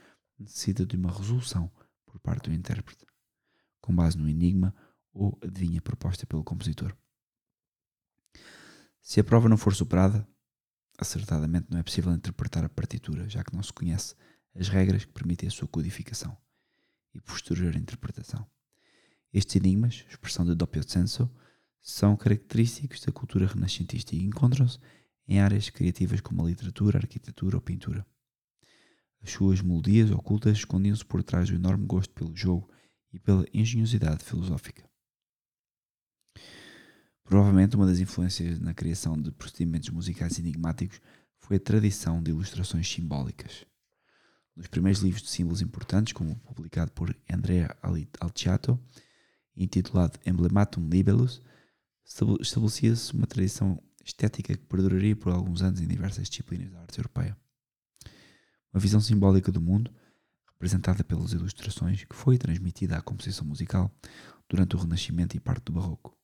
necessita 0.44 0.86
de 0.86 0.96
uma 0.96 1.12
resolução 1.12 1.72
por 2.06 2.20
parte 2.20 2.50
do 2.50 2.56
intérprete, 2.56 3.06
com 3.82 3.96
base 3.96 4.18
no 4.18 4.30
enigma 4.30 4.74
ou 5.12 5.38
adivinha 5.42 5.82
proposta 5.82 6.26
pelo 6.26 6.44
compositor. 6.44 6.96
Se 9.02 9.20
a 9.20 9.24
prova 9.24 9.50
não 9.50 9.58
for 9.58 9.74
superada, 9.76 10.28
acertadamente 10.98 11.68
não 11.70 11.80
é 11.80 11.84
possível 11.84 12.14
interpretar 12.14 12.64
a 12.64 12.70
partitura, 12.70 13.28
já 13.28 13.44
que 13.44 13.56
não 13.56 13.64
se 13.64 13.74
conhece 13.74 14.16
as 14.56 14.70
regras 14.70 15.04
que 15.06 15.12
permitem 15.12 15.48
a 15.48 15.52
sua 15.52 15.68
codificação 15.68 16.38
e 17.14 17.20
posterior 17.20 17.76
interpretação. 17.76 18.48
Estes 19.34 19.56
enigmas, 19.56 20.06
expressão 20.10 20.46
de 20.46 20.56
doppio 20.56 20.88
senso, 20.88 21.30
são 21.82 22.16
característicos 22.16 23.02
da 23.02 23.12
cultura 23.12 23.48
renascentista 23.48 24.16
e 24.16 24.24
encontram-se 24.24 24.80
em 25.28 25.40
áreas 25.40 25.70
criativas 25.70 26.22
como 26.22 26.44
a 26.44 26.46
literatura, 26.46 26.98
a 26.98 27.02
arquitetura 27.02 27.58
ou 27.58 27.62
pintura. 27.62 28.06
As 29.24 29.32
suas 29.32 29.62
melodias 29.62 30.12
ocultas 30.12 30.58
escondiam-se 30.58 31.06
por 31.06 31.24
trás 31.24 31.50
do 31.50 31.56
enorme 31.56 31.86
gosto 31.86 32.14
pelo 32.14 32.36
jogo 32.36 32.70
e 33.12 33.18
pela 33.18 33.46
engenhosidade 33.54 34.24
filosófica. 34.24 34.84
Provavelmente 37.24 37.76
uma 37.78 37.86
das 37.86 38.00
influências 38.00 38.60
na 38.60 38.74
criação 38.74 39.20
de 39.20 39.32
procedimentos 39.32 39.90
musicais 39.90 40.38
enigmáticos 40.38 41.00
foi 41.38 41.56
a 41.56 41.60
tradição 41.60 42.22
de 42.22 42.32
ilustrações 42.32 42.88
simbólicas. 42.92 43.66
Nos 44.56 44.68
primeiros 44.68 45.02
livros 45.02 45.24
de 45.24 45.30
símbolos 45.30 45.62
importantes, 45.62 46.14
como 46.14 46.36
publicado 46.40 46.92
por 46.92 47.16
Andrea 47.32 47.76
Alciato, 48.20 48.80
intitulado 49.56 50.20
Emblematum 50.26 50.88
Libellus, 50.90 51.42
estabelecia-se 52.06 53.14
uma 53.14 53.26
tradição 53.26 53.82
estética 54.04 54.56
que 54.56 54.66
perduraria 54.66 55.16
por 55.16 55.32
alguns 55.32 55.62
anos 55.62 55.80
em 55.80 55.88
diversas 55.88 56.30
disciplinas 56.30 56.72
da 56.72 56.82
arte 56.82 57.00
europeia. 57.00 57.38
Uma 58.74 58.80
visão 58.80 59.00
simbólica 59.00 59.52
do 59.52 59.62
mundo, 59.62 59.94
representada 60.54 61.04
pelas 61.04 61.32
ilustrações, 61.32 62.04
que 62.04 62.16
foi 62.16 62.38
transmitida 62.38 62.98
à 62.98 63.02
composição 63.02 63.46
musical 63.46 63.92
durante 64.50 64.76
o 64.76 64.80
Renascimento 64.80 65.38
e 65.38 65.40
parte 65.40 65.66
do 65.66 65.74
Barroco 65.74 66.18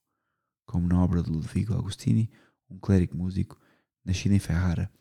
como 0.70 0.88
na 0.88 1.04
obra 1.04 1.24
de 1.24 1.32
Ludvigo 1.32 1.74
Agostini, 1.74 2.30
um 2.70 2.78
clérigo 2.78 3.18
músico 3.18 3.60
nascido 4.06 4.34
em 4.34 4.40
Ferrara, 4.40 4.92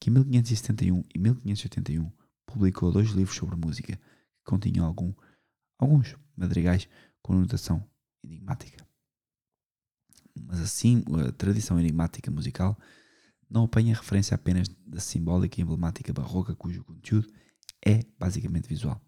que 0.00 0.08
em 0.08 0.12
1571 0.14 1.04
e 1.14 1.18
1581 1.18 2.10
publicou 2.46 2.90
dois 2.90 3.10
livros 3.10 3.36
sobre 3.36 3.54
música 3.54 3.94
que 3.94 4.44
continham 4.46 4.86
algum, 4.86 5.12
alguns 5.78 6.16
madrigais 6.34 6.88
com 7.20 7.34
notação 7.34 7.86
enigmática. 8.24 8.86
Mas 10.34 10.60
assim, 10.60 11.04
a 11.28 11.30
tradição 11.32 11.78
enigmática 11.78 12.30
musical 12.30 12.78
não 13.50 13.64
apanha 13.64 13.94
referência 13.94 14.34
apenas 14.34 14.68
da 14.86 15.00
simbólica 15.00 15.60
e 15.60 15.62
emblemática 15.62 16.12
barroca, 16.12 16.54
cujo 16.54 16.84
conteúdo 16.84 17.32
é 17.84 18.02
basicamente 18.18 18.68
visual, 18.68 19.00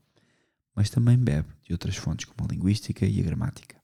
mas 0.74 0.90
também 0.90 1.18
bebe 1.18 1.48
de 1.62 1.72
outras 1.72 1.96
fontes 1.96 2.26
como 2.26 2.48
a 2.48 2.52
linguística 2.52 3.04
e 3.04 3.20
a 3.20 3.22
gramática. 3.22 3.80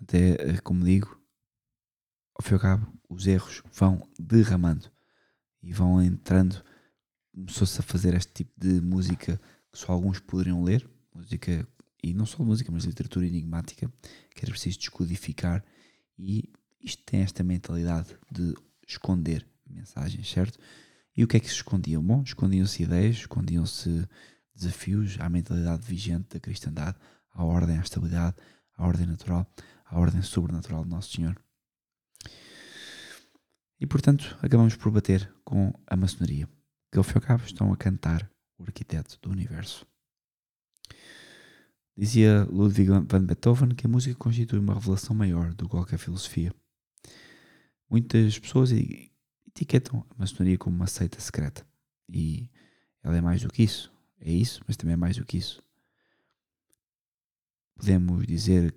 Até, 0.00 0.32
eh, 0.34 0.60
como 0.62 0.84
digo, 0.84 1.20
ao 2.34 2.44
fim 2.44 2.52
e 2.52 2.54
ao 2.54 2.60
cabo, 2.60 2.92
os 3.08 3.26
erros 3.26 3.62
vão 3.72 4.08
derramando 4.18 4.90
e 5.62 5.72
vão 5.72 6.02
entrando. 6.02 6.62
Começou-se 7.32 7.80
a 7.80 7.82
fazer 7.82 8.14
este 8.14 8.32
tipo 8.32 8.52
de 8.56 8.80
música 8.80 9.40
que 9.72 9.78
só 9.78 9.92
alguns 9.92 10.20
poderiam 10.20 10.62
ler, 10.62 10.88
música, 11.14 11.66
e 12.02 12.12
não 12.12 12.26
só 12.26 12.44
música, 12.44 12.70
mas 12.70 12.84
literatura 12.84 13.26
enigmática, 13.26 13.90
que 14.34 14.44
era 14.44 14.50
preciso 14.50 14.78
descodificar, 14.78 15.64
e 16.18 16.52
isto 16.84 17.02
tem 17.04 17.20
esta 17.20 17.42
mentalidade 17.42 18.16
de 18.30 18.54
esconder 18.86 19.46
mensagens, 19.66 20.30
certo? 20.30 20.58
E 21.16 21.24
o 21.24 21.28
que 21.28 21.36
é 21.36 21.40
que 21.40 21.48
se 21.48 21.54
escondiam? 21.54 22.02
Bom, 22.02 22.22
escondiam-se 22.22 22.82
ideias, 22.82 23.16
escondiam-se 23.16 24.06
desafios 24.54 25.16
à 25.18 25.28
mentalidade 25.28 25.86
vigente 25.86 26.34
da 26.34 26.40
cristandade, 26.40 26.98
à 27.32 27.44
ordem, 27.44 27.78
à 27.78 27.80
estabilidade, 27.80 28.36
à 28.76 28.86
ordem 28.86 29.06
natural, 29.06 29.46
à 29.84 29.98
ordem 29.98 30.22
sobrenatural 30.22 30.84
de 30.84 30.90
Nosso 30.90 31.12
Senhor. 31.12 31.36
E 33.80 33.86
portanto, 33.86 34.36
acabamos 34.42 34.76
por 34.76 34.92
bater 34.92 35.32
com 35.44 35.72
a 35.86 35.96
maçonaria, 35.96 36.48
que 36.92 36.98
ao 36.98 37.04
fim 37.04 37.14
e 37.14 37.16
ao 37.16 37.22
cabo 37.22 37.44
estão 37.44 37.72
a 37.72 37.76
cantar 37.76 38.28
o 38.58 38.64
arquiteto 38.64 39.18
do 39.22 39.30
universo. 39.30 39.86
Dizia 41.96 42.44
Ludwig 42.44 42.88
van 43.06 43.24
Beethoven 43.24 43.74
que 43.74 43.86
a 43.86 43.90
música 43.90 44.16
constitui 44.16 44.58
uma 44.58 44.74
revelação 44.74 45.14
maior 45.14 45.54
do 45.54 45.66
que 45.66 45.70
qualquer 45.70 45.98
filosofia. 45.98 46.52
Muitas 47.94 48.36
pessoas 48.40 48.72
etiquetam 48.72 50.04
a 50.10 50.14
maçonaria 50.18 50.58
como 50.58 50.74
uma 50.74 50.88
seita 50.88 51.20
secreta. 51.20 51.64
E 52.08 52.50
ela 53.04 53.16
é 53.16 53.20
mais 53.20 53.40
do 53.40 53.48
que 53.48 53.62
isso. 53.62 53.92
É 54.20 54.32
isso, 54.32 54.60
mas 54.66 54.76
também 54.76 54.94
é 54.94 54.96
mais 54.96 55.16
do 55.16 55.24
que 55.24 55.36
isso. 55.36 55.62
Podemos 57.76 58.26
dizer 58.26 58.74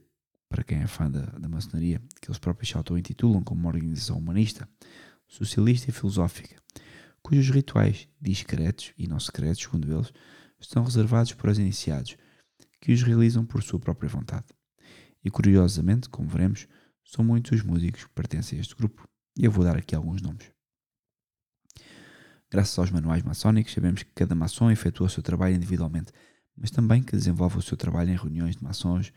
para 0.47 0.63
quem 0.63 0.77
é 0.77 0.85
fã 0.85 1.09
da, 1.09 1.21
da 1.21 1.49
maçonaria, 1.49 1.99
que 2.21 2.29
eles 2.29 2.37
próprios 2.37 2.69
se 2.69 2.77
auto-intitulam 2.77 3.43
como 3.43 3.61
uma 3.61 3.69
organização 3.69 4.19
humanista, 4.19 4.69
socialista 5.25 5.89
e 5.89 5.93
filosófica, 5.93 6.55
cujos 7.23 7.49
rituais 7.49 8.07
discretos 8.21 8.93
e 8.99 9.07
não 9.07 9.19
secretos, 9.19 9.63
segundo 9.63 9.91
eles, 9.91 10.13
estão 10.59 10.83
reservados 10.83 11.33
para 11.33 11.49
os 11.49 11.57
iniciados, 11.57 12.15
que 12.79 12.93
os 12.93 13.01
realizam 13.01 13.43
por 13.43 13.63
sua 13.63 13.79
própria 13.79 14.07
vontade. 14.07 14.45
E 15.23 15.31
curiosamente, 15.31 16.07
como 16.07 16.29
veremos, 16.29 16.67
são 17.07 17.23
muitos 17.23 17.59
os 17.59 17.63
músicos 17.63 18.03
que 18.03 18.09
pertencem 18.11 18.57
a 18.57 18.61
este 18.61 18.75
grupo, 18.75 19.07
e 19.37 19.45
eu 19.45 19.51
vou 19.51 19.63
dar 19.63 19.77
aqui 19.77 19.95
alguns 19.95 20.21
nomes. 20.21 20.51
Graças 22.51 22.77
aos 22.77 22.91
manuais 22.91 23.23
maçónicos, 23.23 23.73
sabemos 23.73 24.03
que 24.03 24.11
cada 24.13 24.35
maçom 24.35 24.69
efetua 24.69 25.07
o 25.07 25.09
seu 25.09 25.23
trabalho 25.23 25.55
individualmente, 25.55 26.11
mas 26.55 26.69
também 26.69 27.01
que 27.01 27.15
desenvolve 27.15 27.57
o 27.57 27.61
seu 27.61 27.77
trabalho 27.77 28.11
em 28.11 28.15
reuniões 28.15 28.57
de 28.57 28.63
maçons, 28.63 29.13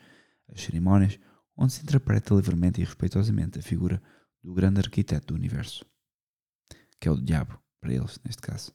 as 0.49 0.63
cerimónias 0.63 1.19
onde 1.57 1.73
se 1.73 1.83
interpreta 1.83 2.35
livremente 2.35 2.81
e 2.81 2.85
respeitosamente 2.85 3.59
a 3.59 3.63
figura 3.63 4.01
do 4.43 4.55
grande 4.55 4.81
arquiteto 4.81 5.29
do 5.29 5.35
universo, 5.35 5.85
que 7.01 7.09
é 7.09 7.11
o 7.11 7.21
diabo, 7.21 7.61
para 7.81 7.93
eles, 7.93 8.21
neste 8.25 8.41
caso. 8.41 8.73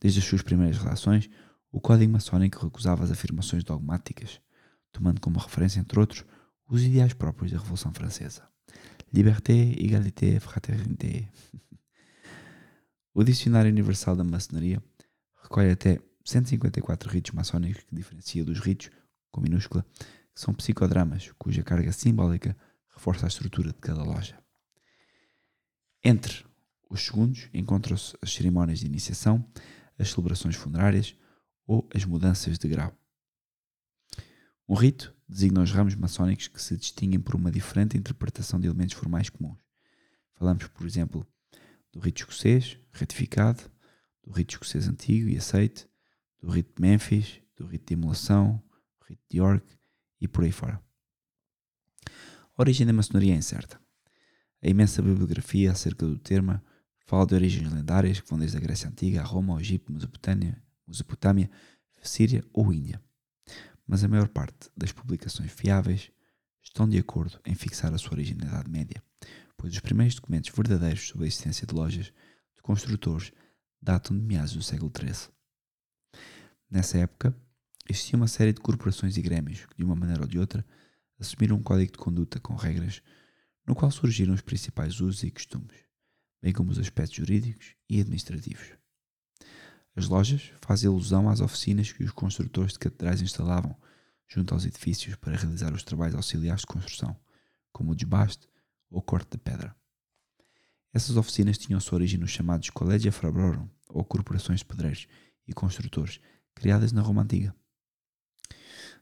Desde 0.00 0.20
as 0.20 0.26
suas 0.26 0.42
primeiras 0.42 0.78
relações, 0.78 1.30
o 1.70 1.80
código 1.80 2.12
maçónico 2.12 2.64
recusava 2.64 3.04
as 3.04 3.10
afirmações 3.10 3.64
dogmáticas, 3.64 4.40
tomando 4.92 5.20
como 5.20 5.38
referência, 5.38 5.80
entre 5.80 5.98
outros, 5.98 6.24
os 6.68 6.82
ideais 6.82 7.14
próprios 7.14 7.50
da 7.50 7.58
Revolução 7.58 7.92
Francesa. 7.92 8.48
Liberté, 9.12 9.52
égalité, 9.52 10.38
fraternité. 10.38 11.28
O 13.14 13.24
Dicionário 13.24 13.68
Universal 13.68 14.14
da 14.14 14.22
Maçonaria 14.22 14.80
recolhe 15.42 15.72
até 15.72 15.98
154 16.24 17.10
ritos 17.10 17.32
maçónicos 17.32 17.82
que 17.82 17.92
diferencia 17.92 18.44
dos 18.44 18.60
ritos, 18.60 18.90
com 19.32 19.40
minúscula, 19.40 19.84
são 20.32 20.54
psicodramas 20.54 21.32
cuja 21.36 21.64
carga 21.64 21.90
simbólica 21.90 22.56
reforça 22.94 23.26
a 23.26 23.28
estrutura 23.28 23.72
de 23.72 23.78
cada 23.80 24.04
loja. 24.04 24.38
Entre 26.04 26.46
os 26.88 27.04
segundos 27.04 27.48
encontram-se 27.52 28.16
as 28.22 28.32
cerimónias 28.32 28.78
de 28.78 28.86
iniciação, 28.86 29.44
as 29.98 30.10
celebrações 30.10 30.54
funerárias 30.54 31.16
ou 31.66 31.88
as 31.92 32.04
mudanças 32.04 32.56
de 32.56 32.68
grau. 32.68 32.96
Um 34.68 34.74
rito 34.74 35.12
designa 35.28 35.62
os 35.62 35.70
ramos 35.70 35.94
maçónicos 35.94 36.48
que 36.48 36.60
se 36.60 36.76
distinguem 36.76 37.20
por 37.20 37.34
uma 37.34 37.50
diferente 37.50 37.96
interpretação 37.96 38.58
de 38.58 38.66
elementos 38.66 38.94
formais 38.94 39.28
comuns. 39.28 39.58
Falamos, 40.34 40.66
por 40.68 40.86
exemplo, 40.86 41.26
do 41.92 42.00
rito 42.00 42.22
escocês, 42.22 42.78
retificado, 42.92 43.62
do 44.22 44.32
rito 44.32 44.54
escocês 44.54 44.88
antigo 44.88 45.28
e 45.28 45.36
aceite, 45.36 45.86
do 46.40 46.48
rito 46.48 46.72
de 46.74 46.80
Memphis, 46.80 47.40
do 47.56 47.66
rito 47.66 47.86
de 47.86 47.94
emulação, 47.94 48.62
do 49.00 49.06
rito 49.06 49.22
de 49.30 49.38
York, 49.38 49.66
e 50.20 50.26
por 50.26 50.44
aí 50.44 50.52
fora. 50.52 50.80
A 52.06 52.62
origem 52.62 52.86
da 52.86 52.92
maçonaria 52.92 53.34
é 53.34 53.36
incerta. 53.36 53.80
A 54.62 54.68
imensa 54.68 55.02
bibliografia 55.02 55.70
acerca 55.70 56.06
do 56.06 56.18
termo 56.18 56.60
fala 57.06 57.26
de 57.26 57.34
origens 57.34 57.72
lendárias 57.72 58.20
que 58.20 58.28
vão 58.28 58.38
desde 58.38 58.56
a 58.56 58.60
Grécia 58.60 58.88
Antiga 58.88 59.20
a 59.20 59.24
Roma, 59.24 59.52
ao 59.54 59.60
Egito, 59.60 59.92
Mesopotâmia, 59.92 60.60
Mesopotâmia, 60.86 61.50
Síria 62.02 62.44
ou 62.52 62.72
Índia. 62.72 63.00
Mas 63.88 64.04
a 64.04 64.08
maior 64.08 64.28
parte 64.28 64.70
das 64.76 64.92
publicações 64.92 65.50
fiáveis 65.50 66.12
estão 66.62 66.86
de 66.86 66.98
acordo 66.98 67.40
em 67.46 67.54
fixar 67.54 67.92
a 67.94 67.98
sua 67.98 68.12
origem 68.12 68.36
na 68.36 68.44
Idade 68.44 68.70
Média, 68.70 69.02
pois 69.56 69.72
os 69.72 69.80
primeiros 69.80 70.14
documentos 70.14 70.52
verdadeiros 70.54 71.08
sobre 71.08 71.24
a 71.24 71.26
existência 71.26 71.66
de 71.66 71.74
lojas 71.74 72.12
de 72.54 72.62
construtores 72.62 73.32
datam 73.80 74.16
de 74.16 74.22
meados 74.22 74.52
do 74.52 74.62
século 74.62 74.92
XIII. 74.94 75.30
Nessa 76.70 76.98
época, 76.98 77.34
existia 77.88 78.18
uma 78.18 78.28
série 78.28 78.52
de 78.52 78.60
corporações 78.60 79.16
e 79.16 79.22
grêmios 79.22 79.64
que, 79.64 79.76
de 79.78 79.84
uma 79.84 79.96
maneira 79.96 80.20
ou 80.20 80.28
de 80.28 80.38
outra, 80.38 80.64
assumiram 81.18 81.56
um 81.56 81.62
código 81.62 81.92
de 81.92 81.98
conduta 81.98 82.38
com 82.38 82.54
regras, 82.54 83.02
no 83.66 83.74
qual 83.74 83.90
surgiram 83.90 84.34
os 84.34 84.42
principais 84.42 85.00
usos 85.00 85.22
e 85.22 85.30
costumes, 85.30 85.78
bem 86.42 86.52
como 86.52 86.70
os 86.70 86.78
aspectos 86.78 87.16
jurídicos 87.16 87.74
e 87.88 88.00
administrativos. 88.00 88.77
As 89.98 90.06
lojas 90.06 90.52
fazem 90.60 90.88
alusão 90.88 91.28
às 91.28 91.40
oficinas 91.40 91.90
que 91.90 92.04
os 92.04 92.12
construtores 92.12 92.74
de 92.74 92.78
catedrais 92.78 93.20
instalavam 93.20 93.76
junto 94.28 94.54
aos 94.54 94.64
edifícios 94.64 95.16
para 95.16 95.36
realizar 95.36 95.74
os 95.74 95.82
trabalhos 95.82 96.14
auxiliares 96.14 96.60
de 96.60 96.68
construção, 96.68 97.16
como 97.72 97.90
o 97.90 97.94
desbaste 97.96 98.48
ou 98.88 99.02
corte 99.02 99.32
de 99.32 99.38
pedra. 99.38 99.74
Essas 100.94 101.16
oficinas 101.16 101.58
tinham 101.58 101.80
sua 101.80 101.96
origem 101.96 102.16
nos 102.16 102.30
chamados 102.30 102.70
Collegia 102.70 103.10
Fabrorum, 103.10 103.68
ou 103.88 104.04
corporações 104.04 104.60
de 104.60 104.66
pedreiros 104.66 105.08
e 105.48 105.52
construtores, 105.52 106.20
criadas 106.54 106.92
na 106.92 107.02
Roma 107.02 107.22
Antiga. 107.22 107.52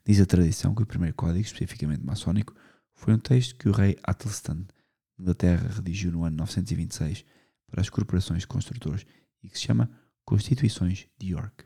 Diz 0.02 0.18
a 0.18 0.24
tradição 0.24 0.74
que 0.74 0.82
o 0.82 0.86
primeiro 0.86 1.14
código, 1.14 1.44
especificamente 1.44 2.06
maçónico, 2.06 2.54
foi 2.94 3.12
um 3.12 3.18
texto 3.18 3.54
que 3.56 3.68
o 3.68 3.72
rei 3.72 3.98
Athelstan, 4.02 4.62
de 4.62 5.20
Inglaterra, 5.20 5.68
redigiu 5.68 6.10
no 6.10 6.24
ano 6.24 6.38
926 6.38 7.22
para 7.66 7.82
as 7.82 7.90
corporações 7.90 8.40
de 8.40 8.46
construtores 8.46 9.04
e 9.42 9.50
que 9.50 9.58
se 9.58 9.66
chama 9.66 9.90
Constituições 10.26 11.06
de 11.16 11.28
York. 11.28 11.64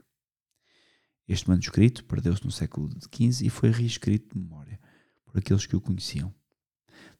Este 1.26 1.48
manuscrito 1.48 2.04
perdeu-se 2.04 2.44
no 2.44 2.52
século 2.52 2.90
XV 2.90 3.46
e 3.46 3.48
foi 3.48 3.70
reescrito 3.70 4.34
de 4.34 4.38
memória 4.38 4.78
por 5.24 5.38
aqueles 5.38 5.64
que 5.64 5.74
o 5.74 5.80
conheciam. 5.80 6.34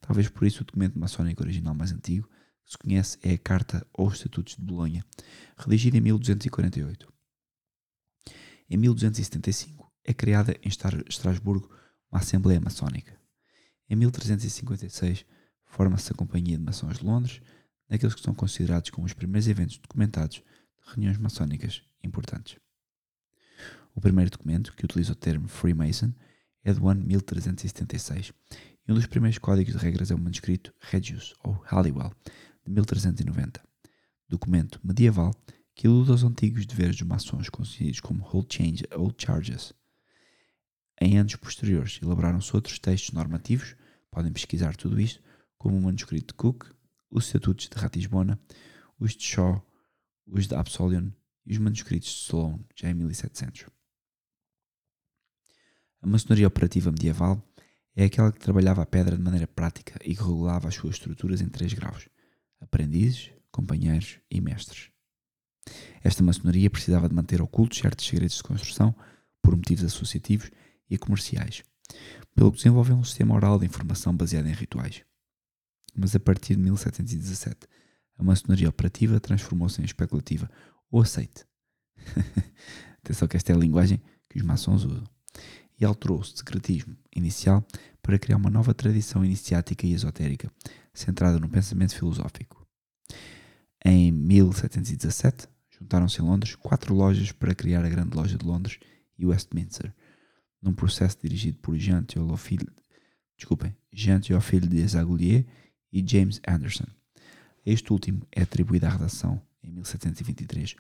Talvez 0.03 0.29
por 0.29 0.47
isso 0.47 0.61
o 0.61 0.67
documento 0.67 0.99
maçónico 0.99 1.43
original 1.43 1.75
mais 1.75 1.93
antigo 1.93 2.29
que 2.63 2.73
se 2.73 2.77
conhece 2.77 3.19
é 3.23 3.33
a 3.33 3.39
Carta 3.39 3.87
ou 3.95 4.11
Estatutos 4.11 4.55
de 4.55 4.63
Bolonha, 4.63 5.03
redigida 5.57 5.97
em 5.97 6.03
1248. 6.03 7.11
Em 8.69 8.77
1275 8.77 9.91
é 10.05 10.13
criada 10.13 10.55
em 10.63 10.69
Estrasburgo 10.69 11.75
uma 12.13 12.21
Assembleia 12.21 12.61
Maçónica. 12.61 13.19
Em 13.89 13.97
1356 13.97 15.25
forma-se 15.65 16.13
a 16.13 16.15
Companhia 16.15 16.59
de 16.59 16.63
Maçons 16.63 16.99
de 16.99 17.05
Londres, 17.05 17.41
naqueles 17.89 18.15
que 18.15 18.21
são 18.21 18.35
considerados 18.35 18.91
como 18.91 19.07
os 19.07 19.15
primeiros 19.15 19.49
eventos 19.49 19.79
documentados 19.79 20.43
reuniões 20.87 21.19
maçónicas 21.19 21.83
importantes. 22.03 22.57
O 23.95 24.01
primeiro 24.01 24.31
documento, 24.31 24.75
que 24.75 24.85
utiliza 24.85 25.13
o 25.13 25.17
termo 25.17 25.49
Freemason, 25.49 26.13
é 26.63 26.73
do 26.73 26.89
ano 26.89 27.05
1376 27.05 28.33
e 28.87 28.93
um 28.93 28.95
dos 28.95 29.07
primeiros 29.07 29.39
códigos 29.39 29.75
de 29.75 29.79
regras 29.79 30.11
é 30.11 30.15
o 30.15 30.19
manuscrito 30.19 30.75
Regius, 30.81 31.35
ou 31.43 31.53
Halliwell, 31.67 32.13
de 32.65 32.73
1390, 32.73 33.63
documento 34.29 34.81
medieval 34.83 35.35
que 35.75 35.87
ilude 35.87 36.11
aos 36.11 36.23
antigos 36.23 36.67
deveres 36.67 36.97
dos 36.97 37.07
maçons 37.07 37.49
conhecidos 37.49 38.01
como 38.01 38.27
Old 38.33 38.55
Change 38.55 38.85
Old 38.95 39.15
Charges. 39.19 39.73
Em 41.01 41.19
anos 41.19 41.37
posteriores 41.37 41.99
elaboraram-se 42.03 42.55
outros 42.55 42.79
textos 42.79 43.13
normativos, 43.13 43.75
podem 44.11 44.33
pesquisar 44.33 44.77
tudo 44.77 45.01
isto, 45.01 45.23
como 45.57 45.77
o 45.77 45.81
manuscrito 45.81 46.29
de 46.29 46.35
Cook, 46.35 46.67
os 47.11 47.27
estatutos 47.27 47.69
de 47.69 47.77
Ratisbona, 47.77 48.39
os 48.99 49.17
de 49.17 49.25
Shaw, 49.25 49.65
os 50.31 50.47
de 50.47 50.55
Absolion 50.55 51.11
e 51.45 51.53
os 51.53 51.59
manuscritos 51.59 52.09
de 52.09 52.17
Sloane, 52.17 52.65
já 52.75 52.89
em 52.89 52.95
1700. 52.95 53.67
A 56.03 56.07
maçonaria 56.07 56.47
operativa 56.47 56.91
medieval 56.91 57.43
é 57.95 58.05
aquela 58.05 58.33
que 58.33 58.39
trabalhava 58.39 58.83
a 58.83 58.87
pedra 58.87 59.17
de 59.17 59.23
maneira 59.23 59.47
prática 59.47 59.99
e 60.05 60.15
que 60.15 60.23
regulava 60.23 60.69
as 60.69 60.75
suas 60.75 60.95
estruturas 60.95 61.41
em 61.41 61.49
três 61.49 61.73
graus: 61.75 62.09
aprendizes, 62.61 63.31
companheiros 63.51 64.19
e 64.31 64.41
mestres. 64.41 64.91
Esta 66.03 66.23
maçonaria 66.23 66.71
precisava 66.71 67.09
de 67.09 67.15
manter 67.15 67.43
ocultos 67.43 67.79
certos 67.79 68.07
segredos 68.07 68.37
de 68.37 68.43
construção 68.43 68.95
por 69.43 69.55
motivos 69.55 69.85
associativos 69.85 70.51
e 70.89 70.97
comerciais, 70.97 71.63
pelo 72.35 72.51
que 72.51 72.59
desenvolveu 72.59 72.97
um 72.97 73.05
sistema 73.05 73.35
oral 73.35 73.59
de 73.59 73.67
informação 73.67 74.17
baseado 74.17 74.47
em 74.47 74.53
rituais. 74.53 75.03
Mas 75.95 76.15
a 76.15 76.21
partir 76.21 76.55
de 76.55 76.63
1717, 76.63 77.67
a 78.21 78.23
maçonaria 78.23 78.69
operativa 78.69 79.19
transformou-se 79.19 79.81
em 79.81 79.85
especulativa 79.85 80.49
ou 80.91 81.01
aceite. 81.01 81.47
Atenção 83.03 83.27
que 83.27 83.37
esta 83.37 83.51
é 83.51 83.55
a 83.55 83.59
linguagem 83.59 84.01
que 84.29 84.39
os 84.39 84.45
maçons 84.45 84.85
usam 84.85 85.05
e 85.81 85.85
alterou-se 85.85 86.33
de 86.33 86.39
secretismo 86.39 86.95
inicial 87.17 87.67
para 88.03 88.19
criar 88.19 88.37
uma 88.37 88.51
nova 88.51 88.75
tradição 88.75 89.25
iniciática 89.25 89.87
e 89.87 89.95
esotérica, 89.95 90.53
centrada 90.93 91.39
no 91.39 91.49
pensamento 91.49 91.95
filosófico. 91.95 92.67
Em 93.83 94.13
1717, 94.13 95.49
juntaram-se 95.71 96.21
em 96.21 96.25
Londres 96.25 96.55
quatro 96.55 96.95
lojas 96.95 97.33
para 97.33 97.55
criar 97.55 97.83
a 97.87 97.89
Grande 97.89 98.15
Loja 98.15 98.37
de 98.37 98.45
Londres 98.45 98.79
e 99.19 99.25
Westminster, 99.25 99.95
num 100.61 100.75
processo 100.75 101.17
dirigido 101.23 101.59
por 101.61 101.75
Jean 101.79 102.03
Théophile, 102.03 102.69
desculpem, 103.35 103.75
Jean 103.91 104.21
Théophile 104.21 104.69
Desaguliers 104.69 105.47
e 105.91 106.05
James 106.07 106.39
Anderson. 106.47 107.00
Este 107.65 107.93
último 107.93 108.27
é 108.33 108.43
atribuído 108.43 108.87
à 108.87 108.91
redação, 108.91 109.41
em 109.63 109.71
1723, 109.71 110.77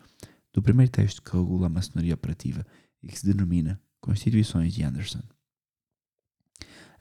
do 0.52 0.62
primeiro 0.62 0.90
texto 0.90 1.22
que 1.22 1.36
regula 1.36 1.66
a 1.66 1.70
maçonaria 1.70 2.14
operativa 2.14 2.66
e 3.02 3.08
que 3.08 3.18
se 3.18 3.26
denomina 3.26 3.80
Constituições 4.00 4.72
de 4.72 4.82
Anderson. 4.82 5.22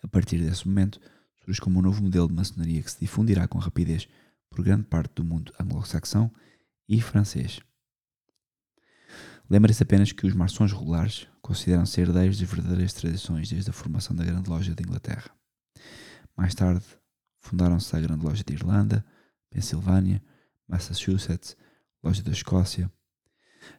A 0.04 0.08
partir 0.08 0.38
desse 0.38 0.68
momento, 0.68 1.00
surge 1.44 1.62
como 1.62 1.80
um 1.80 1.82
novo 1.82 2.02
modelo 2.02 2.28
de 2.28 2.34
maçonaria 2.34 2.82
que 2.82 2.92
se 2.92 3.00
difundirá 3.00 3.48
com 3.48 3.58
rapidez 3.58 4.08
por 4.50 4.64
grande 4.64 4.84
parte 4.84 5.14
do 5.16 5.24
mundo 5.24 5.54
anglo-saxão 5.60 6.32
e 6.88 7.02
francês. 7.02 7.60
Lembre-se 9.50 9.82
apenas 9.82 10.12
que 10.12 10.28
os 10.28 10.34
maçons 10.34 10.72
regulares 10.72 11.28
consideram-se 11.42 12.00
herdeiros 12.00 12.40
das 12.40 12.50
verdadeiras 12.50 12.94
tradições 12.94 13.50
desde 13.50 13.70
a 13.70 13.74
formação 13.74 14.16
da 14.16 14.24
Grande 14.24 14.50
Loja 14.50 14.76
de 14.76 14.84
Inglaterra. 14.84 15.32
Mais 16.38 16.54
tarde, 16.54 16.86
fundaram-se 17.40 17.96
a 17.96 18.00
Grande 18.00 18.24
Loja 18.24 18.44
de 18.46 18.54
Irlanda, 18.54 19.04
Pensilvânia, 19.50 20.22
Massachusetts, 20.68 21.56
Loja 22.04 22.24
da 22.24 22.32
Escócia, 22.32 22.91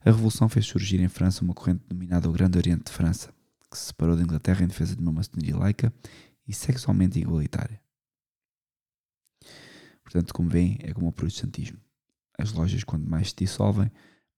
a 0.01 0.11
Revolução 0.11 0.49
fez 0.49 0.67
surgir 0.67 1.01
em 1.01 1.09
França 1.09 1.43
uma 1.43 1.55
corrente 1.55 1.85
denominada 1.89 2.29
o 2.29 2.33
Grande 2.33 2.59
Oriente 2.59 2.85
de 2.85 2.93
França, 2.93 3.33
que 3.71 3.79
se 3.79 3.87
separou 3.87 4.17
da 4.17 4.23
Inglaterra 4.23 4.65
em 4.65 4.69
defesa 4.69 4.95
de 4.95 5.01
uma 5.01 5.13
maçonaria 5.13 5.57
laica 5.57 5.93
e 6.47 6.53
sexualmente 6.53 7.19
igualitária. 7.19 7.81
Portanto, 10.03 10.35
como 10.35 10.49
veem, 10.49 10.77
é 10.81 10.93
como 10.93 11.09
o 11.09 11.13
protestantismo. 11.13 11.79
As 12.39 12.53
lojas, 12.53 12.83
quanto 12.83 13.09
mais 13.09 13.29
se 13.29 13.37
dissolvem, 13.37 13.91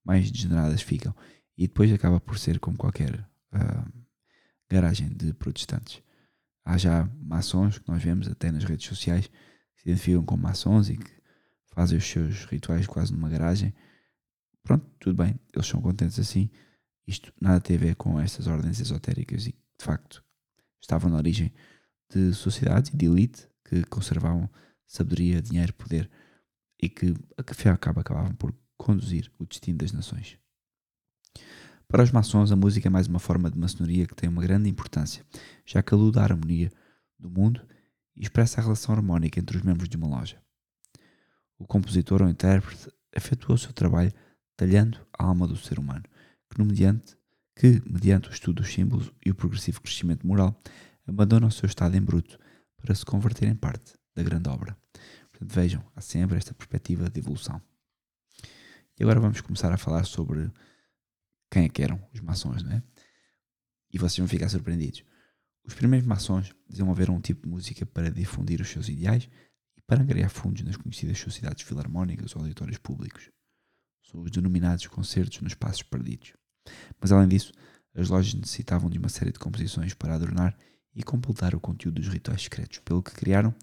mais 0.04 0.30
degeneradas 0.30 0.82
ficam. 0.82 1.14
E 1.56 1.66
depois 1.66 1.92
acaba 1.92 2.20
por 2.20 2.38
ser 2.38 2.58
como 2.58 2.76
qualquer 2.76 3.20
uh, 3.54 3.92
garagem 4.70 5.08
de 5.08 5.32
protestantes. 5.32 6.02
Há 6.64 6.76
já 6.76 7.08
maçons 7.20 7.78
que 7.78 7.88
nós 7.88 8.02
vemos 8.02 8.28
até 8.28 8.50
nas 8.50 8.64
redes 8.64 8.86
sociais 8.86 9.28
que 9.28 9.82
se 9.82 9.88
identificam 9.88 10.24
como 10.24 10.42
maçons 10.42 10.90
e 10.90 10.96
que 10.96 11.21
fazem 11.72 11.98
os 11.98 12.08
seus 12.08 12.44
rituais 12.44 12.86
quase 12.86 13.12
numa 13.12 13.28
garagem 13.28 13.74
Pronto, 14.62 14.86
tudo 14.98 15.16
bem, 15.16 15.38
eles 15.52 15.66
são 15.66 15.80
contentes 15.80 16.18
assim. 16.18 16.48
Isto 17.06 17.32
nada 17.40 17.60
tem 17.60 17.76
a 17.76 17.80
ver 17.80 17.96
com 17.96 18.18
estas 18.20 18.46
ordens 18.46 18.80
esotéricas 18.80 19.46
e 19.46 19.52
de 19.52 19.84
facto 19.84 20.24
estavam 20.80 21.10
na 21.10 21.16
origem 21.16 21.52
de 22.08 22.32
sociedades 22.32 22.92
e 22.92 22.96
de 22.96 23.06
elite 23.06 23.48
que 23.64 23.84
conservavam 23.84 24.48
sabedoria, 24.86 25.42
dinheiro, 25.42 25.72
poder 25.74 26.10
e 26.80 26.88
que 26.88 27.14
a 27.36 27.54
fim 27.54 27.70
acaba 27.70 28.02
acabavam 28.02 28.34
por 28.34 28.54
conduzir 28.76 29.32
o 29.38 29.44
destino 29.44 29.78
das 29.78 29.92
nações. 29.92 30.38
Para 31.88 32.04
os 32.04 32.10
maçons, 32.10 32.52
a 32.52 32.56
música 32.56 32.88
é 32.88 32.90
mais 32.90 33.06
uma 33.06 33.18
forma 33.18 33.50
de 33.50 33.58
maçonaria 33.58 34.06
que 34.06 34.14
tem 34.14 34.28
uma 34.28 34.42
grande 34.42 34.68
importância, 34.68 35.24
já 35.66 35.82
que 35.82 35.92
aluda 35.92 36.20
à 36.20 36.24
harmonia 36.24 36.72
do 37.18 37.28
mundo 37.28 37.66
e 38.16 38.22
expressa 38.22 38.60
a 38.60 38.64
relação 38.64 38.94
harmónica 38.94 39.40
entre 39.40 39.56
os 39.56 39.62
membros 39.62 39.88
de 39.88 39.96
uma 39.96 40.08
loja. 40.08 40.40
O 41.58 41.66
compositor 41.66 42.22
ou 42.22 42.28
intérprete 42.28 42.90
efetua 43.14 43.54
o 43.54 43.58
seu 43.58 43.72
trabalho 43.72 44.12
talhando 44.56 45.04
a 45.18 45.24
alma 45.24 45.46
do 45.46 45.56
ser 45.56 45.78
humano, 45.78 46.04
que, 46.50 46.58
no 46.58 46.64
mediante, 46.64 47.16
que, 47.54 47.82
mediante 47.86 48.28
o 48.28 48.32
estudo 48.32 48.62
dos 48.62 48.72
símbolos 48.72 49.12
e 49.24 49.30
o 49.30 49.34
progressivo 49.34 49.80
crescimento 49.80 50.26
moral, 50.26 50.60
abandona 51.06 51.46
o 51.46 51.50
seu 51.50 51.66
estado 51.66 51.96
em 51.96 52.00
bruto 52.00 52.38
para 52.76 52.94
se 52.94 53.04
converter 53.04 53.48
em 53.48 53.54
parte 53.54 53.94
da 54.14 54.22
grande 54.22 54.48
obra. 54.48 54.76
Portanto, 55.30 55.54
vejam, 55.54 55.84
há 55.94 56.00
sempre 56.00 56.36
esta 56.36 56.54
perspectiva 56.54 57.08
de 57.08 57.20
evolução. 57.20 57.60
E 58.98 59.02
agora 59.02 59.20
vamos 59.20 59.40
começar 59.40 59.72
a 59.72 59.78
falar 59.78 60.04
sobre 60.04 60.50
quem 61.50 61.64
é 61.64 61.68
que 61.68 61.82
eram 61.82 62.00
os 62.12 62.20
maçons, 62.20 62.62
não 62.62 62.72
é? 62.72 62.82
E 63.92 63.98
vocês 63.98 64.18
vão 64.18 64.28
ficar 64.28 64.48
surpreendidos. 64.48 65.04
Os 65.64 65.74
primeiros 65.74 66.06
maçons 66.06 66.54
desenvolveram 66.68 67.14
um 67.14 67.20
tipo 67.20 67.42
de 67.42 67.48
música 67.48 67.84
para 67.86 68.10
difundir 68.10 68.60
os 68.60 68.68
seus 68.68 68.88
ideais 68.88 69.28
para 69.86 70.02
angariar 70.02 70.30
fundos 70.30 70.62
nas 70.62 70.76
conhecidas 70.76 71.18
sociedades 71.18 71.62
filarmónicas 71.64 72.34
ou 72.34 72.42
auditórios 72.42 72.78
públicos 72.78 73.30
são 74.02 74.22
os 74.22 74.30
denominados 74.30 74.86
concertos 74.86 75.40
nos 75.40 75.52
espaços 75.52 75.82
perdidos. 75.82 76.34
Mas 77.00 77.10
além 77.12 77.28
disso, 77.28 77.52
as 77.94 78.08
lojas 78.08 78.34
necessitavam 78.34 78.88
de 78.90 78.98
uma 78.98 79.08
série 79.08 79.32
de 79.32 79.38
composições 79.38 79.94
para 79.94 80.14
adornar 80.14 80.56
e 80.94 81.02
completar 81.02 81.54
o 81.54 81.60
conteúdo 81.60 82.00
dos 82.00 82.08
rituais 82.08 82.42
secretos, 82.42 82.78
pelo 82.80 83.02
que 83.02 83.12
criaram 83.12 83.54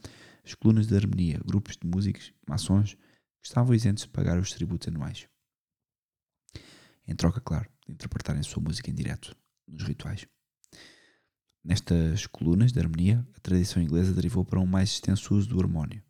as 0.43 0.55
colunas 0.55 0.87
de 0.87 0.95
harmonia, 0.95 1.39
grupos 1.45 1.77
de 1.77 1.87
músicos, 1.87 2.33
maçons, 2.47 2.95
que 3.41 3.47
estavam 3.47 3.73
isentos 3.73 4.03
de 4.03 4.09
pagar 4.09 4.39
os 4.39 4.51
tributos 4.51 4.87
anuais. 4.87 5.27
Em 7.07 7.15
troca, 7.15 7.39
claro, 7.39 7.69
de 7.85 7.93
interpretarem 7.93 8.43
sua 8.43 8.61
música 8.61 8.89
em 8.89 8.93
direto 8.93 9.35
nos 9.67 9.83
rituais. 9.83 10.25
Nestas 11.63 12.25
colunas 12.27 12.71
de 12.71 12.79
harmonia, 12.79 13.27
a 13.35 13.39
tradição 13.39 13.81
inglesa 13.81 14.13
derivou 14.13 14.45
para 14.45 14.59
um 14.59 14.65
mais 14.65 14.89
extenso 14.89 15.35
uso 15.35 15.49
do 15.49 15.59
harmónio, 15.59 16.03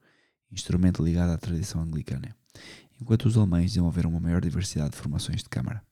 instrumento 0.52 1.04
ligado 1.04 1.32
à 1.32 1.38
tradição 1.38 1.82
anglicana 1.82 2.36
enquanto 3.00 3.26
os 3.26 3.38
alemães 3.38 3.72
desenvolveram 3.72 4.10
uma 4.10 4.20
maior 4.20 4.42
diversidade 4.42 4.92
de 4.92 4.98
formações 4.98 5.42
de 5.42 5.50
câmara. 5.50 5.84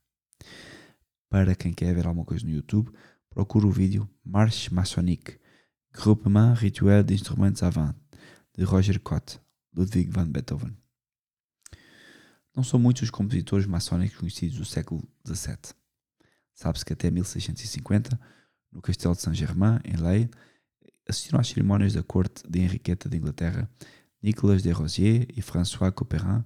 Para 1.28 1.54
quem 1.54 1.72
quer 1.72 1.94
ver 1.94 2.06
alguma 2.06 2.24
coisa 2.24 2.44
no 2.44 2.50
YouTube, 2.50 2.90
procure 3.30 3.66
o 3.66 3.70
vídeo 3.70 4.08
Marche 4.24 4.72
Maçonnique, 4.72 5.38
Groupement 5.92 6.54
Rituel 6.54 7.02
d'Instruments 7.02 7.62
Avant, 7.62 7.94
de 8.56 8.64
Roger 8.64 9.00
Cott, 9.00 9.40
Ludwig 9.74 10.10
van 10.10 10.30
Beethoven. 10.30 10.76
Não 12.54 12.64
são 12.64 12.78
muitos 12.78 13.04
os 13.04 13.10
compositores 13.10 13.66
maçónicos 13.66 14.18
conhecidos 14.18 14.58
do 14.58 14.64
século 14.64 15.06
XVII. 15.26 15.74
Sabe-se 16.54 16.84
que 16.84 16.92
até 16.92 17.10
1650, 17.10 18.18
no 18.72 18.82
Castelo 18.82 19.14
de 19.14 19.22
Saint-Germain, 19.22 19.78
em 19.84 19.96
Leigh, 19.96 20.28
assistiram 21.08 21.38
às 21.38 21.48
cerimónias 21.48 21.92
da 21.92 22.02
corte 22.02 22.42
de 22.48 22.58
Henriqueta 22.58 23.08
de 23.08 23.16
Inglaterra 23.16 23.70
Nicolas 24.22 24.62
de 24.62 24.70
Rosier 24.70 25.26
e 25.36 25.42
François 25.42 25.92
Couperin, 25.92 26.44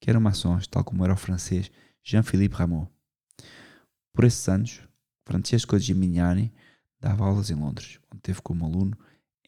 que 0.00 0.10
eram 0.10 0.20
maçons, 0.20 0.66
tal 0.66 0.82
como 0.82 1.04
era 1.04 1.12
o 1.12 1.16
francês 1.16 1.70
Jean-Philippe 2.02 2.56
Rameau. 2.56 2.90
Por 4.12 4.24
esses 4.24 4.48
anos, 4.48 4.80
Francesco 5.24 5.78
Gimignani 5.78 6.52
dava 7.00 7.24
aulas 7.24 7.50
em 7.50 7.54
Londres, 7.54 7.98
onde 8.12 8.22
teve 8.22 8.42
como 8.42 8.64
aluno 8.64 8.96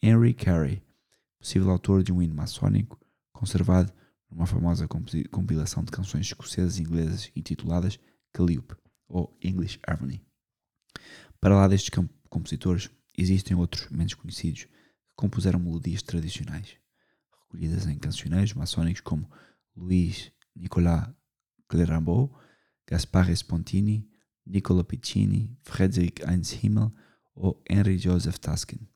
Henry 0.01 0.33
Carey, 0.33 0.81
possível 1.39 1.69
autor 1.69 2.01
de 2.01 2.11
um 2.11 2.21
hino 2.21 2.33
maçónico 2.33 2.99
conservado 3.33 3.93
numa 4.29 4.45
famosa 4.45 4.87
compilação 5.29 5.83
de 5.83 5.91
canções 5.91 6.25
escocesas 6.25 6.77
e 6.77 6.81
inglesas 6.81 7.31
intituladas 7.35 7.99
Calliope, 8.33 8.75
ou 9.07 9.37
English 9.41 9.79
Harmony. 9.85 10.25
Para 11.39 11.55
lá 11.55 11.67
destes 11.67 11.91
compositores, 12.29 12.89
existem 13.17 13.55
outros 13.55 13.89
menos 13.89 14.13
conhecidos 14.13 14.63
que 14.63 15.15
compuseram 15.15 15.59
melodias 15.59 16.01
tradicionais, 16.01 16.77
recolhidas 17.55 17.87
em 17.87 17.97
cancioneiros 17.97 18.53
maçónicos 18.53 19.01
como 19.01 19.29
Louis 19.75 20.31
Nicolas 20.55 21.09
Clérambault, 21.67 22.33
Gaspare 22.85 23.31
Spontini, 23.31 24.07
Nicola 24.45 24.83
Piccini, 24.83 25.57
Friedrich 25.63 26.21
Heinz 26.21 26.51
Himmel 26.63 26.93
ou 27.33 27.63
Henry 27.69 27.97
Joseph 27.97 28.37
Taskin. 28.37 28.87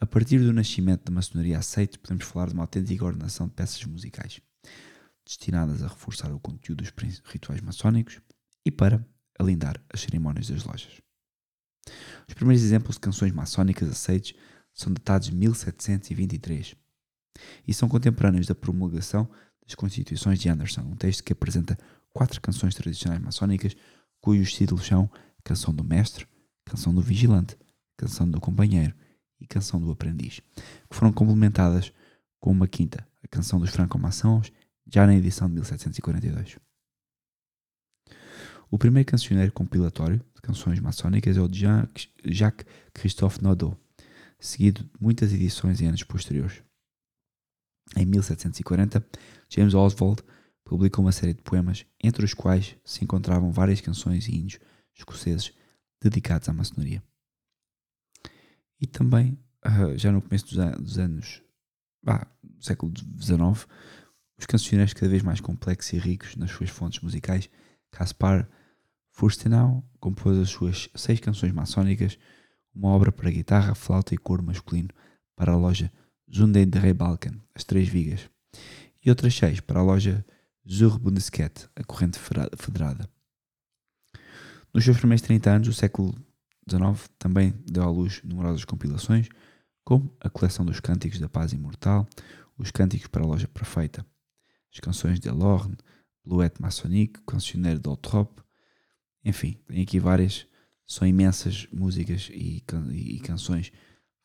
A 0.00 0.06
partir 0.06 0.38
do 0.38 0.52
nascimento 0.52 1.04
da 1.04 1.12
maçonaria 1.12 1.58
aceite, 1.58 1.98
podemos 1.98 2.24
falar 2.24 2.48
de 2.48 2.54
uma 2.54 2.62
autêntica 2.62 3.04
ordenação 3.04 3.46
de 3.46 3.54
peças 3.54 3.84
musicais, 3.84 4.40
destinadas 5.24 5.82
a 5.82 5.88
reforçar 5.88 6.32
o 6.32 6.40
conteúdo 6.40 6.82
dos 6.82 6.92
rituais 7.24 7.60
maçónicos 7.60 8.20
e 8.64 8.70
para 8.70 9.06
alindar 9.38 9.80
as 9.92 10.00
cerimónias 10.00 10.48
das 10.48 10.64
lojas. 10.64 11.00
Os 12.28 12.34
primeiros 12.34 12.64
exemplos 12.64 12.96
de 12.96 13.00
canções 13.00 13.32
maçónicas 13.32 13.88
aceites 13.88 14.34
são 14.72 14.92
datados 14.92 15.28
de 15.28 15.36
1723 15.36 16.81
e 17.66 17.72
são 17.72 17.88
contemporâneos 17.88 18.46
da 18.46 18.54
promulgação 18.54 19.28
das 19.64 19.74
Constituições 19.74 20.38
de 20.38 20.48
Anderson, 20.48 20.82
um 20.82 20.96
texto 20.96 21.24
que 21.24 21.32
apresenta 21.32 21.78
quatro 22.12 22.40
canções 22.40 22.74
tradicionais 22.74 23.20
maçónicas 23.20 23.76
cujos 24.20 24.52
títulos 24.52 24.86
são 24.86 25.10
Canção 25.44 25.74
do 25.74 25.82
Mestre, 25.82 26.26
Canção 26.64 26.94
do 26.94 27.00
Vigilante, 27.00 27.56
Canção 27.96 28.30
do 28.30 28.40
Companheiro 28.40 28.94
e 29.40 29.46
Canção 29.46 29.80
do 29.80 29.90
Aprendiz, 29.90 30.40
que 30.88 30.96
foram 30.96 31.12
complementadas 31.12 31.92
com 32.40 32.50
uma 32.50 32.68
quinta, 32.68 33.06
a 33.22 33.28
Canção 33.28 33.58
dos 33.58 33.70
Franco-Maçons, 33.70 34.52
já 34.86 35.06
na 35.06 35.14
edição 35.14 35.48
de 35.48 35.54
1742. 35.54 36.58
O 38.70 38.78
primeiro 38.78 39.08
cancioneiro 39.08 39.52
compilatório 39.52 40.18
de 40.34 40.40
canções 40.40 40.80
maçónicas 40.80 41.36
é 41.36 41.40
o 41.40 41.48
de 41.48 41.66
Jacques-Christophe 42.24 43.42
Naudot, 43.42 43.76
seguido 44.40 44.82
de 44.82 44.90
muitas 44.98 45.32
edições 45.32 45.80
em 45.80 45.88
anos 45.88 46.02
posteriores. 46.04 46.62
Em 47.96 48.06
1740, 48.06 49.04
James 49.50 49.74
Oswald 49.74 50.22
publicou 50.64 51.04
uma 51.04 51.12
série 51.12 51.34
de 51.34 51.42
poemas, 51.42 51.84
entre 52.02 52.24
os 52.24 52.32
quais 52.34 52.76
se 52.84 53.04
encontravam 53.04 53.52
várias 53.52 53.80
canções 53.80 54.28
e 54.28 54.36
índios 54.36 54.60
escoceses 54.94 55.52
dedicados 56.00 56.48
à 56.48 56.52
maçonaria. 56.52 57.02
E 58.80 58.86
também, 58.86 59.38
ah, 59.62 59.96
já 59.96 60.10
no 60.10 60.22
começo 60.22 60.46
dos, 60.46 60.98
anos 60.98 61.42
ah, 62.06 62.26
do 62.42 62.64
século 62.64 62.92
XIX, 62.96 63.66
os 64.38 64.46
cancioneiros 64.46 64.94
cada 64.94 65.10
vez 65.10 65.22
mais 65.22 65.40
complexos 65.40 65.92
e 65.92 65.98
ricos 65.98 66.36
nas 66.36 66.50
suas 66.50 66.70
fontes 66.70 67.00
musicais, 67.00 67.48
Caspar 67.90 68.48
Furstenau 69.10 69.86
compôs 70.00 70.38
as 70.38 70.48
suas 70.50 70.88
seis 70.96 71.20
canções 71.20 71.52
maçónicas, 71.52 72.18
uma 72.74 72.88
obra 72.88 73.12
para 73.12 73.30
guitarra, 73.30 73.74
flauta 73.74 74.14
e 74.14 74.18
coro 74.18 74.42
masculino 74.42 74.88
para 75.36 75.52
a 75.52 75.56
loja 75.56 75.92
Zunde 76.34 76.64
de 76.64 76.78
Rei 76.78 76.94
Balkan, 76.94 77.38
as 77.54 77.62
Três 77.62 77.88
Vigas, 77.88 78.30
e 79.04 79.10
outras 79.10 79.34
seis 79.34 79.60
para 79.60 79.80
a 79.80 79.82
loja 79.82 80.24
Zur 80.66 80.98
Bundesket, 80.98 81.68
a 81.76 81.84
corrente 81.84 82.18
federada. 82.56 83.06
Nos 84.72 84.84
seus 84.84 84.96
primeiros 84.96 85.20
30 85.20 85.50
anos, 85.50 85.68
o 85.68 85.74
século 85.74 86.14
XIX 86.66 87.10
também 87.18 87.52
deu 87.70 87.82
à 87.82 87.90
luz 87.90 88.22
numerosas 88.24 88.64
compilações, 88.64 89.28
como 89.84 90.16
a 90.20 90.30
coleção 90.30 90.64
dos 90.64 90.80
Cânticos 90.80 91.18
da 91.18 91.28
Paz 91.28 91.52
Imortal, 91.52 92.08
os 92.56 92.70
Cânticos 92.70 93.08
para 93.08 93.22
a 93.22 93.26
Loja 93.26 93.46
Perfeita, 93.48 94.06
as 94.72 94.80
canções 94.80 95.20
de 95.20 95.28
Lorne, 95.28 95.76
Bluette 96.24 96.62
Maçonique, 96.62 97.20
Cancioneiro 97.26 97.78
de 97.78 97.88
Altrop, 97.90 98.38
enfim, 99.22 99.58
tem 99.66 99.82
aqui 99.82 100.00
várias, 100.00 100.46
são 100.86 101.06
imensas 101.06 101.68
músicas 101.70 102.30
e, 102.32 102.64
e, 102.90 103.16
e 103.16 103.20
canções 103.20 103.70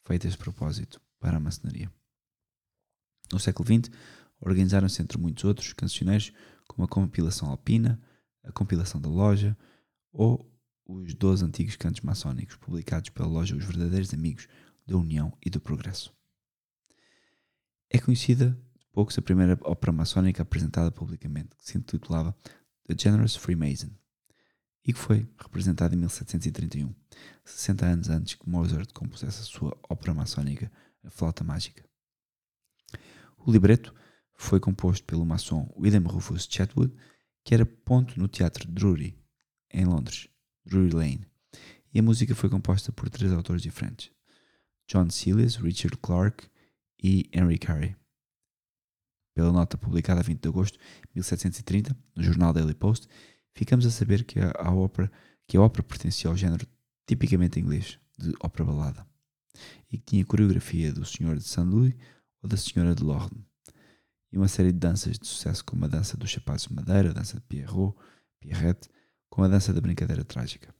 feitas 0.06 0.32
de 0.32 0.38
propósito 0.38 1.02
para 1.20 1.36
a 1.36 1.40
maçonaria. 1.40 1.92
No 3.32 3.40
século 3.40 3.68
XX, 3.68 3.92
organizaram-se 4.40 5.02
entre 5.02 5.18
muitos 5.18 5.44
outros 5.44 5.74
cancioneiros 5.74 6.32
como 6.68 6.86
a 6.86 6.88
compilação 6.88 7.50
alpina, 7.50 8.02
a 8.44 8.52
compilação 8.52 9.02
da 9.02 9.10
loja 9.10 9.58
ou 10.12 10.52
os 10.86 11.14
12 11.14 11.44
antigos 11.44 11.76
cantos 11.76 12.02
maçónicos 12.02 12.56
publicados 12.56 13.10
pela 13.10 13.28
loja 13.28 13.56
Os 13.56 13.66
Verdadeiros 13.66 14.14
Amigos 14.14 14.48
da 14.86 14.98
União 14.98 15.36
e 15.46 15.50
do 15.50 15.60
Progresso. 15.60 16.14
É 17.90 18.00
conhecida 18.00 18.58
de 18.78 18.86
poucos 18.88 19.18
a 19.18 19.22
primeira 19.22 19.58
ópera 19.62 19.92
maçónica 19.92 20.44
apresentada 20.44 20.92
publicamente, 20.92 21.56
que 21.58 21.66
se 21.66 21.78
intitulava 21.78 22.36
The 22.88 22.96
Generous 22.98 23.36
Freemason 23.36 23.90
e 24.84 24.94
que 24.94 25.00
foi 25.00 25.30
representada 25.38 25.94
em 25.94 25.98
1731, 25.98 26.94
60 27.44 27.86
anos 27.86 28.10
antes 28.10 28.36
que 28.36 28.50
Mozart 28.50 28.92
compusesse 28.94 29.42
a 29.42 29.46
sua 29.46 29.78
ópera 29.90 30.14
maçónica 30.14 30.72
A 31.04 31.10
Flauta 31.10 31.44
Mágica. 31.44 31.87
O 33.48 33.52
libreto 33.52 33.96
foi 34.36 34.60
composto 34.60 35.06
pelo 35.06 35.26
maçom 35.26 35.74
William 35.80 36.02
Rufus 36.02 36.46
Chetwood, 36.52 36.94
que 37.46 37.54
era 37.54 37.66
ponto 37.66 38.20
no 38.20 38.28
Teatro 38.28 38.70
Drury, 38.70 39.18
em 39.72 39.86
Londres, 39.86 40.28
Drury 40.66 40.94
Lane, 40.94 41.26
e 41.94 42.00
a 42.00 42.04
música 42.04 42.36
foi 42.36 42.50
composta 42.50 42.92
por 42.92 43.10
três 43.10 43.32
autores 43.32 43.62
diferentes: 43.62 44.12
John 44.86 45.10
Silas, 45.10 45.56
Richard 45.56 45.96
Clark 46.00 46.46
e 47.02 47.30
Henry 47.32 47.58
Carey. 47.58 47.96
Pela 49.34 49.54
nota 49.54 49.78
publicada 49.78 50.20
a 50.20 50.24
20 50.24 50.42
de 50.42 50.50
agosto 50.50 50.78
de 50.78 51.16
1730 51.16 51.98
no 52.18 52.24
jornal 52.24 52.52
Daily 52.52 52.76
Post, 52.76 53.08
ficamos 53.54 53.86
a 53.86 53.92
saber 53.92 54.26
que 54.26 54.42
a, 54.42 54.52
a 54.58 54.76
ópera 54.76 55.10
que 55.48 55.56
a 55.56 55.62
ópera 55.62 55.84
pertencia 55.84 56.30
ao 56.30 56.36
género 56.36 56.68
tipicamente 57.08 57.62
inglês 57.62 57.98
de 58.20 58.34
ópera 58.42 58.66
balada 58.66 59.08
e 59.90 59.98
que 59.98 60.04
tinha 60.04 60.26
coreografia 60.26 60.92
do 60.92 61.06
Senhor 61.06 61.38
de 61.38 61.44
Saint 61.44 61.70
Louis 61.70 61.96
ou 62.48 62.50
da 62.50 62.56
Senhora 62.56 62.96
de 62.96 63.04
Lorne 63.04 63.46
e 64.32 64.38
uma 64.38 64.48
série 64.48 64.72
de 64.72 64.80
danças 64.80 65.20
de 65.20 65.28
sucesso 65.28 65.64
como 65.66 65.84
a 65.84 65.88
dança 65.88 66.16
dos 66.16 66.32
sapatos 66.32 66.68
de 66.68 66.74
madeira, 66.74 67.10
a 67.10 67.14
dança 67.14 67.36
de 67.36 67.44
Pierrot, 67.44 67.96
Pierrette, 68.40 68.90
com 69.30 69.44
a 69.44 69.48
dança 69.48 69.74
da 69.74 69.82
brincadeira 69.82 70.24
trágica. 70.24 70.74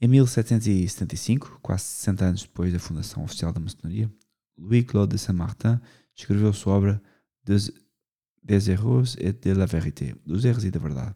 Em 0.00 0.08
1775, 0.08 1.60
quase 1.62 1.84
60 1.84 2.24
anos 2.24 2.42
depois 2.42 2.72
da 2.72 2.78
fundação 2.78 3.24
oficial 3.24 3.52
da 3.52 3.60
maçonaria, 3.60 4.10
Louis-Claude 4.56 5.14
de 5.14 5.20
Saint-Martin 5.20 5.80
escreveu 6.16 6.52
sua 6.52 6.74
obra 6.74 7.02
Des 7.44 7.70
Des 8.42 8.68
erros 8.68 9.16
et 9.18 9.32
de 9.32 9.54
la 9.54 9.64
vérité, 9.64 10.14
dos 10.26 10.44
erros 10.44 10.64
e 10.64 10.70
da 10.70 10.78
verdade, 10.78 11.14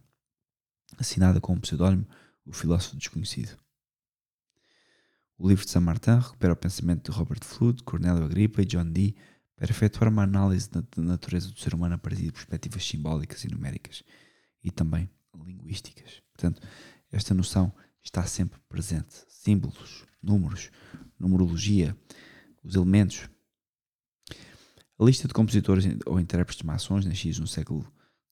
assinada 0.97 1.41
com 1.43 1.53
o 1.53 1.61
pseudónimo 1.61 2.07
O 2.47 2.53
Filósofo 2.53 2.97
Desconhecido. 2.97 3.68
O 5.39 5.49
livro 5.49 5.65
de 5.65 5.71
Saint-Martin 5.71 6.19
recupera 6.19 6.53
o 6.53 6.57
pensamento 6.57 7.11
de 7.11 7.17
Robert 7.17 7.45
Flood, 7.45 7.85
Cornélio 7.85 8.25
Agripa 8.25 8.61
e 8.61 8.65
John 8.65 8.91
Dee 8.91 9.15
para 9.55 9.71
efetuar 9.71 10.11
uma 10.11 10.25
análise 10.25 10.69
da 10.69 10.83
natureza 10.97 11.49
do 11.51 11.59
ser 11.59 11.75
humano 11.75 11.95
a 11.95 11.99
partir 11.99 12.23
de 12.23 12.33
perspectivas 12.33 12.85
simbólicas 12.85 13.45
e 13.45 13.49
numéricas 13.49 14.03
e 14.65 14.71
também 14.71 15.09
linguísticas. 15.47 16.21
Portanto, 16.33 16.61
esta 17.13 17.35
noção 17.35 17.73
está 18.03 18.25
sempre 18.25 18.59
presente. 18.69 19.15
Símbolos, 19.29 20.05
números, 20.21 20.71
numerologia, 21.19 21.97
os 22.65 22.75
elementos 22.75 23.29
a 25.01 25.05
lista 25.05 25.29
de 25.29 25.35
compositores 25.35 25.85
ou 26.07 26.19
intérpretes 26.19 26.59
de 26.59 26.67
maçons 26.67 27.07
nascidos 27.07 27.39
no 27.39 27.47
século 27.47 27.87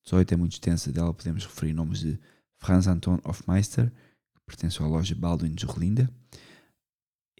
XVIII 0.04 0.26
é 0.32 0.36
muito 0.36 0.54
extensa. 0.54 0.90
Dela 0.90 1.14
podemos 1.14 1.46
referir 1.46 1.72
nomes 1.72 2.00
de 2.00 2.18
Franz 2.58 2.88
Anton 2.88 3.20
Hofmeister, 3.22 3.88
que 4.34 4.40
pertence 4.44 4.82
à 4.82 4.86
loja 4.86 5.14
Baldwin 5.14 5.54
de 5.54 5.62
Jorlinda, 5.62 6.12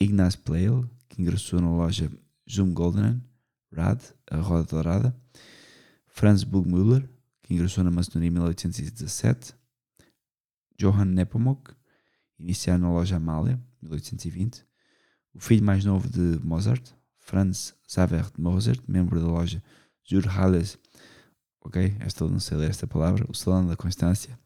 Ignaz 0.00 0.36
Pleil, 0.36 0.88
que 1.08 1.22
ingressou 1.22 1.60
na 1.60 1.70
loja 1.70 2.10
Zum 2.48 2.74
Goldenen, 2.74 3.22
Brad, 3.70 4.02
a 4.30 4.36
Roda 4.36 4.64
Dourada, 4.64 5.16
Franz 6.06 6.44
Burgmüller, 6.44 7.08
que 7.42 7.54
ingressou 7.54 7.82
na 7.82 7.90
maçonaria 7.90 8.28
em 8.28 8.32
1817, 8.32 9.54
Johann 10.78 11.06
Nepomuk, 11.06 11.74
iniciado 12.38 12.82
na 12.82 12.90
loja 12.90 13.16
Amália, 13.16 13.60
1820, 13.82 14.64
o 15.32 15.40
filho 15.40 15.64
mais 15.64 15.84
novo 15.84 16.08
de 16.08 16.40
Mozart, 16.44 16.92
Franz 17.18 17.74
Xaver 17.88 18.30
Mozart, 18.38 18.82
membro 18.86 19.20
da 19.20 19.26
loja 19.26 19.62
Jurhales, 20.04 20.78
ok, 21.60 21.96
esta 22.00 22.26
não 22.28 22.38
sei 22.38 22.58
ler 22.58 22.70
esta 22.70 22.86
palavra, 22.86 23.26
o 23.28 23.34
Salão 23.34 23.66
da 23.66 23.76
Constância, 23.76 24.38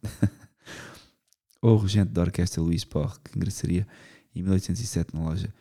ou 1.61 1.75
o 1.79 1.83
regente 1.83 2.13
da 2.13 2.23
orquestra 2.23 2.63
Luís 2.63 2.85
Porre, 2.85 3.19
que 3.25 3.37
ingressaria 3.37 3.87
em 4.35 4.43
1807 4.43 5.15
na 5.15 5.23
loja 5.23 5.53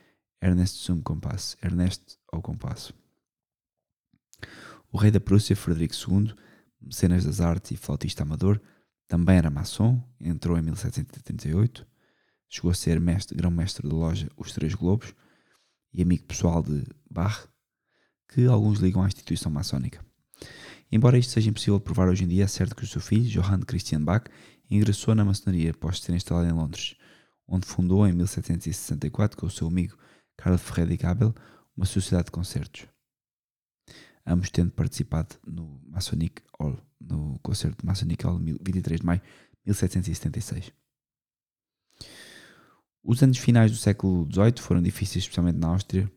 Ernest 0.42 0.86
Zum 0.86 1.02
Compasso, 1.02 1.58
Ernest 1.62 2.18
ao 2.32 2.42
Compasso. 2.42 2.94
O 4.92 4.98
rei 4.98 5.12
da 5.12 5.20
Prússia, 5.20 5.56
Frederico 5.56 5.94
II, 5.94 6.34
mecenas 6.82 7.26
das 7.26 7.42
artes 7.42 7.72
e 7.72 7.78
flautista 7.78 8.24
amador, 8.24 8.60
também 9.08 9.38
era 9.38 9.50
maçom, 9.50 10.02
entrou 10.20 10.58
em 10.58 10.62
1738, 10.62 11.86
chegou 12.48 12.72
a 12.72 12.74
ser 12.74 13.00
mestre, 13.00 13.36
grão-mestre 13.36 13.88
da 13.88 13.96
loja 13.96 14.30
Os 14.38 14.52
Três 14.52 14.74
Globos 14.74 15.14
e 15.94 16.02
amigo 16.02 16.24
pessoal 16.24 16.64
de 16.64 16.84
Bach, 17.10 17.48
que 18.28 18.46
alguns 18.46 18.80
ligam 18.80 19.04
à 19.04 19.08
instituição 19.08 19.52
maçónica. 19.52 20.04
Embora 20.92 21.18
isto 21.18 21.32
seja 21.32 21.50
impossível 21.50 21.80
provar 21.80 22.08
hoje 22.08 22.24
em 22.24 22.28
dia, 22.28 22.46
é 22.46 22.48
certo 22.48 22.76
que 22.76 22.84
o 22.84 22.88
seu 22.88 23.02
filho, 23.02 23.30
Johann 23.30 23.62
Christian 23.62 24.04
Bach, 24.04 24.26
ingressou 24.70 25.14
na 25.14 25.26
maçonaria 25.26 25.72
após 25.72 26.00
ser 26.00 26.14
instalado 26.14 26.48
em 26.48 26.52
Londres, 26.52 26.96
onde 27.50 27.66
fundou 27.66 28.08
em 28.08 28.14
1764 28.14 29.38
com 29.38 29.48
o 29.48 29.50
seu 29.50 29.68
amigo 29.68 29.98
Carl 30.38 30.58
Friedrich 30.58 31.06
Abel 31.06 31.34
uma 31.76 31.86
sociedade 31.86 32.26
de 32.26 32.32
concertos. 32.32 32.88
Ambos 34.26 34.50
tendo 34.50 34.72
participado 34.72 35.36
no 35.46 35.82
Masonic 35.88 36.42
Hall, 36.60 36.78
no 37.00 37.40
concerto 37.40 37.86
Masonic 37.86 38.24
Hall 38.26 38.38
23 38.38 39.00
de 39.00 39.06
maio 39.06 39.22
de 39.22 39.60
1776. 39.66 40.72
Os 43.04 43.24
anos 43.24 43.38
finais 43.38 43.72
do 43.72 43.78
século 43.78 44.28
XVIII 44.32 44.60
foram 44.60 44.82
difíceis, 44.82 45.24
especialmente 45.24 45.58
na 45.58 45.70
Áustria, 45.70 46.12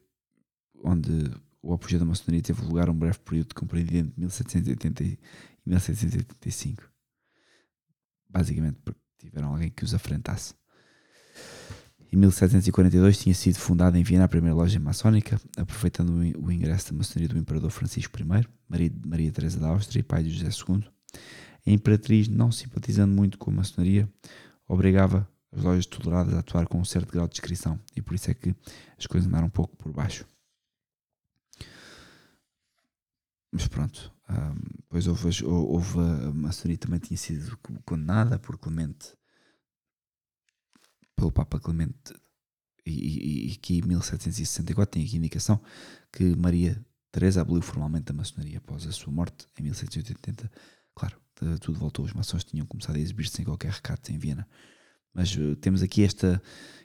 onde 0.84 1.30
o 1.62 1.72
apogeu 1.72 1.98
da 1.98 2.04
maçonaria 2.04 2.42
teve 2.42 2.60
lugar 2.62 2.90
um 2.90 2.94
breve 2.94 3.18
período 3.20 3.54
compreendido 3.54 4.08
entre 4.08 4.20
1780 4.20 5.04
e 5.04 5.18
1785. 5.64 6.90
Basicamente 8.28 8.78
porque 8.84 9.00
tiveram 9.18 9.52
alguém 9.52 9.70
que 9.70 9.84
os 9.84 9.94
afrentasse. 9.94 10.54
Em 12.12 12.16
1742 12.18 13.16
tinha 13.16 13.34
sido 13.34 13.56
fundada 13.58 13.98
em 13.98 14.02
Viena 14.02 14.26
a 14.26 14.28
primeira 14.28 14.54
loja 14.54 14.78
maçónica, 14.78 15.40
aproveitando 15.56 16.10
o 16.10 16.52
ingresso 16.52 16.92
da 16.92 16.98
maçonaria 16.98 17.28
do 17.28 17.38
imperador 17.38 17.70
Francisco 17.70 18.20
I, 18.20 18.24
Maria, 18.68 18.92
Maria 19.06 19.32
Teresa 19.32 19.58
da 19.58 19.68
Áustria 19.68 20.00
e 20.00 20.02
pai 20.02 20.22
de 20.22 20.28
José 20.28 20.50
II. 20.50 20.84
A 21.66 21.70
imperatriz, 21.70 22.28
não 22.28 22.52
simpatizando 22.52 23.14
muito 23.14 23.38
com 23.38 23.50
a 23.50 23.54
maçonaria, 23.54 24.06
obrigava 24.68 25.26
as 25.50 25.62
lojas 25.62 25.86
toleradas 25.86 26.34
a 26.34 26.40
atuar 26.40 26.66
com 26.66 26.78
um 26.78 26.84
certo 26.84 27.10
grau 27.10 27.26
de 27.26 27.32
descrição 27.32 27.80
e 27.96 28.02
por 28.02 28.14
isso 28.14 28.30
é 28.30 28.34
que 28.34 28.54
as 28.98 29.06
coisas 29.06 29.26
andaram 29.26 29.46
um 29.46 29.50
pouco 29.50 29.74
por 29.78 29.90
baixo. 29.90 30.26
Mas 33.50 33.66
pronto, 33.68 34.12
depois 34.80 35.06
houve, 35.06 35.44
houve 35.46 35.98
a 35.98 36.30
maçonaria 36.34 36.76
também 36.76 37.00
tinha 37.00 37.16
sido 37.16 37.56
condenada 37.86 38.38
por 38.38 38.58
Clemente 38.58 39.14
pelo 41.22 41.30
Papa 41.30 41.60
Clemente 41.60 42.12
e, 42.84 43.50
e, 43.50 43.52
aqui 43.52 43.78
em 43.78 43.82
1764 43.82 44.90
tem 44.90 45.04
aqui 45.04 45.16
indicação 45.16 45.60
que 46.12 46.34
Maria 46.34 46.84
Teresa 47.12 47.42
aboliu 47.42 47.62
formalmente 47.62 48.10
a 48.10 48.14
maçonaria 48.14 48.58
após 48.58 48.84
a 48.86 48.90
sua 48.90 49.12
morte 49.12 49.46
em 49.56 49.62
1780. 49.62 50.50
Claro, 50.92 51.20
tudo 51.60 51.78
voltou, 51.78 52.04
os 52.04 52.12
maçons 52.12 52.42
tinham 52.42 52.66
começado 52.66 52.96
a 52.96 52.98
exibir-se 52.98 53.36
sem 53.36 53.44
qualquer 53.44 53.70
recato 53.70 54.10
em 54.10 54.18
Viena. 54.18 54.48
Mas 55.14 55.32
uh, 55.36 55.54
temos 55.56 55.80
aqui 55.80 56.02
esta, 56.02 56.42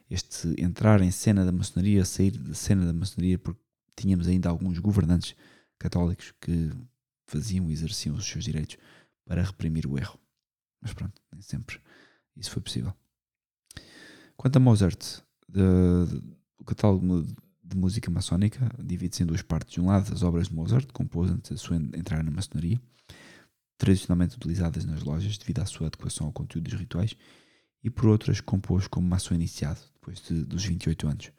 este 0.07 0.53
entrar 0.61 1.01
em 1.01 1.09
cena 1.09 1.43
da 1.43 1.51
maçonaria, 1.51 2.05
sair 2.05 2.31
de 2.31 2.53
cena 2.53 2.85
da 2.85 2.93
maçonaria, 2.93 3.39
porque 3.39 3.61
tínhamos 3.95 4.27
ainda 4.27 4.49
alguns 4.49 4.77
governantes 4.77 5.35
católicos 5.79 6.31
que 6.39 6.69
faziam 7.25 7.71
e 7.71 7.73
exerciam 7.73 8.15
os 8.15 8.25
seus 8.25 8.43
direitos 8.43 8.77
para 9.25 9.41
reprimir 9.41 9.87
o 9.87 9.97
erro. 9.97 10.19
Mas 10.79 10.93
pronto, 10.93 11.19
nem 11.31 11.41
sempre 11.41 11.81
isso 12.35 12.51
foi 12.51 12.61
possível. 12.61 12.93
Quanto 14.37 14.57
a 14.57 14.59
Mozart, 14.59 15.23
de, 15.49 15.59
de, 15.59 16.23
o 16.59 16.63
catálogo 16.63 17.25
de 17.63 17.75
música 17.75 18.09
maçónica 18.11 18.71
divide-se 18.79 19.23
em 19.23 19.25
duas 19.25 19.41
partes. 19.41 19.73
De 19.73 19.81
um 19.81 19.87
lado, 19.87 20.13
as 20.13 20.21
obras 20.21 20.47
de 20.47 20.53
Mozart, 20.53 20.87
compôs 20.93 21.31
antes 21.31 21.51
da 21.51 21.57
sua 21.57 21.75
entrada 21.75 22.21
na 22.21 22.29
maçonaria, 22.29 22.79
tradicionalmente 23.79 24.35
utilizadas 24.35 24.85
nas 24.85 25.01
lojas 25.01 25.37
devido 25.39 25.59
à 25.59 25.65
sua 25.65 25.87
adequação 25.87 26.27
ao 26.27 26.31
conteúdo 26.33 26.69
dos 26.69 26.79
rituais, 26.79 27.15
e 27.83 27.89
por 27.89 28.05
outro, 28.07 28.31
as 28.31 28.39
compôs 28.39 28.87
como 28.87 29.07
maçom 29.07 29.33
iniciado, 29.33 29.79
depois 29.95 30.21
de, 30.21 30.45
dos 30.45 30.63
28 30.63 31.07
anos. 31.07 31.31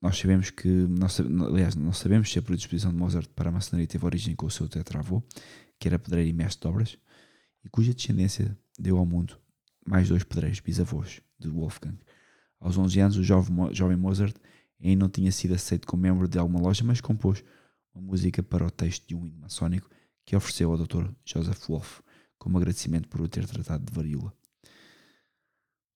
Nós 0.00 0.16
sabemos 0.18 0.50
que, 0.50 0.68
nós, 0.68 1.20
aliás, 1.20 1.74
não 1.74 1.92
sabemos 1.92 2.30
se 2.30 2.38
a 2.38 2.42
predisposição 2.42 2.92
de 2.92 2.96
Mozart 2.96 3.28
para 3.34 3.50
a 3.50 3.52
maçonaria 3.52 3.88
teve 3.88 4.04
origem 4.04 4.36
com 4.36 4.46
o 4.46 4.50
seu 4.50 4.68
tetravô, 4.68 5.22
que 5.78 5.88
era 5.88 5.98
pedreiro 5.98 6.30
e 6.30 6.32
mestre 6.32 6.62
de 6.62 6.68
obras, 6.68 6.96
e 7.64 7.68
cuja 7.68 7.92
descendência 7.92 8.56
deu 8.78 8.98
ao 8.98 9.04
mundo 9.04 9.36
mais 9.84 10.08
dois 10.08 10.22
pedreiros 10.22 10.60
bisavôs 10.60 11.20
de 11.40 11.48
Wolfgang. 11.48 11.98
Aos 12.60 12.76
11 12.76 13.00
anos, 13.00 13.16
o 13.16 13.24
jovem, 13.24 13.74
jovem 13.74 13.96
Mozart 13.96 14.36
ainda 14.80 15.04
não 15.04 15.10
tinha 15.10 15.32
sido 15.32 15.54
aceito 15.54 15.86
como 15.86 16.02
membro 16.02 16.28
de 16.28 16.38
alguma 16.38 16.60
loja, 16.60 16.84
mas 16.84 17.00
compôs 17.00 17.42
uma 17.94 18.02
música 18.02 18.42
para 18.42 18.66
o 18.66 18.70
texto 18.70 19.06
de 19.06 19.14
um 19.14 19.26
hino 19.26 19.38
maçónico 19.38 19.88
que 20.24 20.36
ofereceu 20.36 20.70
ao 20.70 20.78
Dr. 20.78 21.10
Joseph 21.24 21.66
Wolff 21.68 22.02
como 22.38 22.56
agradecimento 22.56 23.08
por 23.08 23.20
o 23.20 23.28
ter 23.28 23.46
tratado 23.46 23.84
de 23.84 23.92
varíola. 23.92 24.32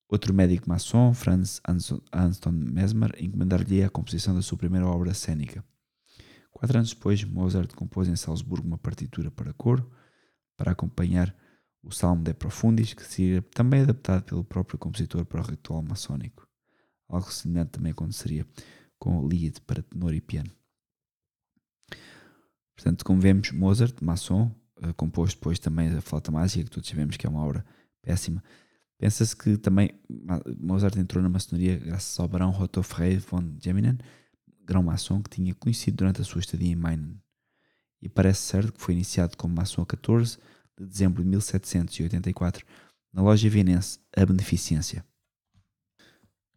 Outro 0.09 0.35
médico 0.35 0.69
maçom, 0.69 1.15
Franz 1.15 1.61
Anston 1.67 2.51
Mesmer, 2.53 3.15
encomendar-lhe 3.19 3.83
a 3.83 3.91
composição 3.91 4.35
da 4.35 4.43
sua 4.43 4.59
primeira 4.59 4.87
obra 4.87 5.15
cênica. 5.15 5.65
Quatro 6.51 6.79
anos 6.79 6.91
depois, 6.91 7.25
Mozart 7.25 7.73
compôs 7.75 8.07
em 8.07 8.15
Salzburgo 8.15 8.67
uma 8.67 8.79
partitura 8.79 9.31
para 9.31 9.53
coro 9.55 9.91
para 10.57 10.73
acompanhar 10.73 11.35
o 11.85 11.93
Salmo 11.93 12.23
de 12.23 12.33
Profundis, 12.33 12.95
que 12.95 13.05
seria 13.05 13.43
também 13.43 13.83
adaptado 13.83 14.25
pelo 14.25 14.45
próprio 14.45 14.79
compositor 14.79 15.25
para 15.25 15.41
o 15.41 15.45
ritual 15.45 15.83
maçónico. 15.83 16.49
Algo 17.09 17.31
semelhante 17.31 17.73
também 17.73 17.93
aconteceria 17.93 18.47
com 18.99 19.19
o 19.19 19.29
Lied 19.29 19.61
para 19.61 19.83
tenor 19.83 20.15
e 20.15 20.21
piano. 20.21 20.51
Portanto, 22.75 23.05
como 23.05 23.21
vemos, 23.21 23.51
Mozart, 23.53 24.03
maçom, 24.03 24.51
uh, 24.79 24.95
compôs 24.95 25.35
depois 25.35 25.59
também 25.59 25.89
a 25.89 26.01
Flauta 26.01 26.33
Mágica, 26.33 26.65
que 26.65 26.71
todos 26.71 26.89
sabemos 26.89 27.17
que 27.17 27.27
é 27.27 27.31
uma 27.31 27.45
obra 27.45 27.65
péssima. 28.03 28.43
Pensa-se 28.99 29.37
que 29.37 29.57
também 29.57 29.91
Mozart 30.59 30.97
entrou 30.97 31.23
na 31.23 31.29
maçonaria 31.29 31.77
graças 31.77 32.19
ao 32.19 32.27
barão 32.27 32.51
Otto 32.51 32.83
Frey 32.83 33.19
von 33.19 33.57
Geminen, 33.63 33.99
grão-maçom 34.65 35.23
que 35.23 35.31
tinha 35.31 35.55
conhecido 35.55 35.99
durante 35.99 36.23
a 36.23 36.25
sua 36.25 36.41
estadia 36.41 36.73
em 36.73 36.77
Meinen. 36.77 37.21
E 38.01 38.09
parece 38.09 38.41
certo 38.43 38.73
que 38.73 38.81
foi 38.81 38.95
iniciado 38.95 39.37
como 39.37 39.55
maçom 39.55 39.83
a 39.83 39.87
14 39.87 40.39
de 40.79 40.87
dezembro 40.87 41.23
de 41.23 41.29
1784, 41.29 42.65
na 43.13 43.23
loja 43.23 43.49
vienense 43.49 44.01
A 44.17 44.25
Beneficência. 44.25 45.05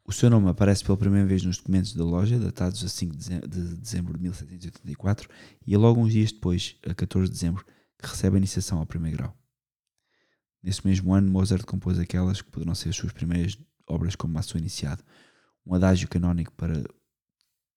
O 0.04 0.14
seu 0.14 0.30
nome 0.30 0.50
aparece 0.50 0.84
pela 0.84 0.98
primeira 0.98 1.28
vez 1.28 1.44
nos 1.44 1.58
documentos 1.58 1.94
da 1.94 2.04
loja, 2.04 2.40
datados 2.40 2.84
a 2.84 2.88
5 2.88 3.16
de 3.16 3.76
dezembro 3.76 4.14
de 4.14 4.24
1784, 4.24 5.30
e 5.66 5.76
é 5.76 5.78
logo 5.78 6.00
uns 6.00 6.14
dias 6.14 6.32
depois, 6.32 6.78
a 6.88 6.94
14 6.94 7.30
de 7.30 7.34
dezembro, 7.34 7.66
que 8.00 8.08
recebe 8.08 8.38
a 8.38 8.40
iniciação 8.40 8.80
ao 8.80 8.86
primeiro 8.86 9.18
grau. 9.18 9.38
Nesse 10.64 10.86
mesmo 10.88 11.14
ano, 11.14 11.30
Mozart 11.30 11.66
compôs 11.66 12.00
aquelas 12.00 12.42
que 12.42 12.50
poderão 12.50 12.74
ser 12.74 12.90
as 12.90 12.96
suas 12.96 13.12
primeiras 13.12 13.58
obras 13.86 14.16
como 14.16 14.34
maçom 14.34 14.58
iniciado. 14.58 15.04
Um 15.66 15.74
adágio 15.76 16.08
canónico 16.08 16.54
para 16.54 16.84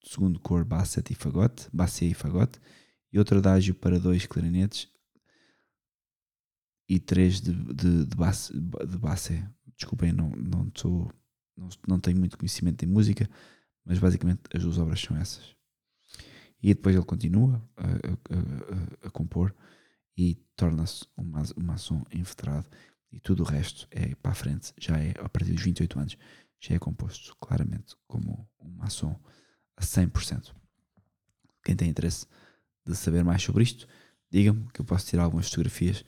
segundo 0.04 0.38
cor 0.40 0.64
basset 0.64 1.12
e 1.12 1.14
fagote, 1.14 1.68
e 2.02 2.14
fagote, 2.14 2.60
e 3.12 3.18
outro 3.18 3.38
adágio 3.38 3.74
para 3.74 3.98
dois 3.98 4.26
clarinetes, 4.26 4.88
e 6.90 6.98
3 6.98 7.40
de, 7.40 7.52
de, 7.52 8.04
de, 8.04 8.16
basse, 8.16 8.52
de 8.52 8.98
basse. 8.98 9.48
Desculpem, 9.76 10.10
não, 10.12 10.28
não, 10.30 10.68
sou, 10.74 11.08
não, 11.56 11.68
não 11.86 12.00
tenho 12.00 12.18
muito 12.18 12.36
conhecimento 12.36 12.84
em 12.84 12.88
música, 12.88 13.30
mas 13.84 14.00
basicamente 14.00 14.40
as 14.52 14.64
duas 14.64 14.76
obras 14.76 15.00
são 15.00 15.16
essas. 15.16 15.54
E 16.60 16.74
depois 16.74 16.96
ele 16.96 17.04
continua 17.04 17.64
a, 17.76 17.86
a, 17.86 19.04
a, 19.04 19.06
a 19.06 19.10
compor 19.10 19.54
e 20.18 20.34
torna-se 20.56 21.06
um, 21.16 21.22
um 21.56 21.64
maçom 21.64 22.02
inveterado 22.12 22.66
e 23.12 23.20
tudo 23.20 23.44
o 23.44 23.46
resto 23.46 23.86
é 23.92 24.16
para 24.16 24.32
a 24.32 24.34
frente, 24.34 24.72
já 24.76 24.98
é 24.98 25.14
a 25.20 25.28
partir 25.28 25.52
dos 25.52 25.62
28 25.62 25.96
anos, 25.96 26.18
já 26.58 26.74
é 26.74 26.78
composto 26.80 27.36
claramente 27.40 27.94
como 28.08 28.48
um 28.58 28.68
maçom 28.68 29.16
a 29.76 29.80
100%. 29.80 30.52
Quem 31.64 31.76
tem 31.76 31.88
interesse 31.88 32.26
de 32.84 32.96
saber 32.96 33.22
mais 33.22 33.42
sobre 33.42 33.62
isto, 33.62 33.86
diga-me 34.28 34.68
que 34.72 34.80
eu 34.80 34.84
posso 34.84 35.06
tirar 35.06 35.22
algumas 35.22 35.46
fotografias 35.48 36.04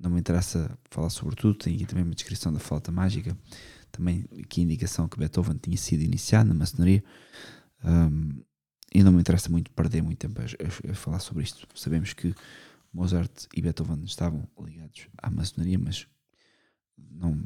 não 0.00 0.10
me 0.10 0.18
interessa 0.18 0.76
falar 0.90 1.10
sobre 1.10 1.36
tudo, 1.36 1.54
tem 1.54 1.74
aqui 1.74 1.84
também 1.84 2.04
uma 2.04 2.14
descrição 2.14 2.52
da 2.52 2.58
flauta 2.58 2.90
mágica, 2.90 3.36
também 3.92 4.24
aqui 4.42 4.62
a 4.62 4.64
indicação 4.64 5.08
que 5.08 5.18
Beethoven 5.18 5.58
tinha 5.58 5.76
sido 5.76 6.02
iniciado 6.02 6.48
na 6.48 6.54
maçonaria, 6.54 7.04
um, 7.84 8.42
e 8.92 9.02
não 9.02 9.12
me 9.12 9.20
interessa 9.20 9.50
muito 9.50 9.70
perder 9.70 10.02
muito 10.02 10.18
tempo 10.18 10.40
a, 10.40 10.90
a, 10.90 10.94
falar 10.94 11.20
sobre 11.20 11.44
isto. 11.44 11.66
Sabemos 11.74 12.12
que 12.12 12.34
Mozart 12.92 13.46
e 13.54 13.60
Beethoven 13.60 14.02
estavam 14.04 14.48
ligados 14.58 15.06
à 15.18 15.30
maçonaria, 15.30 15.78
mas 15.78 16.06
não, 16.98 17.38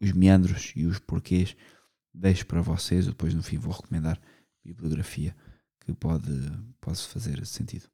os 0.00 0.12
meandros 0.12 0.72
e 0.74 0.86
os 0.86 0.98
porquês 0.98 1.56
deixo 2.14 2.46
para 2.46 2.62
vocês. 2.62 3.06
Depois, 3.06 3.34
no 3.34 3.42
fim, 3.42 3.58
vou 3.58 3.72
recomendar 3.72 4.20
bibliografia 4.64 5.34
que 5.80 5.92
pode, 5.92 6.30
pode 6.80 7.02
fazer 7.02 7.44
sentido. 7.44 7.88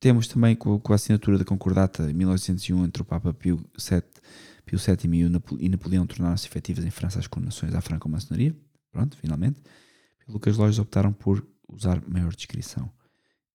Temos 0.00 0.26
também 0.26 0.56
com, 0.56 0.80
a 0.88 0.94
assinatura 0.94 1.36
da 1.36 1.44
Concordata 1.44 2.10
em 2.10 2.14
1901 2.14 2.86
entre 2.86 3.02
o 3.02 3.04
Papa 3.04 3.34
Pio 3.34 3.58
VII, 3.76 4.02
Pio 4.64 4.78
VII 4.78 5.30
e 5.58 5.68
Napoleão 5.68 6.06
tornaram-se 6.06 6.46
efetivas 6.46 6.86
em 6.86 6.90
França 6.90 7.18
as 7.18 7.26
condenações 7.26 7.74
à 7.74 7.82
franco-maçonaria. 7.82 8.56
Pronto, 8.90 9.14
finalmente. 9.18 9.62
Pelo 10.24 10.40
que 10.40 10.48
as 10.48 10.56
lojas 10.56 10.78
optaram 10.78 11.12
por 11.12 11.46
usar 11.68 12.02
maior 12.08 12.34
descrição. 12.34 12.90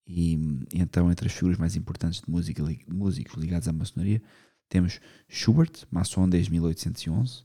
E, 0.05 0.33
então, 0.71 1.11
entre 1.11 1.27
as 1.27 1.33
figuras 1.33 1.57
mais 1.57 1.75
importantes 1.75 2.21
de 2.21 2.29
música, 2.29 2.63
músicos 2.87 3.41
ligados 3.41 3.67
à 3.67 3.73
maçonaria, 3.73 4.21
temos 4.69 4.99
Schubert, 5.27 5.71
maçom 5.89 6.29
desde 6.29 6.51
1811, 6.51 7.43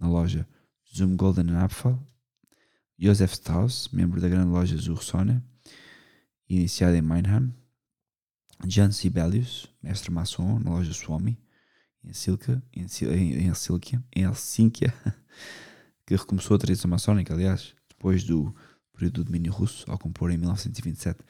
na 0.00 0.08
loja 0.08 0.48
Zum 0.92 1.16
Golden 1.16 1.54
Apfel, 1.56 2.00
Joseph 2.98 3.34
Strauss, 3.34 3.88
membro 3.92 4.20
da 4.20 4.28
grande 4.28 4.50
loja 4.50 4.76
Zursone, 4.76 5.40
iniciada 6.48 6.96
em 6.96 7.02
Meinheim, 7.02 7.52
Jan 8.66 8.90
Sibelius, 8.90 9.68
mestre 9.82 10.10
maçom 10.10 10.58
na 10.58 10.70
loja 10.70 10.92
Swami, 10.92 11.38
em 12.04 12.12
Silka, 12.12 12.62
em, 12.72 12.84
em, 12.84 13.48
em 14.12 14.22
Helsínquia, 14.22 14.94
que 16.06 16.16
recomeçou 16.16 16.54
a 16.54 16.58
tradição 16.58 16.90
maçónica, 16.90 17.32
aliás, 17.32 17.74
depois 17.88 18.24
do 18.24 18.54
período 18.92 19.14
do 19.14 19.24
domínio 19.24 19.52
russo, 19.52 19.90
ao 19.90 19.98
compor 19.98 20.30
em 20.30 20.36
1927 20.36 21.20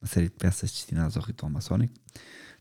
uma 0.00 0.08
série 0.08 0.28
de 0.28 0.34
peças 0.34 0.72
destinadas 0.72 1.16
ao 1.16 1.22
ritual 1.22 1.50
maçónico. 1.50 1.94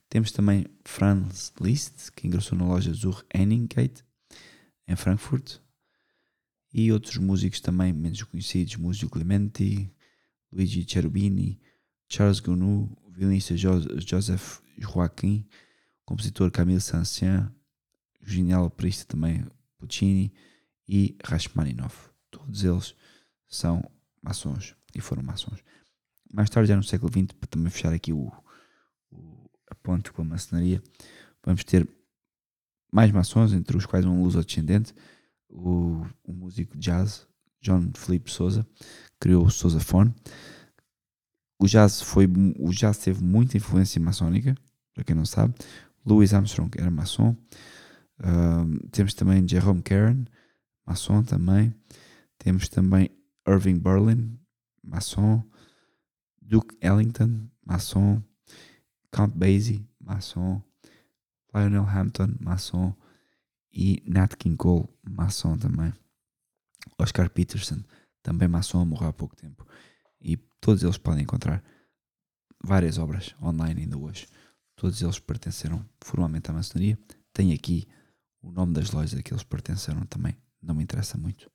Temos 0.08 0.32
também 0.32 0.66
Franz 0.86 1.52
Liszt, 1.60 2.12
que 2.12 2.28
ingressou 2.28 2.58
na 2.58 2.66
loja 2.66 2.94
Zur 2.94 3.26
Henningate, 3.34 4.04
em 4.88 4.96
Frankfurt, 4.96 5.58
e 6.74 6.92
outros 6.92 7.18
músicos 7.18 7.60
também 7.60 7.92
menos 7.92 8.22
conhecidos, 8.24 8.76
Múzio 8.76 9.10
Clementi, 9.10 9.92
Luigi 10.52 10.86
Cherubini, 10.88 11.60
Charles 12.08 12.40
Gounod, 12.40 12.92
violinista 13.22 13.56
Joseph 13.56 14.62
Joaquim, 14.80 15.46
compositor 16.04 16.50
Camille 16.50 16.82
Saint-Saëns, 16.82 17.52
genial 18.24 18.66
operista 18.66 19.06
também 19.06 19.46
Puccini 19.78 20.34
e 20.88 21.16
Rachmaninoff. 21.24 22.10
Todos 22.32 22.64
eles 22.64 22.96
são 23.48 23.84
maçons 24.24 24.76
e 24.96 25.02
foram 25.02 25.22
maçons. 25.22 25.60
Mais 26.34 26.50
tarde, 26.50 26.70
já 26.70 26.76
no 26.76 26.84
século 26.84 27.12
XX, 27.12 27.32
para 27.34 27.48
também 27.48 27.70
fechar 27.70 27.94
aqui 27.94 28.12
o, 28.12 28.32
o, 29.12 29.50
a 29.70 29.76
ponte 29.76 30.12
com 30.12 30.24
a 30.24 30.26
maçonaria, 30.26 30.82
vamos 31.44 31.64
ter 31.64 31.88
mais 32.92 33.12
maçons, 33.12 33.54
entre 33.54 33.78
os 33.78 33.86
quais 33.86 34.04
um 34.04 34.24
luso-descendente, 34.24 34.96
o, 35.48 36.04
o 36.24 36.34
músico 36.34 36.76
jazz 36.76 37.28
John 37.62 37.92
Philip 37.96 38.32
Souza, 38.32 38.66
criou 39.20 39.46
o 39.46 39.52
Sousaphone. 39.52 40.12
O 41.62 41.68
jazz, 41.68 42.02
foi, 42.02 42.28
o 42.58 42.72
jazz 42.72 42.98
teve 42.98 43.24
muita 43.24 43.56
influência 43.56 44.02
maçónica, 44.02 44.56
para 44.96 45.04
quem 45.04 45.16
não 45.16 45.26
sabe. 45.26 45.54
Louis 46.04 46.34
Armstrong 46.34 46.72
era 46.76 46.90
maçom. 46.90 47.38
Uh, 48.20 48.88
temos 48.90 49.14
também 49.14 49.48
Jerome 49.48 49.84
Karen, 49.84 50.26
maçom 50.84 51.22
também. 51.22 51.72
Temos 52.40 52.68
também 52.68 53.12
Irving 53.48 53.78
Berlin, 53.78 54.40
maçom. 54.84 55.44
Duke 56.42 56.76
Ellington, 56.82 57.48
maçom. 57.64 58.24
Count 59.12 59.38
Basie, 59.38 59.88
maçom. 60.00 60.64
Lionel 61.54 61.88
Hampton, 61.88 62.34
maçom. 62.40 62.92
E 63.72 64.02
Nat 64.08 64.36
King 64.36 64.58
Cole, 64.58 64.88
maçom 65.08 65.60
também. 65.60 65.94
Oscar 66.98 67.30
Peterson, 67.30 67.84
também 68.24 68.48
maçom, 68.48 68.84
morreu 68.84 69.10
há 69.10 69.14
pouco 69.14 69.36
tempo. 69.36 69.64
Todos 70.62 70.84
eles 70.84 70.98
podem 70.98 71.24
encontrar 71.24 71.64
várias 72.64 72.98
obras 73.00 73.36
online 73.42 73.82
ainda 73.82 73.98
hoje. 73.98 74.28
Todos 74.76 75.02
eles 75.02 75.20
pertenceram 75.20 75.84
formalmente 76.00 76.50
à 76.50 76.54
maçonaria. 76.54 76.98
Tem 77.34 77.52
aqui 77.52 77.88
o 78.42 78.52
nome 78.52 78.74
das 78.74 78.92
lojas 78.92 79.20
a 79.20 79.24
que 79.24 79.34
eles 79.34 79.44
pertenceram 79.44 80.06
também. 80.06 80.38
Não 80.62 80.76
me 80.76 80.84
interessa 80.84 81.18
muito. 81.18 81.52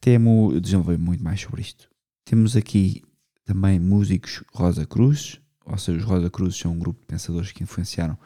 Temo, 0.00 0.52
eu 0.52 0.60
desenvolvi 0.60 0.96
muito 0.96 1.24
mais 1.24 1.40
sobre 1.40 1.62
isto. 1.62 1.90
Temos 2.24 2.56
aqui 2.56 3.02
também 3.44 3.80
músicos 3.80 4.42
Rosa 4.52 4.86
Cruz, 4.86 5.40
ou 5.64 5.76
seja, 5.76 5.98
os 5.98 6.04
Rosa 6.04 6.30
Cruz 6.30 6.56
são 6.56 6.72
um 6.72 6.78
grupo 6.78 7.00
de 7.00 7.06
pensadores 7.06 7.52
que 7.52 7.62
influenciaram 7.62 8.18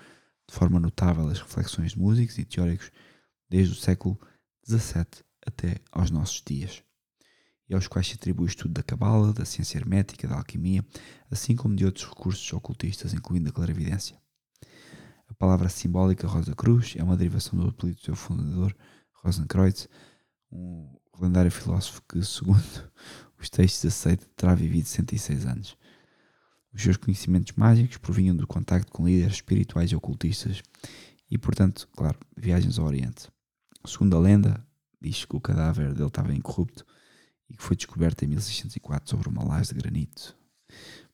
de 0.48 0.54
forma 0.54 0.78
notável 0.78 1.28
as 1.28 1.40
reflexões 1.40 1.92
de 1.92 1.98
músicos 1.98 2.38
e 2.38 2.44
teóricos 2.44 2.90
desde 3.48 3.72
o 3.72 3.76
século 3.76 4.18
XVII 4.66 5.24
até 5.46 5.76
aos 5.90 6.10
nossos 6.10 6.42
dias, 6.44 6.82
e 7.68 7.74
aos 7.74 7.86
quais 7.86 8.06
se 8.06 8.14
atribui 8.14 8.46
o 8.46 8.48
estudo 8.48 8.72
da 8.72 8.82
cabala, 8.82 9.32
da 9.32 9.44
ciência 9.44 9.78
hermética, 9.78 10.26
da 10.26 10.36
alquimia, 10.36 10.84
assim 11.30 11.54
como 11.54 11.76
de 11.76 11.84
outros 11.84 12.08
recursos 12.08 12.52
ocultistas, 12.52 13.12
incluindo 13.12 13.50
a 13.50 13.52
clarividência. 13.52 14.16
A 15.28 15.34
palavra 15.34 15.68
simbólica 15.68 16.26
Rosa 16.26 16.54
Cruz 16.54 16.94
é 16.96 17.02
uma 17.02 17.16
derivação 17.16 17.58
do 17.58 17.68
apelido 17.68 17.98
do 17.98 18.04
seu 18.04 18.16
fundador, 18.16 18.74
Rosenkreuz, 19.12 19.88
um 20.50 20.88
lendário 21.20 21.50
filósofo 21.50 22.02
que, 22.08 22.24
segundo 22.24 22.62
os 23.38 23.50
textos 23.50 23.84
aceita, 23.84 24.26
terá 24.34 24.54
vivido 24.54 24.86
106 24.86 25.44
anos. 25.44 25.76
Os 26.72 26.82
seus 26.82 26.96
conhecimentos 26.96 27.52
mágicos 27.56 27.98
provinham 27.98 28.36
do 28.36 28.46
contacto 28.46 28.90
com 28.92 29.06
líderes 29.06 29.34
espirituais 29.34 29.90
e 29.90 29.96
ocultistas 29.96 30.62
e, 31.30 31.36
portanto, 31.36 31.88
claro, 31.92 32.18
viagens 32.36 32.78
ao 32.78 32.86
Oriente. 32.86 33.28
Segundo 33.84 34.16
a 34.16 34.20
lenda, 34.20 34.66
diz 35.00 35.24
que 35.24 35.36
o 35.36 35.40
cadáver 35.40 35.92
dele 35.92 36.08
estava 36.08 36.34
incorrupto 36.34 36.84
e 37.48 37.56
que 37.56 37.62
foi 37.62 37.76
descoberto 37.76 38.22
em 38.22 38.28
1604 38.28 39.08
sobre 39.08 39.28
uma 39.28 39.44
laje 39.44 39.72
de 39.72 39.80
granito. 39.80 40.36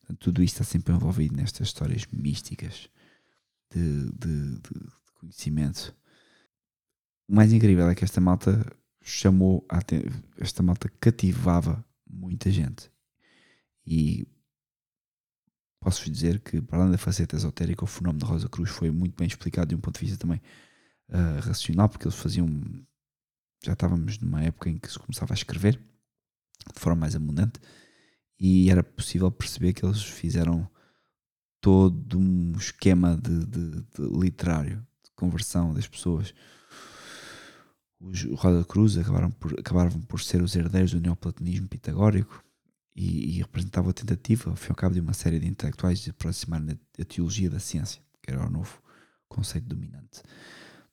Portanto, 0.00 0.18
tudo 0.18 0.42
isto 0.42 0.60
está 0.60 0.64
sempre 0.64 0.92
envolvido 0.92 1.36
nestas 1.36 1.68
histórias 1.68 2.06
místicas 2.12 2.88
de, 3.72 4.10
de, 4.12 4.58
de 4.58 4.90
conhecimento. 5.14 5.94
O 7.28 7.34
mais 7.34 7.52
incrível 7.52 7.88
é 7.88 7.94
que 7.94 8.04
esta 8.04 8.20
malta 8.20 8.64
chamou 9.02 9.66
a 9.68 9.80
esta 10.38 10.62
malta 10.62 10.90
cativava 11.00 11.84
muita 12.06 12.50
gente. 12.50 12.90
E 13.86 14.26
posso-vos 15.80 16.10
dizer 16.10 16.40
que, 16.40 16.60
para 16.60 16.78
além 16.78 16.92
da 16.92 16.98
faceta 16.98 17.36
esotérica, 17.36 17.84
o 17.84 17.86
fenómeno 17.86 18.20
da 18.20 18.26
Rosa 18.26 18.48
Cruz 18.48 18.70
foi 18.70 18.90
muito 18.90 19.16
bem 19.16 19.26
explicado 19.26 19.68
de 19.68 19.74
um 19.74 19.80
ponto 19.80 19.98
de 19.98 20.06
vista 20.06 20.18
também 20.18 20.40
uh, 21.10 21.40
racional, 21.40 21.88
porque 21.88 22.06
eles 22.06 22.18
faziam. 22.18 22.48
Já 23.62 23.72
estávamos 23.72 24.18
numa 24.18 24.42
época 24.42 24.68
em 24.68 24.78
que 24.78 24.90
se 24.90 24.98
começava 24.98 25.32
a 25.32 25.36
escrever 25.36 25.80
de 26.74 26.80
forma 26.80 27.00
mais 27.00 27.14
abundante 27.14 27.60
e 28.38 28.70
era 28.70 28.82
possível 28.82 29.30
perceber 29.30 29.72
que 29.72 29.84
eles 29.84 30.02
fizeram 30.02 30.68
todo 31.60 32.18
um 32.18 32.52
esquema 32.56 33.16
de, 33.16 33.46
de, 33.46 33.70
de 33.80 34.18
literário, 34.20 34.86
de 35.02 35.10
conversão 35.14 35.72
das 35.72 35.86
pessoas 35.86 36.34
os 38.04 38.22
Roda 38.34 38.64
Cruz 38.64 38.98
acabaram 38.98 39.30
por, 39.30 39.58
acabaram 39.58 40.00
por 40.02 40.20
ser 40.20 40.42
os 40.42 40.54
herdeiros 40.54 40.92
do 40.92 41.00
neoplatonismo 41.00 41.68
pitagórico 41.68 42.44
e, 42.94 43.36
e 43.36 43.38
representavam 43.38 43.90
a 43.90 43.94
tentativa, 43.94 44.50
ao 44.50 44.56
fim 44.56 44.68
e 44.68 44.70
ao 44.70 44.76
cabo, 44.76 44.94
de 44.94 45.00
uma 45.00 45.14
série 45.14 45.38
de 45.38 45.46
intelectuais 45.46 46.00
de 46.00 46.10
aproximar 46.10 46.60
a 46.60 47.04
teologia 47.04 47.50
da 47.50 47.58
ciência, 47.58 48.02
que 48.22 48.30
era 48.30 48.46
o 48.46 48.50
novo 48.50 48.80
conceito 49.28 49.66
dominante. 49.66 50.22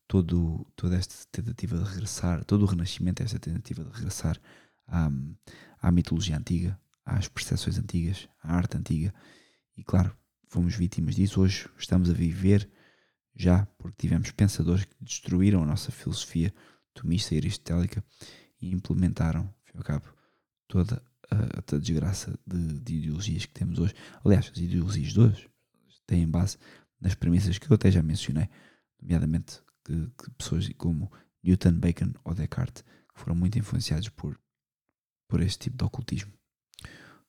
Todo, 0.08 0.66
toda 0.76 0.96
esta 0.96 1.16
tentativa 1.32 1.78
de 1.78 1.84
regressar, 1.84 2.44
todo 2.46 2.64
o 2.64 2.66
renascimento, 2.66 3.24
esta 3.24 3.40
tentativa 3.40 3.84
de 3.84 3.92
regressar 3.92 4.40
à, 4.92 5.10
à 5.82 5.92
mitologia 5.92 6.38
antiga, 6.38 6.80
às 7.06 7.28
percepções 7.28 7.80
antigas, 7.80 8.28
à 8.44 8.56
arte 8.56 8.78
antiga, 8.78 9.14
e 9.76 9.84
claro, 9.84 10.16
fomos 10.48 10.76
vítimas 10.76 11.16
disso. 11.16 11.42
Hoje 11.42 11.68
estamos 11.78 12.10
a 12.10 12.14
viver 12.14 12.70
já 13.34 13.66
porque 13.78 14.08
tivemos 14.08 14.30
pensadores 14.32 14.86
que 14.86 14.96
destruíram 15.00 15.64
a 15.64 15.66
nossa 15.66 15.92
filosofia 15.92 16.54
tomista 16.94 17.34
e 17.34 17.38
aristotélica 17.38 18.04
e 18.62 18.72
implementaram, 18.74 19.52
ao 19.74 19.84
cabo, 19.84 20.06
toda 20.68 21.02
a, 21.32 21.76
a 21.76 21.80
desgraça 21.80 22.38
de, 22.46 22.80
de, 22.82 22.96
ideologias 22.98 23.46
que 23.46 23.54
temos 23.54 23.80
hoje. 23.80 23.96
Aliás, 24.24 24.52
as 24.52 24.58
ideologias 24.58 25.14
de 25.14 25.20
hoje 25.20 25.50
têm 26.06 26.28
base 26.28 26.58
nas 27.00 27.16
premissas 27.16 27.58
que 27.58 27.72
eu 27.72 27.76
até 27.76 27.90
já 27.90 28.04
mencionei, 28.04 28.50
nomeadamente 29.02 29.62
que, 29.86 30.12
que 30.18 30.32
pessoas 30.32 30.70
como 30.78 31.12
Newton, 31.42 31.80
Bacon 31.80 32.14
ou 32.24 32.36
Descartes 32.36 32.84
que 32.84 33.20
foram 33.20 33.36
muito 33.36 33.58
influenciados 33.58 34.10
por, 34.10 34.40
por 35.32 35.42
este 35.42 35.60
tipo 35.60 35.78
de 35.78 35.86
ocultismo. 35.86 36.34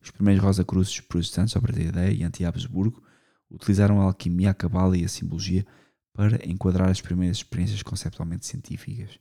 Os 0.00 0.10
primeiros 0.10 0.42
Rosa 0.42 0.64
Cruzes 0.64 0.98
protestantes, 1.00 1.56
a 1.56 1.60
partir 1.60 1.84
da 1.84 2.00
ideia 2.00 2.12
e 2.12 2.24
anti-Habsburgo, 2.24 3.00
utilizaram 3.48 4.00
a 4.00 4.04
alquimia, 4.04 4.50
a 4.50 4.54
cabala 4.54 4.98
e 4.98 5.04
a 5.04 5.08
simbologia 5.08 5.64
para 6.12 6.44
enquadrar 6.44 6.90
as 6.90 7.00
primeiras 7.00 7.36
experiências 7.36 7.80
conceptualmente 7.80 8.44
científicas. 8.44 9.20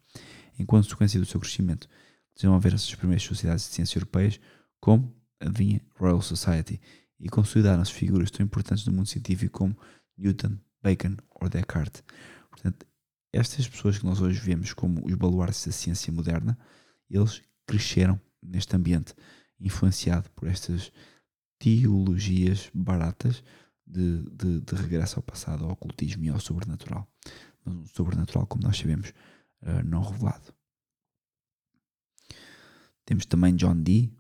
Em 0.58 0.66
consequência 0.66 1.20
do 1.20 1.28
seu 1.28 1.40
crescimento, 1.40 1.88
desenvolveram-se 2.36 2.90
as 2.90 2.96
primeiras 2.96 3.22
sociedades 3.22 3.66
de 3.66 3.76
ciência 3.76 4.00
europeias 4.00 4.40
como, 4.80 5.16
adivinha, 5.40 5.80
Royal 5.96 6.22
Society, 6.24 6.82
e 7.20 7.30
consolidaram-se 7.30 7.94
figuras 7.94 8.32
tão 8.32 8.44
importantes 8.44 8.84
no 8.88 8.94
mundo 8.94 9.08
científico 9.08 9.60
como 9.60 9.78
Newton, 10.18 10.58
Bacon 10.82 11.18
ou 11.40 11.48
Descartes. 11.48 12.04
Portanto, 12.50 12.84
estas 13.32 13.68
pessoas 13.68 14.00
que 14.00 14.06
nós 14.06 14.20
hoje 14.20 14.40
vemos 14.40 14.74
como 14.74 15.06
os 15.06 15.14
baluartes 15.14 15.68
da 15.68 15.72
ciência 15.72 16.12
moderna, 16.12 16.58
eles 17.08 17.44
cresceram 17.68 18.20
neste 18.42 18.76
ambiente 18.76 19.14
influenciado 19.60 20.30
por 20.32 20.48
estas 20.48 20.92
teologias 21.60 22.70
baratas 22.74 23.44
de, 23.86 24.24
de, 24.32 24.62
de 24.62 24.76
regresso 24.76 25.20
ao 25.20 25.24
passado, 25.24 25.64
ao 25.64 25.72
ocultismo 25.72 26.24
e 26.24 26.30
ao 26.30 26.40
sobrenatural. 26.40 27.08
Mas 27.64 27.76
um 27.76 27.86
sobrenatural, 27.86 28.48
como 28.48 28.64
nós 28.64 28.78
sabemos, 28.78 29.10
uh, 29.62 29.84
não 29.86 30.02
revelado. 30.02 30.54
Temos 33.06 33.26
também 33.26 33.56
John 33.56 33.82
Dee, 33.82 34.12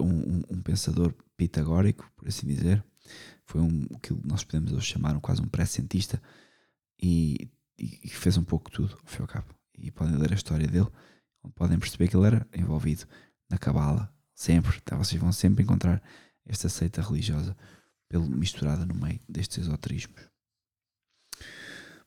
um, 0.00 0.36
um, 0.36 0.42
um, 0.50 0.62
pensador 0.62 1.14
pitagórico, 1.36 2.10
por 2.16 2.28
assim 2.28 2.46
dizer. 2.46 2.82
Foi 3.44 3.60
um, 3.60 3.86
o 3.90 3.98
que 3.98 4.14
nós 4.24 4.44
podemos 4.44 4.72
hoje 4.72 4.86
chamar 4.86 5.16
um, 5.16 5.20
quase 5.20 5.42
um 5.42 5.48
pré-cientista 5.48 6.22
e, 7.02 7.50
e, 7.78 8.08
fez 8.08 8.36
um 8.36 8.44
pouco 8.44 8.70
tudo, 8.70 8.96
ao 9.02 9.06
fim 9.06 9.18
e 9.18 9.22
ao 9.22 9.28
cabo. 9.28 9.54
E 9.76 9.90
podem 9.90 10.16
ler 10.16 10.32
a 10.32 10.36
história 10.36 10.66
dele, 10.66 10.88
podem 11.54 11.78
perceber 11.78 12.08
que 12.08 12.16
ele 12.16 12.26
era 12.26 12.46
envolvido 12.54 13.06
na 13.50 13.58
cabala, 13.58 14.10
sempre. 14.34 14.78
Então 14.82 14.96
vocês 14.96 15.20
vão 15.20 15.32
sempre 15.32 15.62
encontrar 15.64 16.02
esta 16.46 16.68
seita 16.68 17.02
religiosa 17.02 17.56
misturada 18.12 18.86
no 18.86 18.94
meio 18.94 19.20
destes 19.28 19.58
esoterismos. 19.58 20.20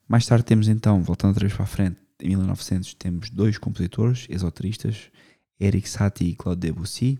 Mais 0.06 0.26
tarde 0.26 0.44
temos 0.44 0.68
então, 0.68 1.02
voltando 1.02 1.30
outra 1.30 1.46
vez 1.46 1.54
para 1.54 1.64
a 1.64 1.68
frente, 1.68 1.98
em 2.20 2.36
1900 2.36 2.94
temos 2.94 3.30
dois 3.30 3.56
compositores 3.56 4.26
esoteristas, 4.28 5.10
Eric 5.58 5.88
Satie 5.88 6.30
e 6.30 6.36
Claude 6.36 6.60
Debussy. 6.60 7.18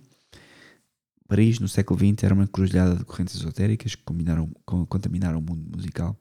Paris, 1.26 1.58
no 1.58 1.68
século 1.68 1.98
XX, 1.98 2.24
era 2.24 2.34
uma 2.34 2.46
cruzilhada 2.46 2.96
de 2.96 3.04
correntes 3.04 3.34
esotéricas 3.34 3.94
que 3.94 4.02
contaminaram 4.04 5.38
o 5.38 5.42
mundo 5.42 5.76
musical. 5.76 6.18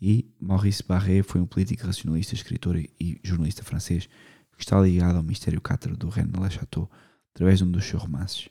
E 0.00 0.28
Maurice 0.40 0.82
Barré 0.82 1.22
foi 1.22 1.40
um 1.40 1.46
político 1.46 1.86
racionalista, 1.86 2.34
escritor 2.34 2.76
e 2.76 3.20
jornalista 3.22 3.62
francês 3.62 4.08
que 4.56 4.62
está 4.62 4.80
ligado 4.80 5.16
ao 5.16 5.22
mistério 5.22 5.60
cátaro 5.60 5.96
do 5.96 6.08
René 6.08 6.32
Le 6.42 6.50
Chateau 6.50 6.90
através 7.34 7.58
de 7.58 7.64
um 7.64 7.70
dos 7.70 7.84
seus 7.84 8.02
romances. 8.02 8.48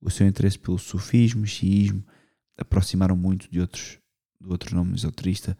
O 0.00 0.10
seu 0.10 0.26
interesse 0.26 0.58
pelo 0.58 0.78
sufismo 0.78 1.44
e 1.44 1.48
xiismo 1.48 2.04
aproximaram 2.56 3.16
muito 3.16 3.50
de 3.50 3.60
outros, 3.60 3.98
de 4.40 4.48
outro 4.48 4.74
nome 4.74 4.94
esoterista 4.94 5.58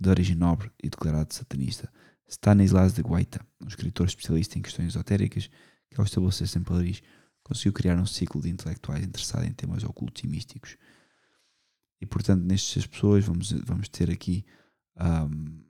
de 0.00 0.08
origem 0.08 0.34
nobre 0.34 0.70
e 0.82 0.88
declarado 0.88 1.32
satanista, 1.32 1.92
Stanislas 2.28 2.94
de 2.94 3.02
Guaita, 3.02 3.44
um 3.60 3.68
escritor 3.68 4.06
especialista 4.06 4.58
em 4.58 4.62
questões 4.62 4.88
esotéricas 4.88 5.50
que, 5.90 6.00
ao 6.00 6.04
estabelecer-se 6.04 6.58
em 6.58 6.62
Paris, 6.62 7.02
conseguiu 7.42 7.72
criar 7.72 7.98
um 7.98 8.06
ciclo 8.06 8.40
de 8.40 8.48
intelectuais 8.48 9.04
interessados 9.04 9.46
em 9.46 9.52
temas 9.52 9.84
ocultos 9.84 10.24
e 10.24 10.26
místicos. 10.26 10.76
E, 12.00 12.06
portanto, 12.06 12.42
nestas 12.42 12.70
seis 12.70 12.86
pessoas, 12.86 13.24
vamos, 13.24 13.52
vamos 13.52 13.88
ter 13.88 14.10
aqui 14.10 14.44
um, 14.98 15.62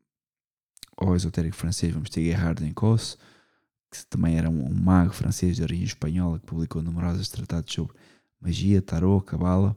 o 1.01 1.17
esotérico 1.17 1.57
francês, 1.57 1.93
vamos 1.93 2.11
ter 2.11 2.23
Gerhard 2.23 2.65
Encos, 2.65 3.19
que 3.93 4.07
também 4.07 4.39
era 4.39 4.49
um, 4.49 4.73
mago 4.73 5.13
francês 5.13 5.57
de 5.57 5.63
origem 5.63 5.85
espanhola 5.85 6.39
que 6.39 6.47
publicou 6.47 6.83
numerosos 6.83 7.29
tratados 7.29 7.73
sobre 7.73 7.95
magia, 8.41 8.81
tarot, 8.81 9.25
cabala. 9.27 9.77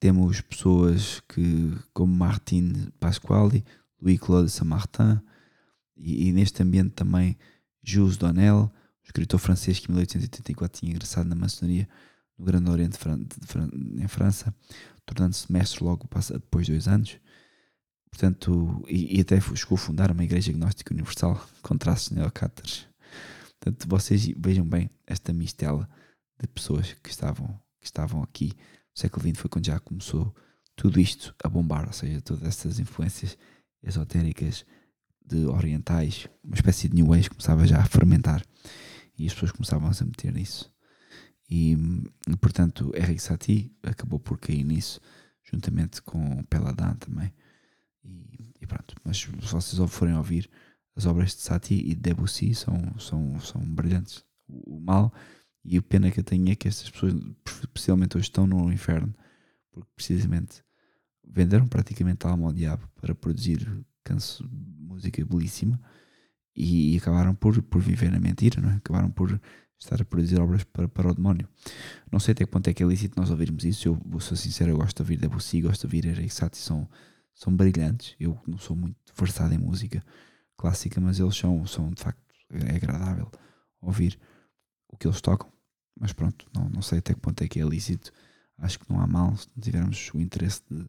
Temos 0.00 0.40
pessoas 0.40 1.20
que, 1.28 1.76
como 1.92 2.14
Martin 2.14 2.90
Pasquali, 2.98 3.64
Louis-Claude 4.00 4.50
Saint-Martin, 4.50 5.20
e, 5.96 6.28
e, 6.28 6.32
neste 6.32 6.62
ambiente 6.62 6.90
também 6.90 7.36
Jules 7.82 8.16
Donnel, 8.16 8.72
escritor 9.04 9.38
francês 9.38 9.78
que 9.78 9.86
em 9.86 9.94
1884 9.94 10.80
tinha 10.80 10.92
ingressado 10.92 11.28
na 11.28 11.34
maçonaria 11.34 11.88
no 12.38 12.44
Grande 12.44 12.70
Oriente 12.70 12.98
em 13.98 14.08
França, 14.08 14.54
tornando-se 15.04 15.50
mestre 15.50 15.84
logo 15.84 16.08
depois 16.32 16.66
de 16.66 16.72
dois 16.72 16.88
anos. 16.88 17.18
Portanto, 18.16 18.82
e, 18.88 19.18
e 19.18 19.20
até 19.20 19.38
chegou 19.38 19.76
a 19.76 19.78
fundar 19.78 20.10
uma 20.10 20.24
igreja 20.24 20.50
agnóstica 20.50 20.94
universal 20.94 21.38
com 21.60 21.76
traços 21.76 22.12
neocátaros. 22.12 22.88
Portanto, 23.60 23.86
vocês 23.86 24.26
vejam 24.38 24.66
bem 24.66 24.88
esta 25.06 25.34
mistela 25.34 25.86
de 26.40 26.48
pessoas 26.48 26.94
que 26.94 27.10
estavam, 27.10 27.46
que 27.78 27.84
estavam 27.84 28.22
aqui. 28.22 28.54
O 28.96 28.98
século 28.98 29.28
XX 29.28 29.38
foi 29.38 29.50
quando 29.50 29.66
já 29.66 29.78
começou 29.78 30.34
tudo 30.74 30.98
isto 30.98 31.34
a 31.44 31.48
bombar, 31.50 31.86
ou 31.86 31.92
seja, 31.92 32.22
todas 32.22 32.42
essas 32.44 32.78
influências 32.78 33.36
esotéricas 33.82 34.64
de 35.22 35.44
orientais, 35.44 36.26
uma 36.42 36.54
espécie 36.54 36.88
de 36.88 36.94
New 36.94 37.12
Age 37.12 37.28
começava 37.28 37.66
já 37.66 37.80
a 37.80 37.84
fermentar 37.84 38.42
e 39.18 39.26
as 39.26 39.34
pessoas 39.34 39.52
começavam 39.52 39.90
a 39.90 39.92
se 39.92 40.02
meter 40.06 40.32
nisso. 40.32 40.72
E, 41.50 41.76
portanto, 42.40 42.90
Eric 42.96 43.20
Satie 43.20 43.76
acabou 43.82 44.18
por 44.18 44.38
cair 44.38 44.64
nisso, 44.64 45.02
juntamente 45.44 46.00
com 46.00 46.42
Peladan 46.44 46.94
também. 46.94 47.30
E, 48.06 48.54
e, 48.60 48.66
pronto, 48.66 48.94
mas 49.04 49.18
se 49.18 49.28
vocês 49.28 49.90
forem 49.90 50.16
ouvir, 50.16 50.48
as 50.94 51.06
obras 51.06 51.34
de 51.34 51.42
Satie 51.42 51.80
e 51.80 51.94
de 51.94 51.96
Debussy 51.96 52.54
são, 52.54 52.98
são, 52.98 53.38
são 53.40 53.60
brilhantes. 53.60 54.24
O, 54.48 54.80
mal 54.80 55.12
e 55.64 55.78
o 55.78 55.82
pena 55.82 56.10
que 56.10 56.20
eu 56.20 56.24
tenho 56.24 56.48
é 56.50 56.54
que 56.54 56.68
estas 56.68 56.88
pessoas, 56.88 57.14
especialmente 57.62 58.16
hoje, 58.16 58.26
estão 58.26 58.46
no 58.46 58.72
inferno, 58.72 59.14
porque 59.72 59.90
precisamente 59.94 60.62
venderam 61.26 61.66
praticamente 61.66 62.26
a 62.26 62.30
alma 62.30 62.46
ao 62.46 62.52
diabo 62.52 62.88
para 63.00 63.14
produzir 63.14 63.84
canso, 64.04 64.48
música 64.50 65.24
belíssima 65.24 65.80
e, 66.54 66.94
e, 66.94 66.96
acabaram 66.96 67.34
por, 67.34 67.60
por 67.62 67.82
viver 67.82 68.10
na 68.10 68.20
mentira, 68.20 68.60
não 68.60 68.70
é? 68.70 68.74
acabaram 68.76 69.10
por 69.10 69.38
estar 69.78 70.00
a 70.00 70.04
produzir 70.04 70.40
obras 70.40 70.64
para, 70.64 70.88
para 70.88 71.10
o 71.10 71.14
demónio. 71.14 71.48
Não 72.10 72.18
sei 72.18 72.32
até 72.32 72.44
que 72.44 72.50
ponto 72.50 72.68
é 72.68 72.72
que 72.72 72.82
é 72.82 72.86
lícito 72.86 73.20
nós 73.20 73.30
ouvirmos 73.30 73.64
isso. 73.64 73.88
Eu 73.88 74.00
vou 74.06 74.20
ser 74.20 74.36
sincero, 74.36 74.70
eu 74.70 74.76
gosto 74.76 74.96
de 74.96 75.02
ouvir 75.02 75.16
Debussy, 75.18 75.60
gosto 75.60 75.80
de 75.80 75.86
ouvir 75.86 76.06
Eric 76.06 76.32
Satie, 76.32 76.60
são, 76.60 76.88
são 77.36 77.54
brilhantes. 77.54 78.16
Eu 78.18 78.40
não 78.46 78.58
sou 78.58 78.74
muito 78.74 78.96
versado 79.16 79.54
em 79.54 79.58
música 79.58 80.02
clássica, 80.56 81.00
mas 81.00 81.20
eles 81.20 81.36
são, 81.36 81.64
são 81.66 81.92
de 81.92 82.02
facto, 82.02 82.20
é 82.50 82.74
agradável 82.74 83.30
ouvir 83.80 84.18
o 84.88 84.96
que 84.96 85.06
eles 85.06 85.20
tocam. 85.20 85.52
Mas 85.98 86.12
pronto, 86.12 86.48
não, 86.52 86.68
não 86.68 86.82
sei 86.82 86.98
até 86.98 87.14
que 87.14 87.20
ponto 87.20 87.42
é 87.42 87.48
que 87.48 87.60
é 87.60 87.64
lícito. 87.64 88.12
Acho 88.58 88.78
que 88.80 88.90
não 88.90 89.00
há 89.00 89.06
mal 89.06 89.36
se 89.36 89.48
tivermos 89.60 90.10
o 90.14 90.20
interesse 90.20 90.62
de, 90.70 90.84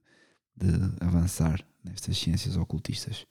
de 0.56 0.96
avançar 1.02 1.66
nestas 1.84 2.18
ciências 2.18 2.56
ocultistas. 2.56 3.28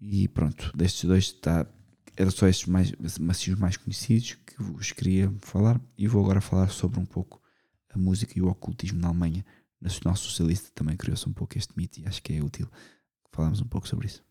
E 0.00 0.28
pronto, 0.28 0.72
destes 0.76 1.04
dois 1.04 1.24
está, 1.24 1.66
eram 2.16 2.30
só 2.30 2.48
estes 2.48 2.68
mais, 2.68 2.92
macios 3.18 3.58
mais 3.58 3.76
conhecidos 3.76 4.34
que 4.46 4.62
vos 4.62 4.92
queria 4.92 5.32
falar. 5.40 5.80
E 5.96 6.08
vou 6.08 6.22
agora 6.22 6.40
falar 6.40 6.70
sobre 6.70 6.98
um 6.98 7.06
pouco 7.06 7.40
a 7.90 7.98
música 7.98 8.32
e 8.36 8.42
o 8.42 8.48
ocultismo 8.48 9.00
na 9.00 9.08
Alemanha. 9.08 9.44
Nacional 9.80 10.16
Socialista 10.16 10.70
também 10.74 10.96
criou-se 10.96 11.28
um 11.28 11.32
pouco 11.32 11.56
este 11.56 11.76
mito 11.76 12.00
e 12.00 12.06
acho 12.06 12.22
que 12.22 12.32
é 12.32 12.42
útil 12.42 12.68
falarmos 13.30 13.60
um 13.60 13.68
pouco 13.68 13.86
sobre 13.86 14.06
isso. 14.06 14.24